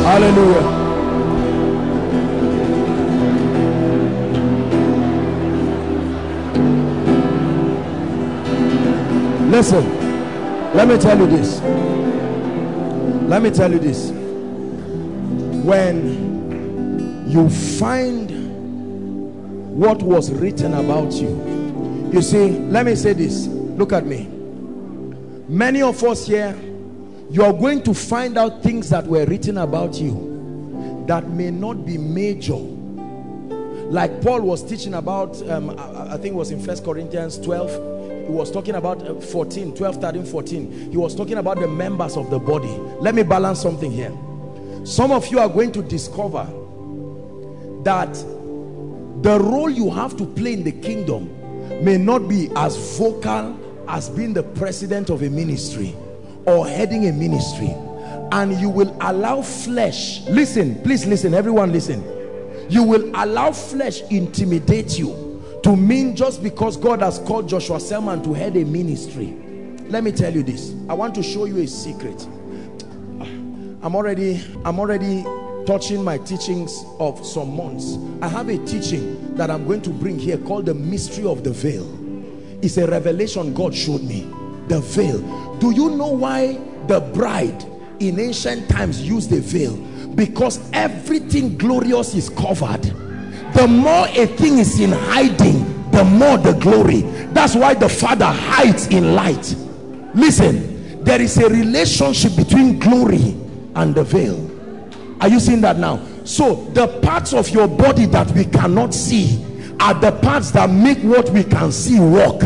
[0.08, 0.64] Hallelujah.
[9.52, 9.84] Listen,
[10.74, 11.60] let me tell you this.
[13.28, 14.12] Let me tell you this.
[15.66, 18.32] When you find
[19.78, 23.48] what was written about you, you see, let me say this.
[23.48, 24.30] Look at me.
[25.50, 26.56] Many of us here,
[27.30, 31.86] you are going to find out things that were written about you that may not
[31.86, 32.56] be major.
[32.56, 38.28] Like Paul was teaching about um, I, I think it was in First Corinthians 12
[38.28, 42.16] he was talking about uh, 14 12 13 14 he was talking about the members
[42.18, 42.68] of the body.
[42.99, 44.12] Let me balance something here.
[44.86, 46.45] Some of you are going to discover
[47.84, 48.14] that
[49.22, 51.34] the role you have to play in the kingdom
[51.84, 55.95] may not be as vocal as being the president of a ministry
[56.48, 57.76] or heading a ministry
[58.32, 62.03] and you will allow flesh listen please listen everyone listen.
[62.69, 68.24] You will allow flesh intimidate you to mean just because God has called Joshua Selman
[68.24, 69.28] to head a ministry.
[69.88, 70.76] Let me tell you this.
[70.90, 72.28] I want to show you a secret.
[73.82, 75.24] I'm already I'm already
[75.65, 77.98] touching my teachings of some months.
[78.22, 81.52] I have a teaching that I'm going to bring here called the mystery of the
[81.52, 81.88] veil.
[82.61, 84.30] It's a revelation God showed me
[84.68, 85.19] the veil.
[85.57, 87.65] Do you know why the bride
[87.99, 89.76] in ancient times used a veil?
[90.15, 92.84] Because everything glorious is covered.
[93.53, 97.02] The more a thing is in hiding the more the glory.
[97.34, 99.56] That's why the father hides in light.
[100.14, 100.77] Listen
[101.07, 103.34] there is a relationship between glory
[103.76, 104.52] and the veil.
[105.22, 106.06] Are you seeing that now?
[106.26, 109.41] So the parts of your body that we cannot see
[109.80, 112.41] are the parts that make what we can see work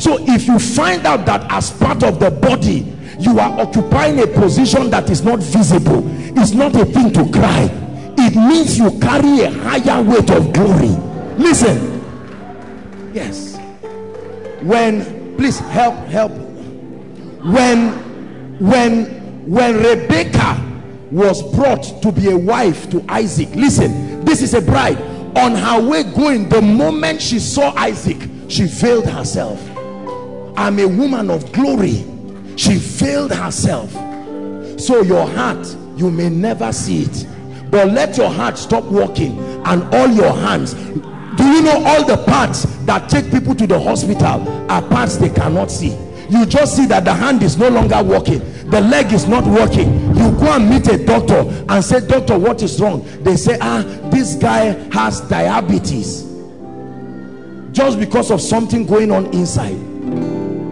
[0.00, 4.26] so if you find out that as part of the body you are occupying a
[4.26, 6.02] position that is not visible
[6.38, 7.68] it's not a thing to cry
[8.22, 10.90] it means you carry a higher weight of glory.
[11.38, 12.02] Listen.
[13.14, 13.56] Yes.
[14.60, 16.32] When please help help.
[17.42, 19.06] When when
[19.50, 20.62] when rebecca
[21.10, 25.00] was brought to be a wife to isaac listen this is a bride.
[25.36, 28.18] On her way going the moment she saw isaac
[28.48, 29.58] she veiled herself
[30.56, 32.04] i'm a woman of glory.
[32.56, 33.90] She veiled herself.
[34.80, 35.66] So your heart
[35.96, 37.26] you may never see it.
[37.70, 40.74] But let your heart stop working and all your hands.
[40.74, 45.28] Do you know all the parts that take people to the hospital are parts they
[45.28, 45.96] cannot see?
[46.28, 48.38] You just see that the hand is no longer working.
[48.70, 50.16] The leg is not working.
[50.16, 53.06] You go and meet a doctor and say doctor what is wrong?
[53.22, 56.24] They say ah this guy has diabetes.
[57.72, 59.89] Just because of something going on inside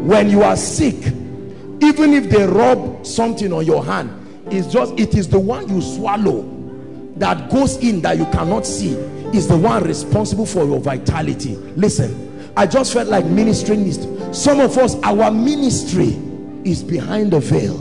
[0.09, 0.97] when you are sick
[1.81, 4.11] even if they rub something on your hand
[4.51, 6.43] it's just it is the one you swallow
[7.17, 8.93] that goes in that you cannot see
[9.37, 12.29] is the one responsible for your vitality listen
[12.59, 13.99] I just felt like ministering this.
[14.37, 16.21] Some of us, our ministry
[16.65, 17.77] is behind the veil.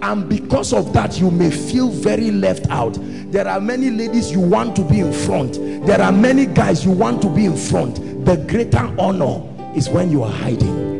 [0.00, 2.96] And because of that, you may feel very left out.
[3.32, 5.54] There are many ladies you want to be in front.
[5.86, 7.96] There are many guys you want to be in front.
[8.24, 9.42] The greater honor
[9.76, 10.91] is when you are hiding.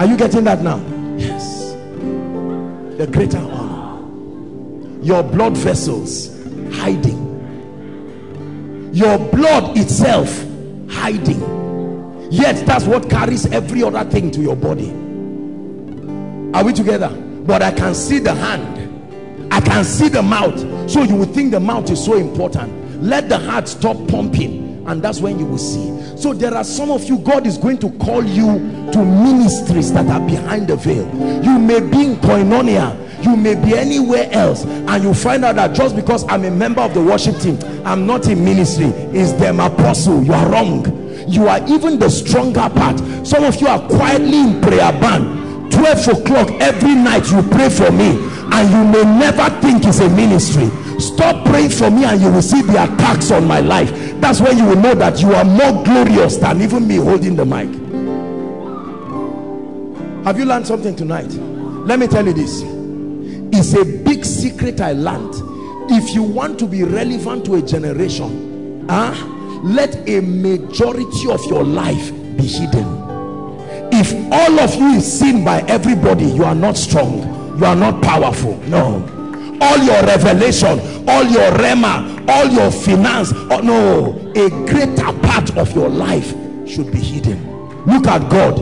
[0.00, 0.78] Are you getting that now?
[1.16, 1.74] Yes.
[2.96, 4.02] The greater honor.
[5.04, 6.28] Your blood vessels
[6.72, 7.20] hiding.
[8.92, 10.28] Your blood itself
[10.90, 11.60] hiding
[12.30, 14.90] yet that's what carries every other thing to your body
[16.54, 17.08] are we together
[17.44, 20.58] but i can see the hand i can see the mouth
[20.88, 22.72] so you would think the mouth is so important
[23.02, 25.90] let the heart stop pumping and that's when you will see.
[26.16, 28.58] So there are some of you god is going to call you
[28.92, 31.06] to ministries that are behind the veil.
[31.44, 35.76] You may be in koinonia you may be anywhere else and you find out that
[35.76, 39.60] just because i'm a member of the worship team i'm not in ministry is them
[39.60, 41.00] apostle you are wrong.
[41.30, 42.98] You are even the stronger part.
[43.24, 45.72] Some of you are quietly in prayer band.
[45.72, 48.18] 12 o'clock every night you pray for me
[48.52, 50.68] and you may never think it's a ministry
[51.00, 53.90] stop praying for me and you will see the attacks on my life.
[54.20, 57.44] That's when you will know that you are more glorious than even me holding the
[57.44, 57.68] mic.
[60.24, 61.30] Have you learned something tonight?
[61.32, 62.62] Let me tell you this.
[63.52, 65.34] It's a big secret i learned.
[65.92, 69.14] If you want to be relevant to a generation huh,
[69.62, 73.00] let a majority of your life be hidden.
[73.92, 77.58] If all of you is seen by everybody you are not strong.
[77.58, 78.56] You are not powerful.
[78.68, 79.19] No
[79.60, 85.74] all your revelation all your rhema all your finance oh, no a greater part of
[85.74, 86.34] your life
[86.70, 87.84] should be hidden.
[87.86, 88.56] Look at god.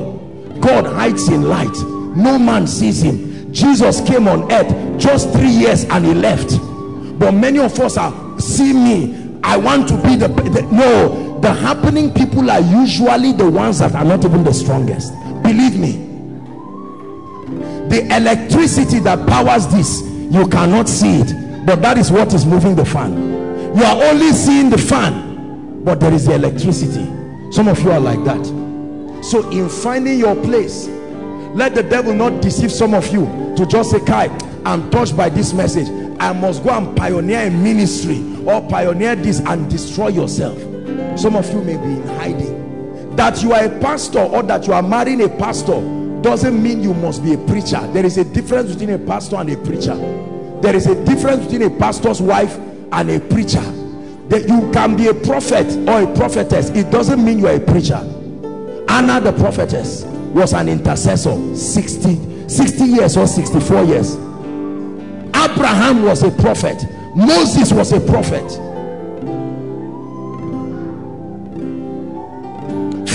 [0.60, 1.76] God hides in light.
[2.16, 3.52] No man sees him.
[3.52, 6.58] Jesus came on earth just three years and he left.
[7.18, 9.38] But many of us are see me.
[9.42, 13.94] I want to be the, the no the happening people are usually the ones that
[13.94, 15.12] are not even the strongest.
[15.42, 16.04] Believe me.
[17.88, 22.74] The electricity that powers this you cannot see it but that is what is moving
[22.74, 23.14] the fan.
[23.76, 27.04] You are only seeing the fan but there is the electricity.
[27.52, 28.44] Some of you are like that.
[29.24, 30.88] So in finding your place
[31.54, 33.24] let the devil not deceive some of you
[33.56, 34.26] to just say kai
[34.64, 35.88] i'm touched by this message.
[36.20, 40.58] I must go and pioneer a ministry or pioneer this and destroy yourself.
[41.18, 43.16] Some of you may be in hiding.
[43.16, 45.72] That you are a pastor or that you are marrying a pastor
[46.22, 47.80] doesn't mean you must be a preacher.
[47.92, 49.96] There is a difference between a pastor and a preacher.
[50.60, 52.56] There is a difference between a pastor's wife
[52.92, 53.62] and a preacher.
[54.28, 56.70] That you can be a prophet or a prophetess.
[56.70, 58.04] It doesn't mean you are a preacher.
[58.88, 60.04] Anna the prophetess
[60.34, 64.14] was an intercessor 60 60 years or 64 years.
[65.34, 66.84] Abraham was a prophet.
[67.14, 68.50] Moses was a prophet.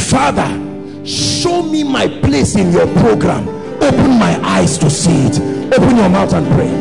[0.10, 0.63] Father
[1.06, 3.48] show me my place in your program.
[3.82, 5.40] Open my eyes to see it.
[5.74, 6.72] Open your mouth and pray.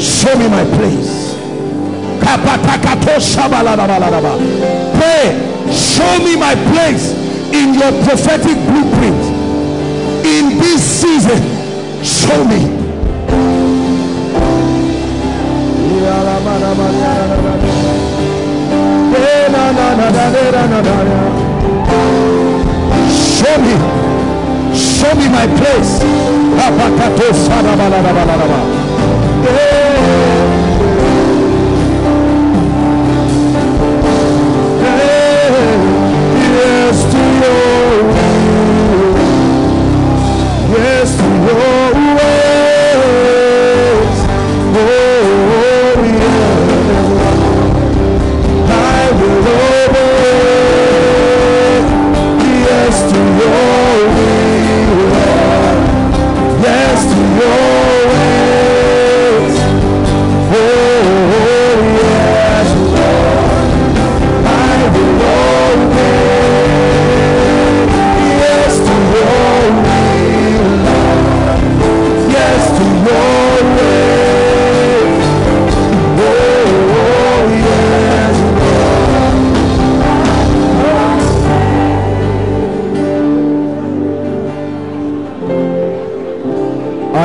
[0.00, 1.36] Show me my place.
[4.98, 5.50] Pray.
[5.72, 7.12] Show me my place
[7.52, 9.22] in your prophetic blueprint.
[10.24, 11.40] In this season
[12.04, 12.80] show me
[23.40, 23.74] show me.
[24.76, 25.92] Show me my place.
[40.72, 41.79] Yes to your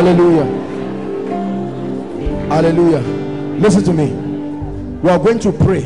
[0.05, 0.45] Hallelujah.
[2.47, 2.99] Hallelujah.
[3.59, 4.11] Listen to me.
[5.01, 5.81] We are going to pray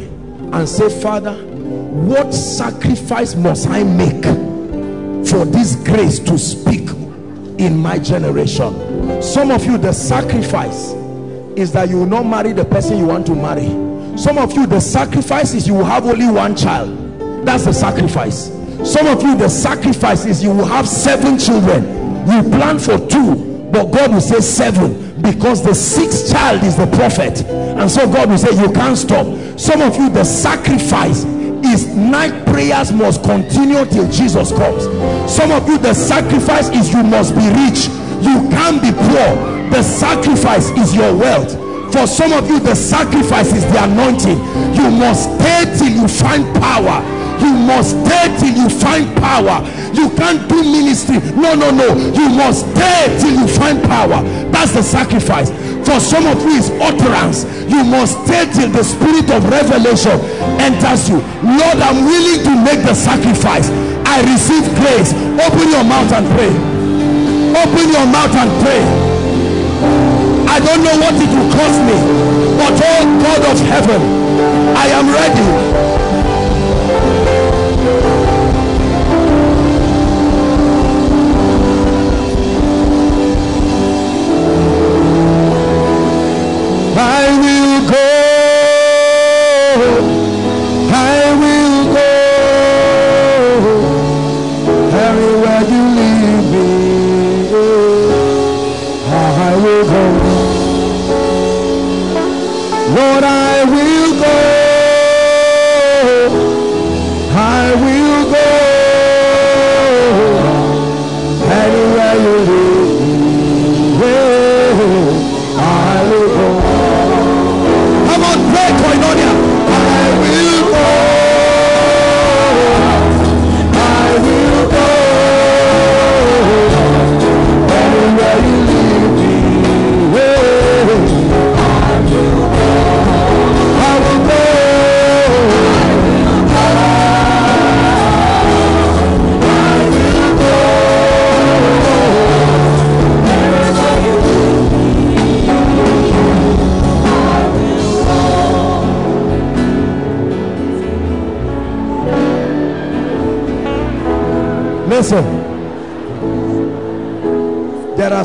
[0.52, 4.26] and say, Father, what sacrifice must I make
[5.26, 6.90] for this grace to speak
[7.62, 9.22] in my generation?
[9.22, 10.90] Some of you, the sacrifice
[11.56, 13.70] is that you will not marry the person you want to marry.
[14.18, 16.90] Some of you, the sacrifice is you will have only one child.
[17.46, 18.48] That's the sacrifice.
[18.84, 21.86] Some of you, the sacrifice is you will have seven children.
[22.28, 26.88] You plan for two, but God will say seven because the sixth child is the
[26.88, 27.44] prophet.
[27.44, 29.26] And so God will say, You can't stop.
[29.60, 31.26] Some of you, the sacrifice
[31.66, 34.84] is night prayers must continue till Jesus comes.
[35.32, 37.88] Some of you, the sacrifice is you must be rich.
[38.24, 39.70] You can't be poor.
[39.70, 41.54] The sacrifice is your wealth.
[41.94, 44.38] For some of you, the sacrifice is the anointing.
[44.76, 47.19] You must stay till you find power.
[47.41, 49.64] You must stay till you find power.
[49.94, 51.20] You can't do ministry.
[51.36, 51.95] No, no, no.
[52.14, 54.22] You must stay till you find power.
[54.52, 55.49] That's the sacrifice.
[55.88, 57.45] For some of you, is utterance.
[57.72, 60.20] You must stay till the spirit of revelation
[60.60, 61.24] enters you.
[61.41, 63.70] Lord, I'm willing to make the sacrifice.
[64.06, 65.14] I receive grace.
[65.40, 66.52] Open your mouth and pray.
[67.56, 68.84] Open your mouth and pray.
[70.49, 71.95] I don't know what it will cost me,
[72.57, 74.02] but oh God of heaven,
[74.76, 76.09] I am ready.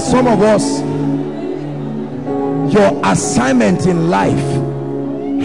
[0.05, 0.81] Some of us,
[2.75, 4.37] your assignment in life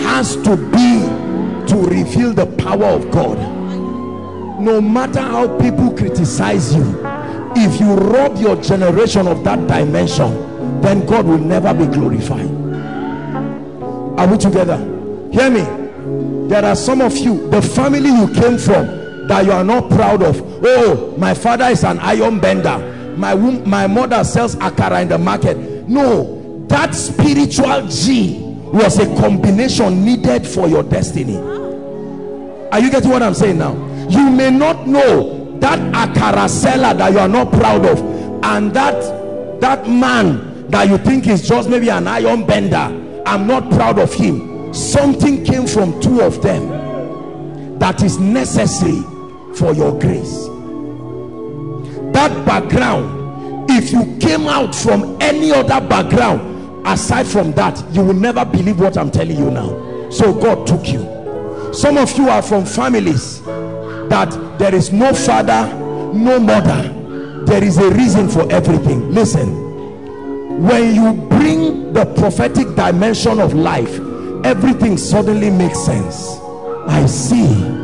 [0.03, 0.99] has to be
[1.67, 3.37] to reveal the power of God.
[4.59, 6.83] No matter how people criticize you,
[7.55, 12.49] if you rob your generation of that dimension, then God will never be glorified.
[14.19, 14.77] Are we together?
[15.31, 16.47] Hear me.
[16.49, 20.21] There are some of you, the family you came from, that you are not proud
[20.21, 20.41] of.
[20.65, 22.97] Oh, my father is an iron bender.
[23.19, 25.57] My womb, my mother sells akara in the market.
[25.89, 28.39] No, that spiritual G
[28.71, 31.35] was a combination needed for your destiny.
[32.71, 33.73] Are you getting what I'm saying now?
[34.07, 37.99] You may not know that akara seller that you are not proud of
[38.43, 43.21] and that that man that you think is just maybe an iron bender.
[43.25, 44.73] I'm not proud of him.
[44.73, 49.01] Something came from two of them that is necessary
[49.55, 50.48] for your grace.
[52.69, 58.45] Background, if you came out from any other background aside from that, you will never
[58.45, 60.09] believe what I'm telling you now.
[60.11, 61.73] So God took you.
[61.73, 64.29] Some of you are from families that
[64.59, 65.73] there is no father,
[66.13, 66.93] no mother.
[67.45, 69.11] There is a reason for everything.
[69.15, 73.99] Listen, when you bring the prophetic dimension of life,
[74.45, 76.37] everything suddenly makes sense.
[76.87, 77.79] I see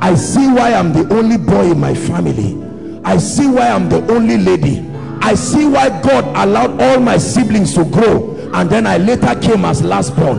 [0.00, 2.64] I see why I'm the only boy in my family.
[3.04, 4.88] I see why I'm the only lady.
[5.20, 9.64] I see why God allowed all my siblings to grow and then I later came
[9.64, 10.38] as last born.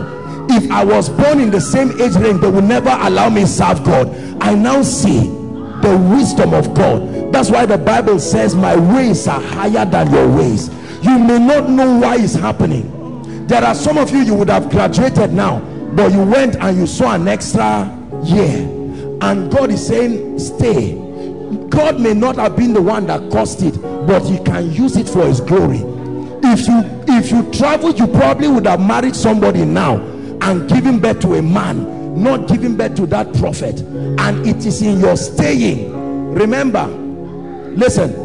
[0.50, 3.84] If I was born in the same age range, they would never allow me serve
[3.84, 4.08] God.
[4.40, 5.28] I now see
[5.82, 7.32] the wisdom of God.
[7.32, 10.68] That's why the Bible says my ways are higher than your ways.
[11.02, 13.46] You may not know why it's happening.
[13.46, 15.60] There are some of you, you would have graduated now,
[15.94, 17.92] but you went and you saw an extra
[18.24, 18.72] year
[19.20, 21.05] and God is saying stay
[21.68, 25.08] God may not have been the one that caused it but he can use it
[25.08, 25.82] for his glory.
[26.42, 29.96] If you if you traveled, you probably would have married somebody now
[30.42, 33.80] and given birth to a man not giving birth to that prophet.
[33.80, 36.32] And it is in your staying.
[36.32, 36.86] Remember
[37.76, 38.24] listen.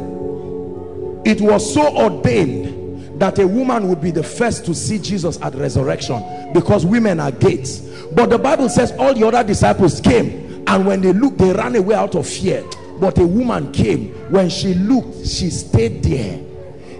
[1.23, 5.53] It was so ordained that a woman would be the first to see Jesus at
[5.53, 7.79] resurrection because women are gates.
[8.13, 11.75] But the Bible says all the other disciples came and when they looked they ran
[11.75, 12.63] away out of fear
[13.01, 14.09] but a woman came.
[14.31, 16.39] When she looked she stayed there.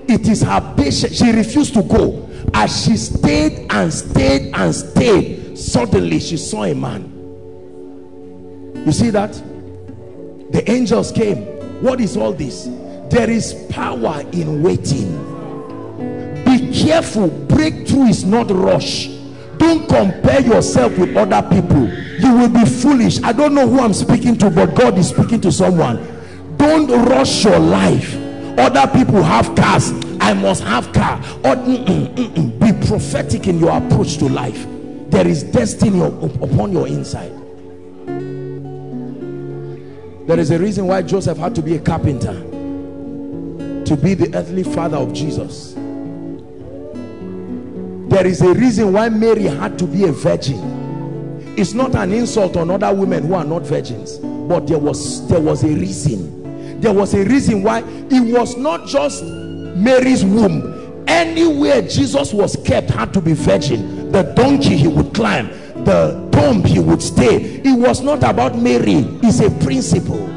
[0.09, 1.15] It is her patience.
[1.15, 2.27] She refused to go.
[2.55, 7.03] As she stayed and stayed and stayed suddenly she saw a man.
[8.83, 9.33] You see that?
[10.51, 11.43] The angels came.
[11.83, 12.65] What is all this?
[13.09, 15.29] There is power in waiting.
[16.43, 17.27] Be careful.
[17.27, 19.20] Breakthrough is not rush
[19.61, 21.87] don't compare yourself with other people.
[22.19, 23.21] You will be foolish.
[23.21, 25.97] I don't know who i'm speaking to but god is speaking to someone.
[26.57, 28.15] Don't rush your life.
[28.57, 29.91] Other people have cars.
[30.19, 31.17] I must have car.
[31.43, 34.65] Or mm -mm, mm be prophetic in your approach to life.
[35.09, 37.31] There is destiny upon your inside.
[40.27, 42.35] There is a reason why joseph had to be a carpenter.
[43.85, 45.70] To be the earthly father of jesus
[48.21, 51.55] there is a reason why mary had to be a virgin.
[51.57, 55.41] It's not an insult on other women who are not virgins but there was there
[55.41, 56.79] was a reason.
[56.81, 61.03] There was a reason why it was not just mary's womb.
[61.07, 64.11] Anywhere jesus was kept had to be virgin.
[64.11, 65.47] The donkey he would climb
[65.83, 67.37] the tomb he would stay.
[67.37, 69.03] It was not about mary.
[69.23, 70.27] It's a principle.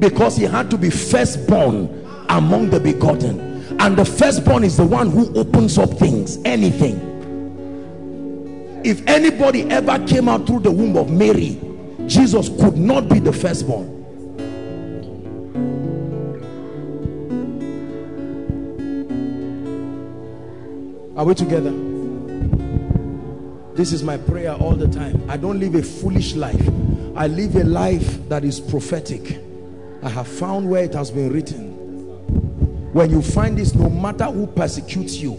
[0.00, 3.46] Because he had to be firstborn among the begotten
[3.78, 7.14] and the firstborn is the one who opens up things anything.
[8.84, 11.60] If anybody ever came out through the womb of Mary
[12.06, 13.94] Jesus could not be the firstborn.
[21.16, 21.72] Are we together?
[23.74, 25.20] This is my prayer all the time.
[25.28, 26.68] I don't live a foolish life.
[27.16, 29.40] I live a life that is prophetic.
[30.02, 31.65] I have found where it has been written
[32.96, 35.34] when you find this no matter who persecutes you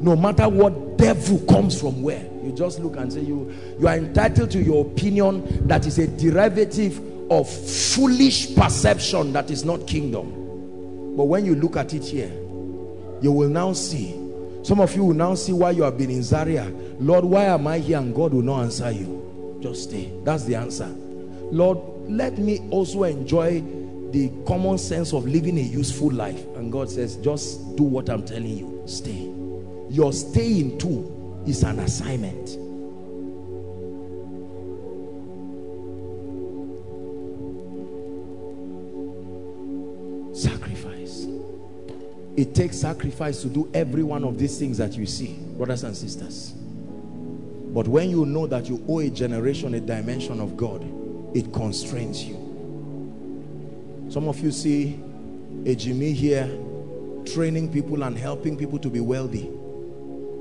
[0.00, 3.96] no matter what devil comes from where you just look and say you you are
[3.96, 6.98] entitled to your opinion that is a derivative
[7.30, 11.16] of foolish perception that is not kingdom.
[11.16, 12.32] But when you look at it here
[13.20, 14.18] you will now see
[14.62, 16.64] some of you will now see why you have been in Zaria.
[16.98, 19.58] Lord why am I here and God will not answer you?
[19.60, 20.10] Just stay.
[20.24, 20.88] That's the answer.
[20.88, 21.78] Lord
[22.10, 23.62] let me also enjoy
[24.12, 26.44] the common sense of living a useful life.
[26.56, 28.82] And God says just do what I'm telling you.
[28.86, 29.32] Stay.
[29.88, 32.50] Your staying too is an assignment.
[40.36, 41.26] Sacrifice.
[42.36, 45.96] It takes sacrifice to do every one of these things that you see brothers and
[45.96, 46.52] sisters.
[47.72, 50.82] But when you know that you owe a generation a dimension of God
[51.34, 52.41] it constrains you
[54.12, 55.00] some of you see
[55.64, 56.46] a Jimmy here
[57.24, 59.50] training people and helping people to be wealthy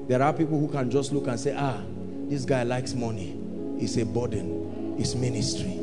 [0.08, 1.82] there are people who can just look and say, ah,
[2.28, 3.40] this guy likes money.
[3.80, 4.96] It's a burden.
[5.00, 5.80] It's ministry.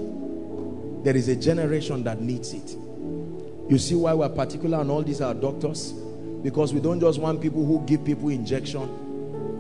[1.02, 2.76] There is a generation that needs it.
[3.70, 5.92] You see why we're particular on all these are doctors?
[6.42, 8.82] Because we don't just want people who give people injection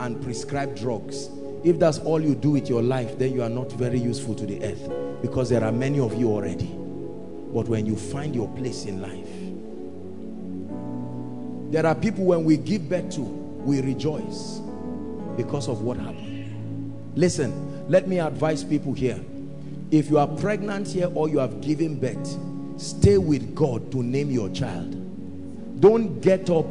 [0.00, 1.30] and prescribe drugs.
[1.64, 4.44] If that's all you do with your life, then you are not very useful to
[4.44, 5.08] the earth.
[5.22, 6.70] because there are many of you already
[7.52, 9.28] but when you find your place in life
[11.70, 14.60] there are people when we give birth to we rejoice
[15.36, 16.94] because of what happened.
[17.14, 19.18] Listen let me advise people here.
[19.90, 22.38] If you are pregnant here or you have given birth
[22.78, 24.94] stay with God to name your child.
[25.80, 26.66] Don't get up.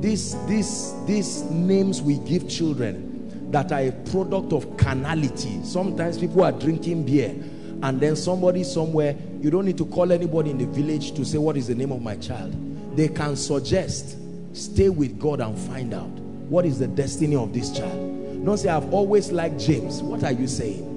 [0.00, 5.62] These these these names we give children that are a product of carnality.
[5.64, 7.34] Sometimes people are drinking beer
[7.82, 11.38] and then somebody somewhere you don't need to call anybody in the village to say
[11.38, 12.54] what is the name of my child?
[12.96, 14.18] They can suggest
[14.52, 16.10] stay with God and find out
[16.50, 18.44] what is the destiny of this child.
[18.44, 20.02] Don't say I've always liked James.
[20.02, 20.88] What are you saying?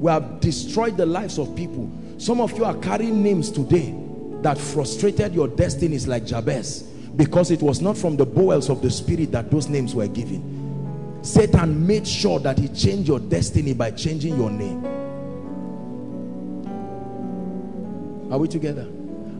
[0.00, 1.90] We have destroyed the lives of people.
[2.18, 3.94] Some of you are carrying names today
[4.42, 6.82] that frustrated your destinies like Jabez
[7.16, 11.20] because it was not from the bowels of the spirit that those names were given.
[11.22, 14.91] Satan made sure that he changed your destiny by changing your name
[18.32, 18.88] are we together?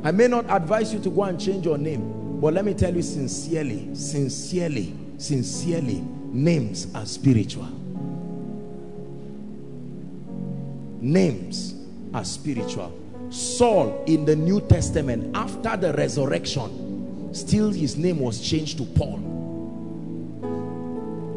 [0.04, 2.94] I may not advise you to go and change your name but let me tell
[2.94, 7.68] you sincerely sincerely sincerely names are spiritual.
[11.00, 11.74] Names
[12.12, 12.92] are spiritual.
[13.30, 19.18] Saul in the New Testament after the resurrection still his name was changed to Paul.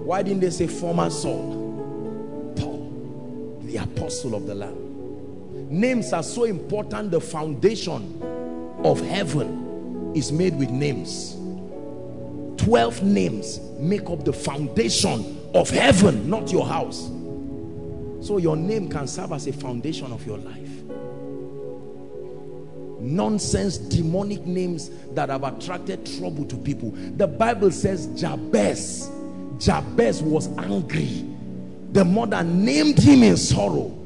[0.04, 2.54] Why didn't they say former Saul?
[2.58, 4.85] Paul the apostle of the Lamb
[5.70, 7.12] names are so important.
[7.12, 8.22] The foundation
[8.84, 11.36] of heaven is made with names.
[12.64, 17.08] 12 names make up the foundation of heaven not your house.
[18.26, 20.70] So your name can serve as a foundation of your life.
[23.00, 26.92] Nonsense demonic names that have attracted trouble to people.
[27.18, 29.12] The bible says jabez
[29.60, 31.26] jabez was angry.
[31.92, 33.98] The mother named him in sorrow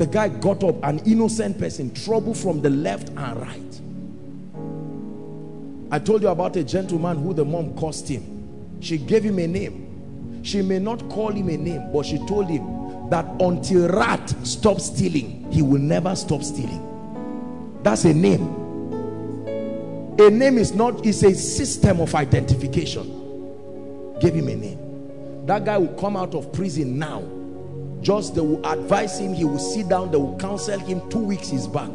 [0.00, 3.80] the guy got up an innocent person trouble from the left and right.
[5.92, 8.78] I told you about a gentleman who the mom cursed him.
[8.80, 10.40] She gave him a name.
[10.42, 14.86] She may not call him a name but she told him that until rat stops
[14.86, 17.78] stealing he will never stop stealing.
[17.82, 18.56] That's a name.
[20.18, 24.16] A name is not it's a system of identification.
[24.18, 25.44] Give him a name.
[25.44, 27.22] That guy will come out of prison now
[28.02, 31.08] just they will advise him he will sit down they will counsel him.
[31.10, 31.90] Two weeks he's back.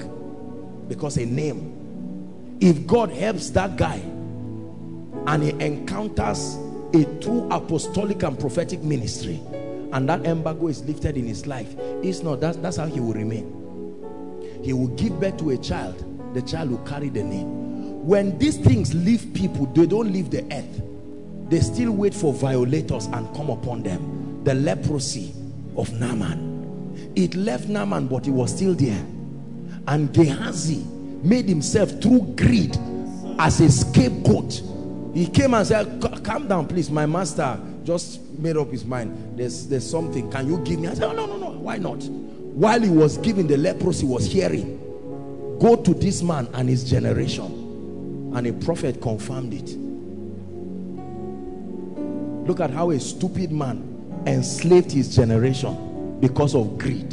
[0.88, 2.58] Because a name.
[2.62, 3.98] If God helps that guy
[5.28, 6.58] and he encounters
[6.94, 9.42] a true apostolic and prophetic ministry
[9.92, 11.74] and that embargo is lifted in his life
[12.04, 13.52] it's not that's, that's how he will remain.
[14.64, 16.04] He will give birth to a child.
[16.34, 18.06] The child will carry the name.
[18.06, 20.82] When these things leave people they don't leave the earth.
[21.50, 24.44] They still wait for violators and come upon them.
[24.44, 25.34] The leprosy
[25.78, 27.12] of Naaman.
[27.16, 29.06] It left Naaman but he was still there.
[29.88, 30.84] And Gehazi
[31.24, 32.78] made himself through greed
[33.40, 34.62] as a scapegoat.
[35.14, 36.90] He came and said calm down please.
[36.90, 39.38] My master just made up his mind.
[39.38, 40.30] There's there's something.
[40.32, 40.88] Can you give me?
[40.88, 41.52] I said oh, no no no.
[41.52, 42.04] Why not?
[42.04, 44.82] While he was giving the leprosy was hearing.
[45.60, 48.32] Go to this man and his generation.
[48.36, 49.78] And a prophet confirmed it.
[52.46, 53.95] Look at how a stupid man
[54.26, 57.10] enslaved his generation because of greed.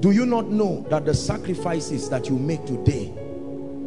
[0.00, 3.12] Do you not know that the sacrifices that you make today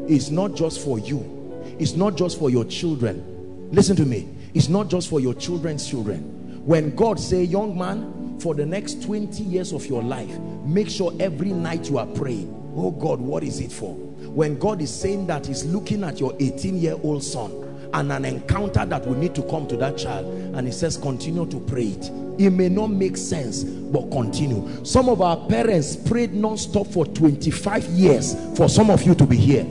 [0.08, 1.64] is not just for you?
[1.78, 3.70] It's not just for your children.
[3.72, 4.30] Listen to me.
[4.54, 6.64] It's not just for your children's children.
[6.66, 11.14] When God say young man for the next 20 years of your life make sure
[11.20, 13.94] every night you are praying oh God what is it for?
[13.94, 17.52] When God is saying that he's looking at your 18 year old son
[17.94, 20.26] and an encounter that will need to come to that child.
[20.56, 22.12] And he says continue to pray it.
[22.38, 24.84] It may not make sense but continue.
[24.84, 29.38] Some of our parents prayed non-stop for 25 years for some of you to be
[29.38, 29.66] here.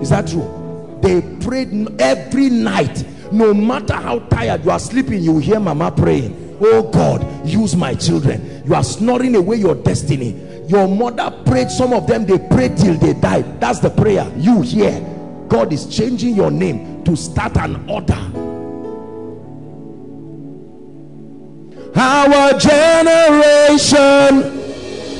[0.00, 0.98] Is that true?
[1.02, 3.04] They prayed every night.
[3.32, 6.58] No matter how tired you are sleeping you hear mama praying.
[6.60, 8.62] Oh God use my children.
[8.66, 10.46] You are snoring away your destiny.
[10.68, 13.60] Your mother prayed some of them they prayed till they died.
[13.60, 14.30] That's the prayer.
[14.36, 14.92] You hear
[15.50, 18.14] God is changing your name to start an order.
[21.96, 23.90] Our generation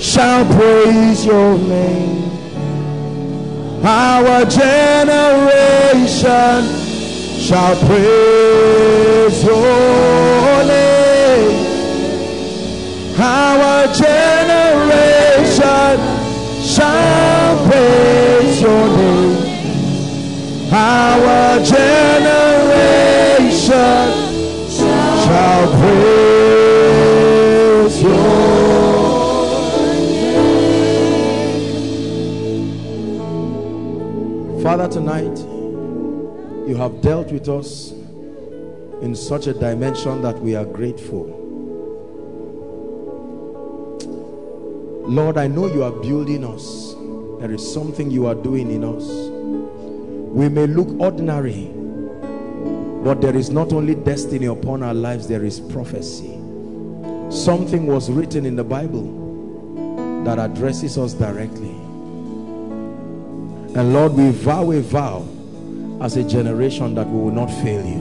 [0.01, 2.31] shall praise your name.
[3.85, 5.51] Our generation
[7.41, 11.67] shall praise your name.
[13.19, 14.79] Our generation
[16.63, 17.30] shall
[20.73, 21.81] Our generation
[24.71, 27.11] shall praise
[28.01, 28.13] your
[34.53, 34.63] name.
[34.63, 35.37] Father, tonight
[36.69, 37.91] you have dealt with us
[39.03, 41.27] in such a dimension that we are grateful.
[45.05, 46.95] Lord, I know you are building us.
[47.41, 49.40] There is something you are doing in us.
[50.31, 51.71] We may look ordinary,
[53.03, 56.37] but there is not only destiny upon our lives, there is prophecy.
[57.31, 61.71] Something was written in the Bible that addresses us directly.
[63.75, 65.27] And Lord, we vow a vow
[66.01, 68.01] as a generation that we will not fail you.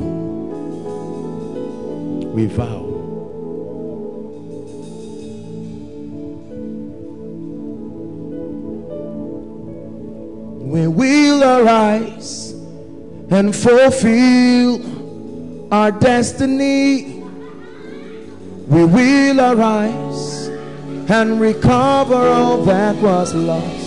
[2.33, 2.88] We vow.
[13.39, 14.79] And fulfill
[15.73, 17.23] our destiny.
[18.67, 20.47] We will arise
[21.09, 23.79] and recover all that was lost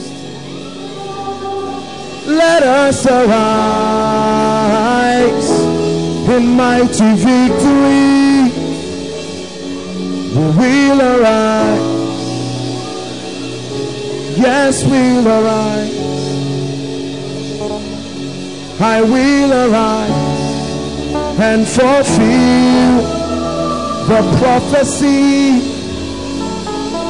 [2.27, 4.31] let us arise
[6.29, 8.51] in mighty victory.
[10.35, 11.81] We will arise.
[14.39, 16.02] Yes, we'll arise.
[18.85, 20.11] I will arise
[21.39, 22.95] and fulfill
[24.11, 25.63] the prophecy.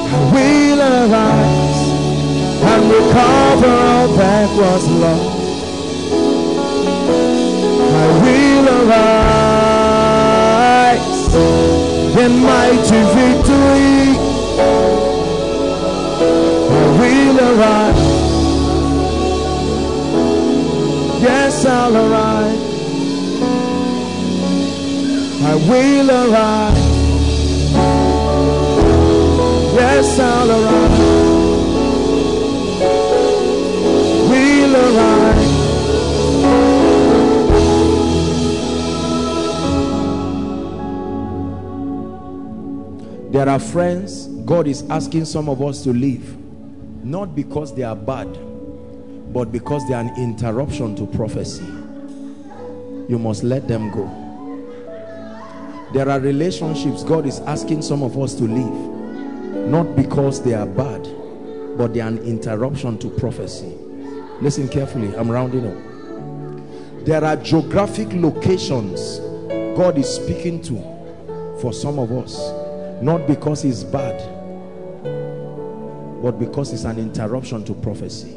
[0.06, 1.82] I will arise
[2.70, 5.40] and recover all that was lost.
[7.94, 9.32] I will arise
[12.22, 14.12] in mighty victory.
[16.68, 18.01] I will arise.
[21.92, 22.58] Yes, I'll arise.
[25.42, 26.78] I will arise.
[29.74, 31.02] Yes, I'll arise.
[43.32, 46.36] There are friends God is asking some of us to leave,
[47.04, 48.28] not because they are bad,
[49.32, 51.81] but because they are an interruption to prophecy.
[53.08, 54.06] You must let them go.
[55.92, 60.66] There are relationships God is asking some of us to leave, not because they are
[60.66, 61.08] bad,
[61.76, 63.76] but they are an interruption to prophecy.
[64.40, 67.04] Listen carefully, I'm rounding up.
[67.04, 69.18] There are geographic locations
[69.76, 70.92] God is speaking to
[71.60, 72.36] for some of us
[73.02, 74.18] not because it's bad
[76.22, 78.36] but because it's an interruption to prophecy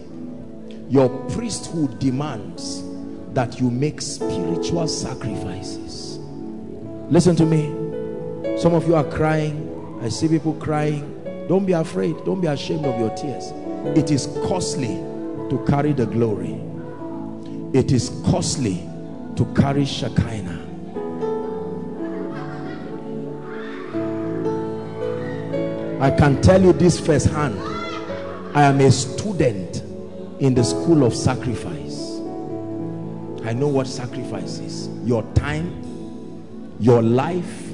[0.90, 2.82] your priesthood demands
[3.36, 6.18] that you make spiritual sacrifices.
[7.10, 8.58] Listen to me.
[8.58, 10.00] Some of you are crying.
[10.02, 11.12] I see people crying.
[11.50, 12.16] Don't be afraid.
[12.26, 13.52] Don't be ashamed of your tears.
[13.98, 14.96] It is costly
[15.50, 16.60] to carry the glory.
[17.78, 18.90] It is costly
[19.36, 20.62] to carry Shekinah.
[26.02, 27.60] I can tell you this firsthand.
[28.56, 29.84] I am a student
[30.40, 31.85] in the school of sacrifice.
[33.46, 34.88] I know what sacrifice is.
[35.08, 37.72] Your time, your life,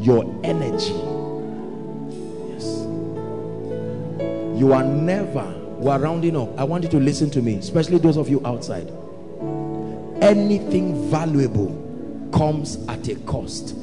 [0.00, 0.94] your energy.
[2.48, 2.64] Yes.
[4.58, 5.44] You are never,
[5.78, 6.58] we're rounding up.
[6.58, 8.88] I want you to listen to me, especially those of you outside.
[10.22, 11.78] Anything valuable
[12.32, 13.76] comes at a cost.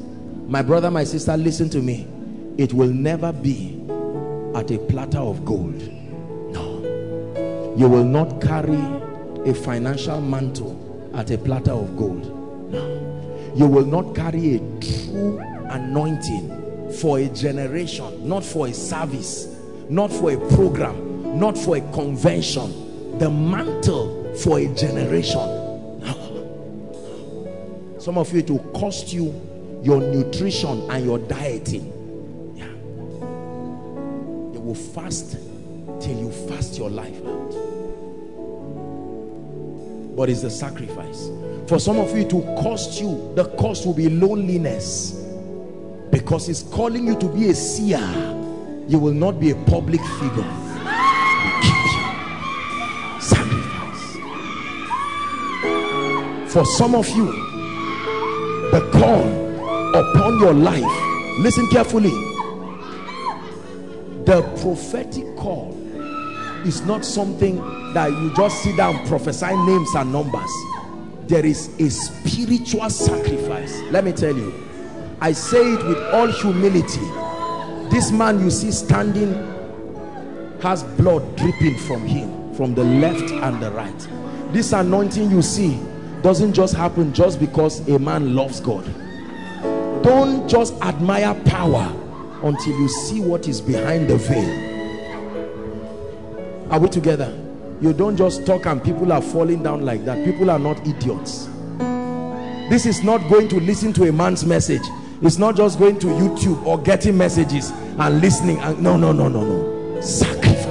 [0.48, 2.08] My brother, my sister, listen to me
[2.60, 3.80] it will never be
[4.54, 5.80] at a platter of gold
[6.52, 8.76] no you will not carry
[9.48, 10.74] a financial mantle
[11.20, 15.38] at a platter of gold no you will not carry a true
[15.68, 19.54] anointing for a generation not for a service
[19.90, 25.40] not for a program not for a convention the mantle for a generation
[26.00, 26.16] no.
[27.98, 29.26] some of you it will cost you
[29.82, 31.92] your nutrition and your dieting
[32.56, 32.64] Yeah.
[34.54, 35.32] You will fast
[36.00, 37.69] till you fast your life out
[40.16, 41.30] but it's the sacrifice.
[41.66, 43.32] For some of you it will cost you.
[43.36, 45.12] The cost will be loneliness.
[46.10, 48.36] Because it's calling you to be a seer
[48.90, 50.50] you will not be a public figure.
[53.20, 54.16] Sacrifice.
[56.52, 57.26] For some of you
[58.72, 60.82] the call upon your life
[61.38, 62.10] listen carefully.
[64.24, 65.79] The prophetic call
[66.66, 67.56] is not something
[67.94, 70.50] that you just sit down prophesy names and numbers.
[71.26, 73.80] There is a spiritual sacrifice.
[73.90, 74.66] Let me tell you
[75.22, 77.06] i say it with all humility.
[77.90, 79.34] This man you see standing
[80.62, 84.08] has blood dripping from him from the left and the right.
[84.52, 85.78] This anointing you see
[86.22, 88.84] doesn't just happen just because a man loves God.
[90.02, 91.94] Don't just admire power
[92.42, 94.69] until you see what is behind the veil
[96.70, 97.36] are we together?
[97.80, 100.24] You don't just talk and people are falling down like that.
[100.24, 101.48] People are not idiots.
[102.70, 104.82] This is not going to listen to a man's message.
[105.22, 109.28] It's not just going to youtube or getting messages and listening and no no no
[109.28, 110.00] no no.
[110.00, 110.68] Sacrifice.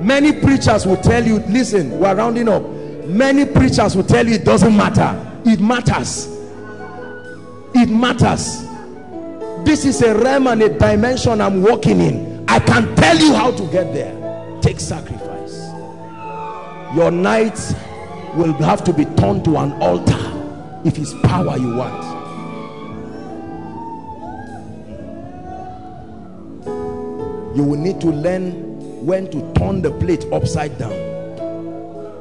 [0.00, 2.62] Many preachers will tell you listen we're rounding up.
[3.06, 5.40] Many preachers will tell you it doesn't matter.
[5.44, 6.28] It matters.
[7.74, 8.64] It matters.
[9.64, 13.50] This is a realm and a dimension i'm walking in i can tell you how
[13.50, 14.14] to get there.
[14.60, 15.54] Take sacrifice.
[16.94, 17.74] Your nights
[18.34, 20.18] will have to be turned to an altar
[20.84, 22.04] if it's power you want.
[27.56, 30.92] You will need to learn when to turn the plate upside down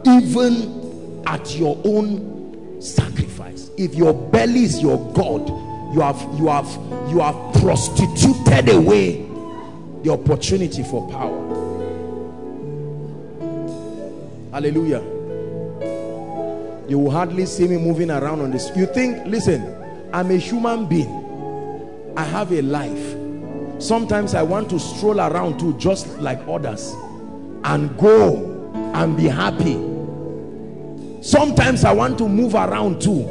[0.06, 3.70] even at your own sacrifice.
[3.78, 5.48] If your belly is your god
[5.94, 6.68] you have you have
[7.10, 9.27] you have prostituted away
[10.04, 11.48] the opportunity for power.
[14.52, 15.04] Hallelujah.
[16.88, 18.72] You will hardly see me moving around on this.
[18.76, 19.76] You think listen
[20.14, 22.14] i'm a human being.
[22.16, 23.16] I have a life.
[23.80, 26.96] Sometimes i want to stroll around too just like others
[27.66, 29.76] and go and be happy.
[31.22, 33.28] Sometimes i want to move around too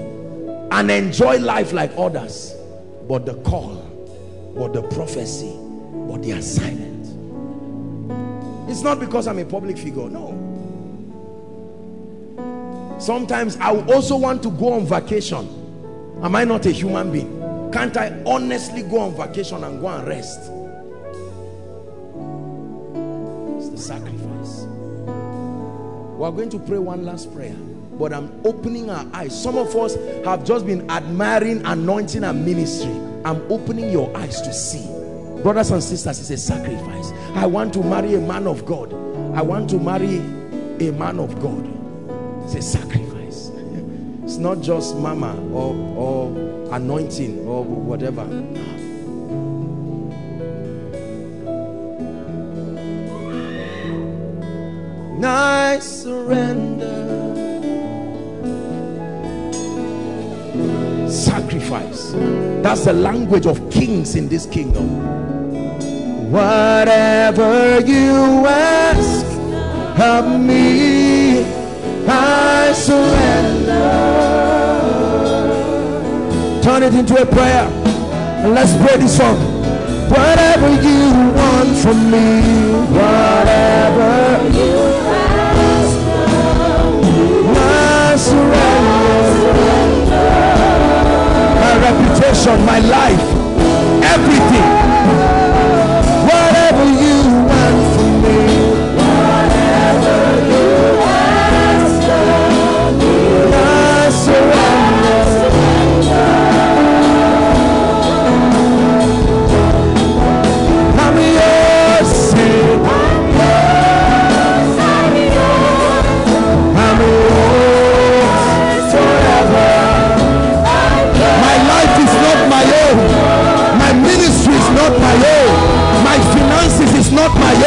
[0.70, 2.54] and enjoy life like others.
[3.08, 3.82] But the call
[4.56, 5.65] but the prophecy
[6.06, 7.06] but they are silent.
[8.70, 10.42] it's not because i'm a public figure no.
[12.98, 15.46] Sometimes i also want to go on vacation.
[16.22, 17.70] Am i not a human being?
[17.72, 20.40] Can't i honestly go on vacation and go and rest?
[23.58, 24.62] It's the sacrifice.
[26.16, 27.54] We're going to pray one last prayer
[27.98, 29.42] but i'm opening our eyes.
[29.42, 32.92] Some of us have just been admiring anointing and ministry.
[33.24, 34.95] I'm opening your eyes to see
[35.46, 38.92] brothers and sisters it's a sacrifice i want to marry a man of god
[39.32, 41.64] i want to marry a man of god
[42.46, 43.50] it's a sacrifice.
[44.22, 48.22] It's not just mama or, or anointing or whatever.
[55.24, 57.04] I surrender.
[61.08, 62.12] Sacrifice.
[62.62, 65.35] That's the language of kings in this kingdom.
[66.30, 69.24] Whatever you ask
[70.00, 71.44] of me
[72.08, 73.70] I surrender.
[76.64, 77.68] Turn it into a prayer.
[78.42, 79.36] And let's pray this song.
[80.10, 82.42] Whatever you want from me,
[82.90, 84.74] whatever you
[85.14, 85.96] ask
[87.54, 89.46] I surrender.
[91.62, 93.26] My reputation, my life,
[94.02, 95.35] everything.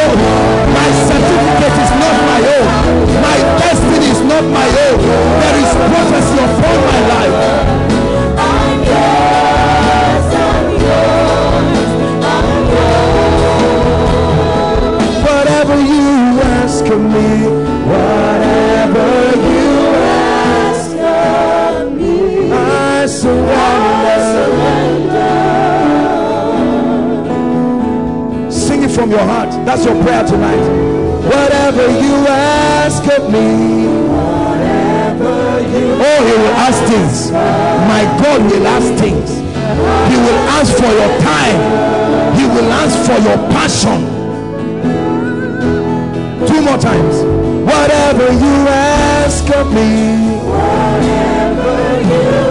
[0.09, 2.67] My certificate is not my own.
[3.21, 4.97] My destiny is not my own.
[5.41, 7.37] There is prophecy upon my life.
[15.29, 17.58] Whatever you ask of me,
[28.99, 29.49] from your heart.
[29.65, 30.59] That's your prayer tonight.
[31.23, 33.87] Whatever you ask of me,
[36.03, 37.31] oh, he will ask things.
[37.31, 39.29] My God will ask things.
[40.11, 41.61] He will ask for your time.
[42.35, 43.99] He will ask for your passion.
[46.45, 47.15] Two more times.
[47.71, 52.48] Whatever you ask of me, whatever you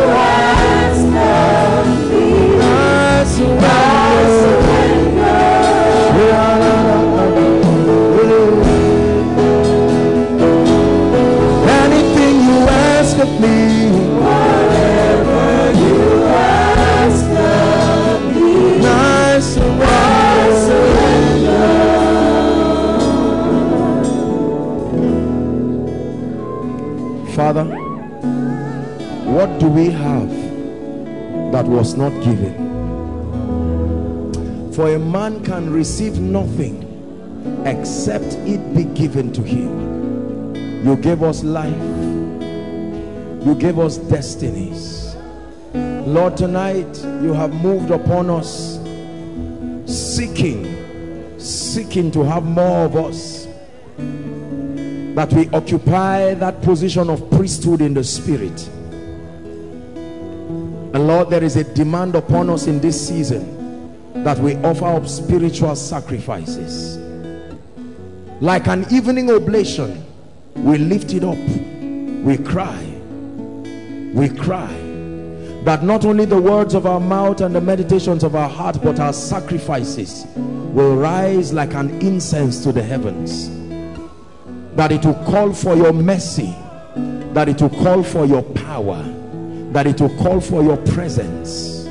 [29.59, 30.31] do we have
[31.53, 32.55] that was not given?
[34.73, 36.85] For a man can receive nothing
[37.67, 40.55] except it be given to him.
[40.87, 41.75] You gave us life.
[43.45, 45.17] You gave us destinies.
[45.75, 48.79] Lord tonight you have moved upon us
[49.87, 50.77] seeking
[51.41, 53.47] seeking to have more of us.
[55.17, 58.71] That we occupy that position of priesthood in the spirit
[60.99, 65.07] and lord there is a demand upon us in this season that we offer up
[65.07, 66.99] spiritual sacrifices.
[68.41, 70.05] Like an evening oblation
[70.57, 71.39] we lift it up.
[72.25, 72.83] We cry.
[74.13, 74.73] We cry.
[75.63, 78.99] That not only the words of our mouth and the meditations of our heart but
[78.99, 83.51] our sacrifices will rise like an incense to the heavens.
[84.75, 86.57] That it will call for your mercy.
[87.35, 89.15] That it will call for your power
[89.73, 91.87] that it will call for your presence.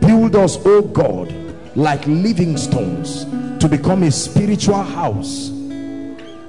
[0.00, 1.34] Build us oh God
[1.76, 3.24] like living stones
[3.60, 5.50] to become a spiritual house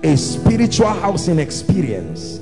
[0.04, 2.40] a spiritual house in experience.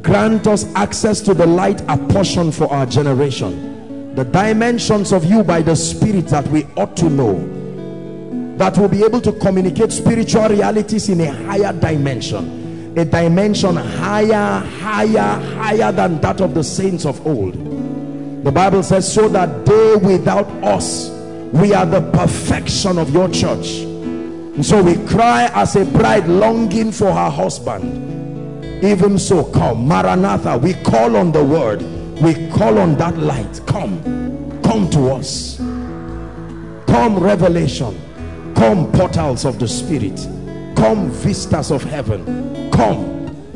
[0.00, 3.72] Grant us access to the light apportioned for our generation
[4.14, 7.34] the dimensions of you by the spirit that we ought to know
[8.58, 12.61] that will be able to communicate spiritual realities in a higher dimension
[12.96, 17.54] a dimension higher higher higher than that of the saints of old.
[18.44, 21.08] The bible says so that they without us
[21.52, 23.80] we are the perfection of your church.
[23.80, 28.84] And so we cry as a bride longing for her husband.
[28.84, 31.80] Even so come maranatha we call on the word.
[32.20, 33.60] We call on that light.
[33.66, 35.56] Come come to us.
[36.86, 37.98] Come revelation.
[38.54, 40.28] Come portals of the spirit.
[40.76, 43.12] Come vistas of heaven come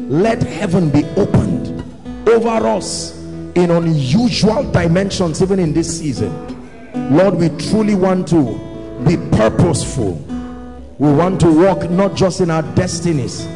[0.09, 1.83] let heaven be opened
[2.29, 3.17] over us
[3.57, 6.33] in unusual dimensions even in this season.
[7.17, 8.55] Lord we truly want to
[9.05, 10.13] be purposeful.
[10.99, 13.47] We want to walk not just in our destinies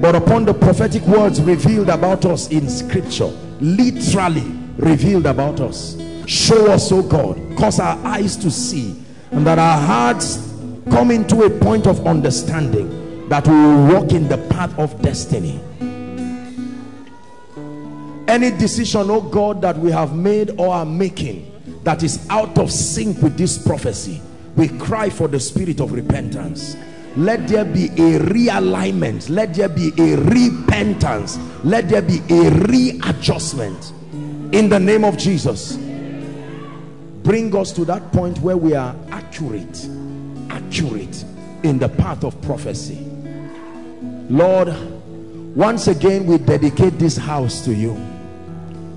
[0.00, 3.30] but upon the prophetic words revealed about us in scripture.
[3.60, 6.00] Literally revealed about us.
[6.26, 7.36] Show us oh god.
[7.58, 8.96] Cause our eyes to see
[9.32, 10.54] and that our hearts
[10.90, 12.99] come into a point of understanding
[13.30, 15.60] that we will walk in the path of destiny.
[18.26, 21.46] Any decision oh god that we have made or are making
[21.84, 24.20] that is out of sync with this prophecy
[24.56, 26.76] we cry for the spirit of repentance.
[27.16, 29.30] Let there be a realignment.
[29.30, 31.38] Let there be a repentance.
[31.62, 33.92] Let there be a readjustment.
[34.52, 35.76] In the name of jesus.
[37.22, 39.88] Bring us to that point where we are accurate.
[40.50, 41.24] Accurate
[41.62, 43.09] in the path of prophecy
[44.30, 44.68] lord
[45.56, 47.94] once again we dedicate this house to you.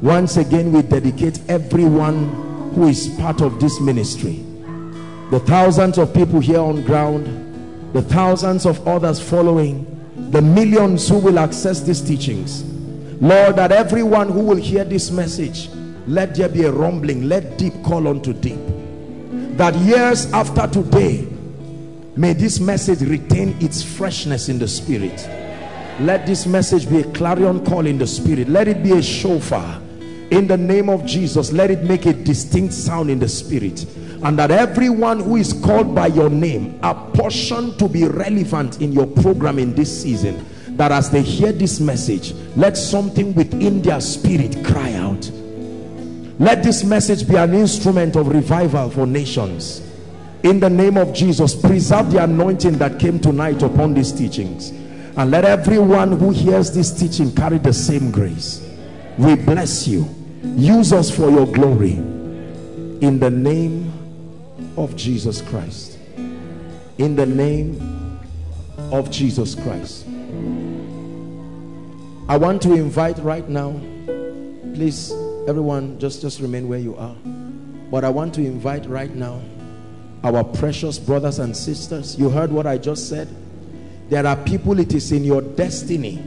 [0.03, 4.45] Once again we dedicate everyone who is part of this ministry.
[5.31, 7.39] The thousands of people here on ground
[7.93, 9.85] the thousands of others following
[10.31, 12.63] the millions who will access these teachings.
[13.19, 15.69] Lord that everyone who will hear this message
[16.05, 18.59] let there be a rumbling let deep call unto deep.
[19.57, 21.27] That years after today
[22.15, 25.27] may this message retain its freshness in the spirit.
[25.99, 28.49] Let this message be a clarion call in the spirit.
[28.49, 29.81] Let it be a shofar.
[30.31, 33.85] In the name of jesus let it make a distinct sound in the spirit.
[34.23, 38.91] And that everyone who is called by your name are portioned to be relevant in
[38.91, 40.45] your program in this season
[40.77, 45.29] that as they hear this message let something within their spirit cry out.
[46.39, 49.92] Let this message be an instrument of revival for nations
[50.43, 54.69] in the name of Jesus preserve the anointing that came tonight upon these teachings.
[55.15, 58.67] And let everyone who hears this teaching carry the same grace.
[59.17, 60.07] We bless you.
[60.43, 61.93] Use us for your glory.
[61.93, 63.91] In the name
[64.77, 65.97] of Jesus Christ.
[66.97, 68.19] In the name
[68.91, 70.05] of Jesus Christ.
[72.27, 73.79] I want to invite right now
[74.73, 75.11] please
[75.47, 77.15] everyone just just remain where you are.
[77.91, 79.41] But I want to invite right now
[80.23, 83.27] our precious brothers and sisters you heard what I just said?
[84.09, 86.23] There are people it is in your destiny.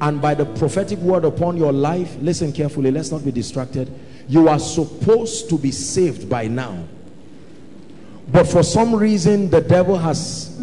[0.00, 3.92] And by the prophetic word upon your life listen carefully let's not be distracted.
[4.28, 6.84] You are supposed to be saved by now.
[8.30, 10.54] But for some reason the devil has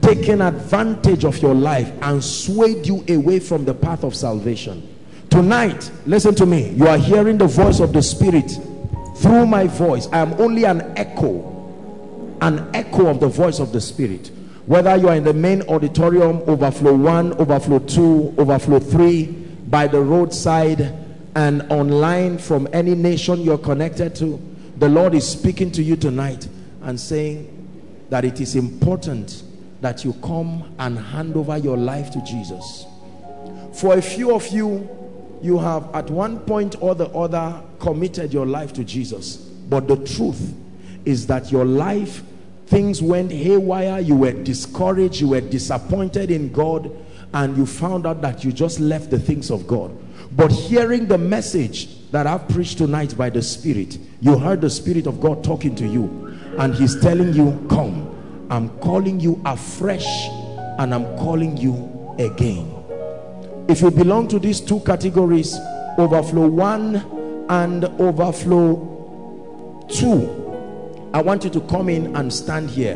[0.00, 4.86] taken advantage of your life and swayed you away from the path of salvation.
[5.28, 6.70] Tonight listen to me.
[6.70, 8.50] You are hearing the voice of the spirit
[9.16, 10.08] through my voice.
[10.12, 11.49] I am only an echo
[12.42, 14.30] an echo of the voice of the spirit
[14.66, 19.26] whether you are in the main auditorium overflow one overflow two overflow three
[19.70, 20.94] by the roadside
[21.36, 24.40] and online from any nation you're connected to,
[24.78, 26.48] the Lord is speaking to you tonight
[26.82, 27.56] and saying
[28.10, 29.44] that it is important
[29.80, 32.84] that you come and hand over your life to Jesus.
[33.74, 34.88] For a few of you,
[35.40, 39.36] you have at one point or the other committed your life to Jesus.
[39.36, 40.54] But the truth
[41.04, 42.22] is that your life,
[42.66, 46.90] things went haywire, you were discouraged, you were disappointed in God,
[47.32, 49.96] and you found out that you just left the things of God.
[50.32, 55.06] But hearing the message that I've preached tonight by the Spirit, you heard the Spirit
[55.06, 60.06] of God talking to you, and He's telling you, Come, I'm calling you afresh,
[60.78, 62.74] and I'm calling you again.
[63.68, 65.56] If you belong to these two categories,
[65.98, 66.96] overflow one
[67.48, 70.39] and overflow two,
[71.12, 72.94] I want you to come in and stand here.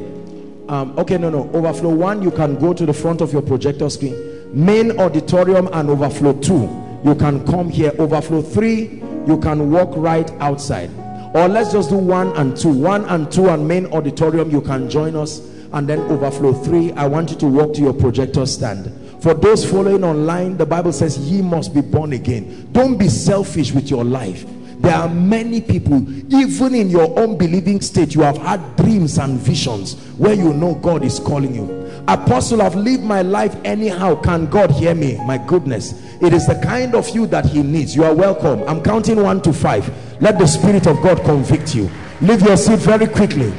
[0.68, 1.50] Um, okay, no, no.
[1.52, 4.14] Overflow one, you can go to the front of your projector screen.
[4.52, 6.70] Main auditorium and overflow two,
[7.04, 7.92] you can come here.
[7.98, 10.90] Overflow three, you can walk right outside.
[11.34, 12.68] Or let's just do one and two.
[12.68, 15.40] One and two and main auditorium, you can join us.
[15.72, 18.92] And then overflow three, I want you to walk to your projector stand.
[19.24, 22.68] For those following online, the Bible says, ye must be born again.
[22.70, 24.46] Don't be selfish with your life
[24.84, 29.94] there are many people, even in your unbelieving state, you have had dreams and visions
[30.18, 31.90] where you know God is calling you.
[32.06, 34.20] Apostle, I've lived my life anyhow.
[34.20, 35.16] Can God hear me?
[35.24, 35.94] My goodness.
[36.20, 37.96] It is the kind of you that he needs.
[37.96, 38.62] You are welcome.
[38.68, 39.90] I'm counting one to five.
[40.20, 41.90] Let the Spirit of God convict you.
[42.20, 43.54] Leave your seat very quickly.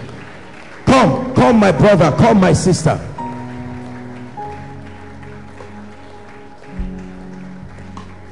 [0.86, 2.98] Come, come, my brother, come, my sister.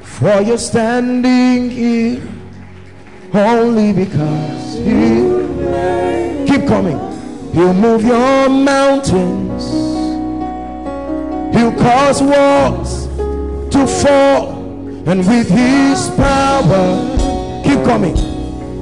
[0.03, 2.32] For you're standing here
[3.33, 6.99] only because you keep coming.
[7.53, 9.63] He'll move your mountains.
[11.55, 13.07] He'll cause walls
[13.73, 14.61] to fall.
[15.05, 18.15] And with his power keep coming.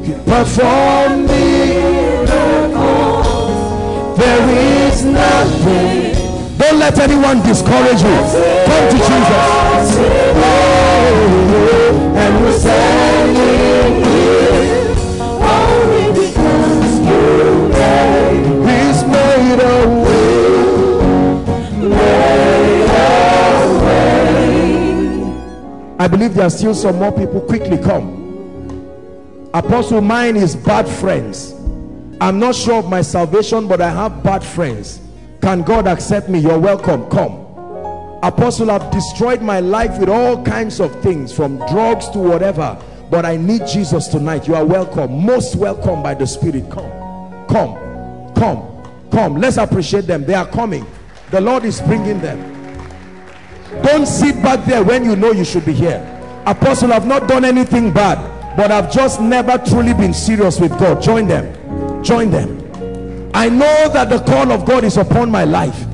[0.04, 2.68] He'll perform miracles.
[4.18, 4.50] There
[4.88, 6.58] is nothing.
[6.58, 8.18] Don't let anyone discourage you.
[8.68, 9.98] Come to jesus.
[12.14, 13.81] And we're standing
[26.02, 27.42] I believe there are still some more people.
[27.42, 28.18] Quickly come.
[29.54, 31.52] Apostle, mine is bad friends.
[32.20, 35.00] I'm not sure of my salvation, but I have bad friends.
[35.44, 36.40] Can God accept me?
[36.40, 37.08] You're welcome.
[37.12, 37.34] Come.
[38.24, 42.82] Apostle, I've destroyed my life with all kinds of things, from drugs to whatever.
[43.12, 44.48] But I need Jesus tonight.
[44.48, 45.24] You are welcome.
[45.24, 46.68] Most welcome by the Spirit.
[46.72, 47.46] Come.
[47.46, 48.34] Come.
[48.34, 49.10] Come.
[49.12, 49.36] Come.
[49.36, 50.26] Let's appreciate them.
[50.26, 50.84] They are coming.
[51.30, 52.51] The Lord is bringing them
[53.84, 56.08] don't sit back there when you know you should be here.
[56.46, 58.18] Apostle i've not done anything bad
[58.58, 61.02] but i've just never truly been serious with god.
[61.02, 62.04] Join them.
[62.04, 62.60] Join them.
[63.34, 65.86] I know that the call of god is upon my life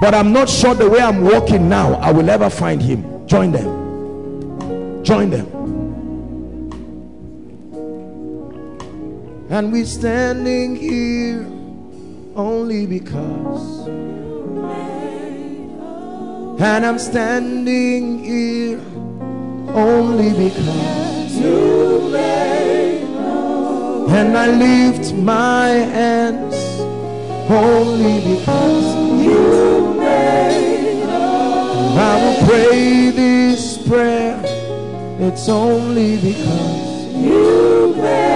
[0.00, 3.26] but i'm not sure the way i'm walking now i will ever find him.
[3.26, 5.02] Join them.
[5.02, 5.46] Join them.
[9.50, 11.46] And we're standing here
[12.34, 13.86] only because
[16.58, 18.80] and I'm standing here
[19.74, 23.02] only because you made
[24.10, 26.54] And I lift my hands
[27.50, 31.02] only because you made
[31.96, 34.40] I will pray this prayer.
[35.20, 38.34] It's only because you made.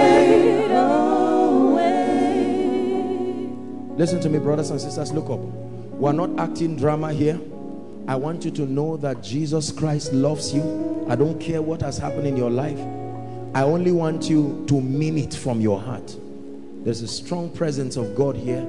[3.97, 5.11] Listen to me, brothers and sisters.
[5.11, 5.39] Look up.
[5.39, 7.37] We're not acting drama here.
[8.09, 11.05] I want you to know that Jesus Christ loves you.
[11.07, 12.79] I don't care what has happened in your life.
[13.53, 16.17] I only want you to mean it from your heart.
[16.83, 18.65] There's a strong presence of God here.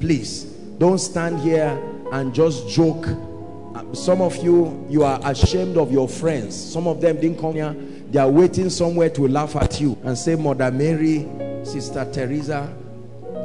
[0.00, 0.42] Please,
[0.78, 3.06] don't stand here and just joke.
[3.06, 6.56] Uh, some of you, you are ashamed of your friends.
[6.56, 7.76] Some of them didn't come here.
[8.10, 11.28] They are waiting somewhere to laugh at you and say, Mother Mary,
[11.62, 12.76] Sister Teresa,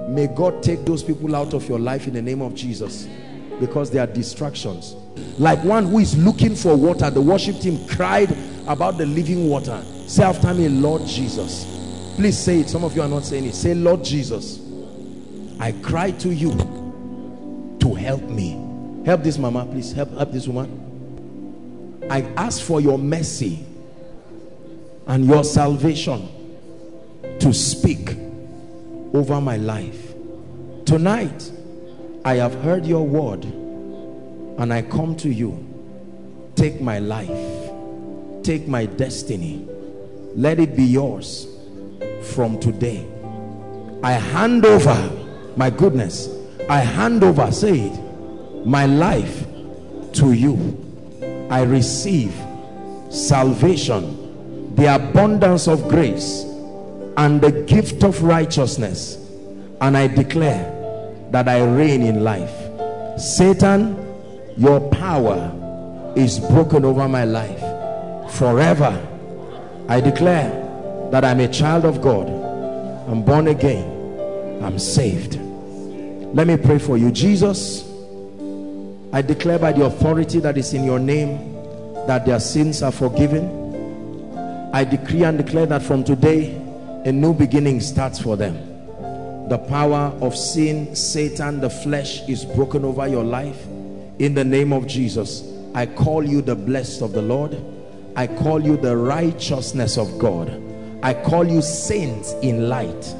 [0.09, 3.07] may God take those people out of your life in the name of Jesus
[3.59, 4.95] because they are distractions
[5.38, 7.10] like one who is looking for water.
[7.10, 8.35] The worship team cried
[8.68, 9.84] about the living water.
[10.08, 11.66] Say after me lord jesus.
[12.16, 12.69] Please say it.
[12.69, 13.56] Some of you are not saying it.
[13.56, 14.61] Say lord jesus
[15.60, 16.52] i cry to you
[17.80, 18.61] to help me.
[19.06, 19.92] Help this mama please.
[19.92, 22.03] Help help this woman.
[22.10, 23.66] I ask for your mercy
[25.08, 26.27] and your salvation
[27.40, 28.18] to speak
[29.14, 30.14] over my life.
[30.85, 31.52] Tonight
[32.24, 33.45] i have heard your word
[34.58, 35.64] and I come to you
[36.56, 37.72] take my life
[38.43, 39.67] take my destiny
[40.35, 41.48] let it be yours
[42.34, 43.06] from today.
[44.03, 45.11] I hand over,
[45.56, 46.30] my goodness,
[46.69, 49.45] I hand over, say it, my life
[50.14, 50.82] to you.
[51.50, 52.34] I receive
[53.09, 56.43] salvation, the abundance of grace,
[57.17, 59.17] and the gift of righteousness.
[59.80, 60.72] And I declare
[61.32, 62.53] that I reign in life.
[63.19, 64.05] Satan,
[64.58, 65.51] your power
[66.16, 67.59] is broken over my life
[68.34, 69.06] forever.
[69.90, 70.50] I declare
[71.11, 72.27] that I'm a child of God.
[73.09, 74.64] I'm born again.
[74.64, 75.35] I'm saved.
[76.34, 77.11] Let me pray for you.
[77.11, 77.84] Jesus,
[79.14, 81.53] I declare by the authority that is in your name
[82.08, 84.72] that their sins are forgiven.
[84.74, 86.56] I decree and declare that from today,
[87.06, 88.56] a new beginning starts for them.
[89.50, 93.66] The power of sin, Satan, the flesh is broken over your life.
[94.18, 97.58] In the name of Jesus, I call you the blessed of the Lord.
[98.16, 100.61] I call you the righteousness of God.
[101.03, 103.14] I call you saints in light.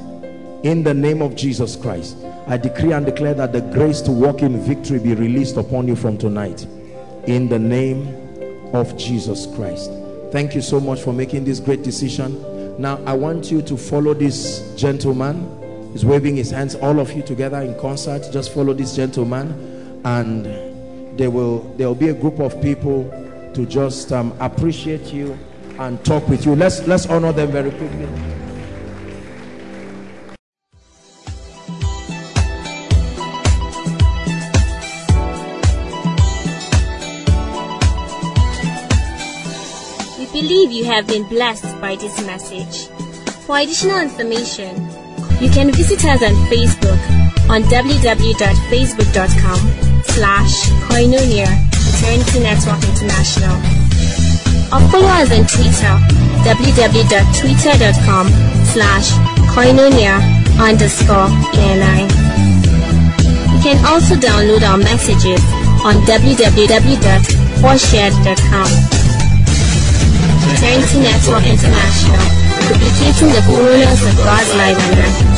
[0.64, 2.18] In the name of Jesus Christ,
[2.48, 5.98] I decree and declare that the grace to walk in victory be released upon you
[5.98, 6.66] from tonight.
[7.28, 8.08] In the name
[8.74, 9.92] of Jesus Christ.
[10.32, 12.82] Thank you so much for making this great decision.
[12.82, 15.92] Now, I want you to follow this gentleman.
[15.92, 18.30] He's waving his hands, all of you together in concert.
[18.32, 20.46] Just follow this gentleman, and
[21.18, 23.10] there will there will be a group of people
[23.54, 25.38] to just um, appreciate you
[25.80, 26.54] and talk with you.
[26.56, 28.08] Let's let's honor them very quickly.
[40.20, 42.88] We believe you have been blessed by this message.
[43.46, 44.76] For additional information,
[45.40, 47.00] you can visit us on Facebook
[47.48, 49.85] on www.facebook.com
[50.16, 51.44] slash koinonia
[51.76, 53.52] Eternity Network International
[54.72, 55.92] or follow us on Twitter
[56.48, 58.26] www.twitter.com
[58.72, 59.12] slash
[59.52, 60.24] koinonia
[60.56, 61.28] underscore
[61.60, 62.08] ENI.
[63.52, 65.44] You can also download our messages
[65.84, 68.70] on www.4shared.com.
[70.56, 72.24] Eternity Network International,
[72.72, 75.35] duplicating the fullness of God's life on earth.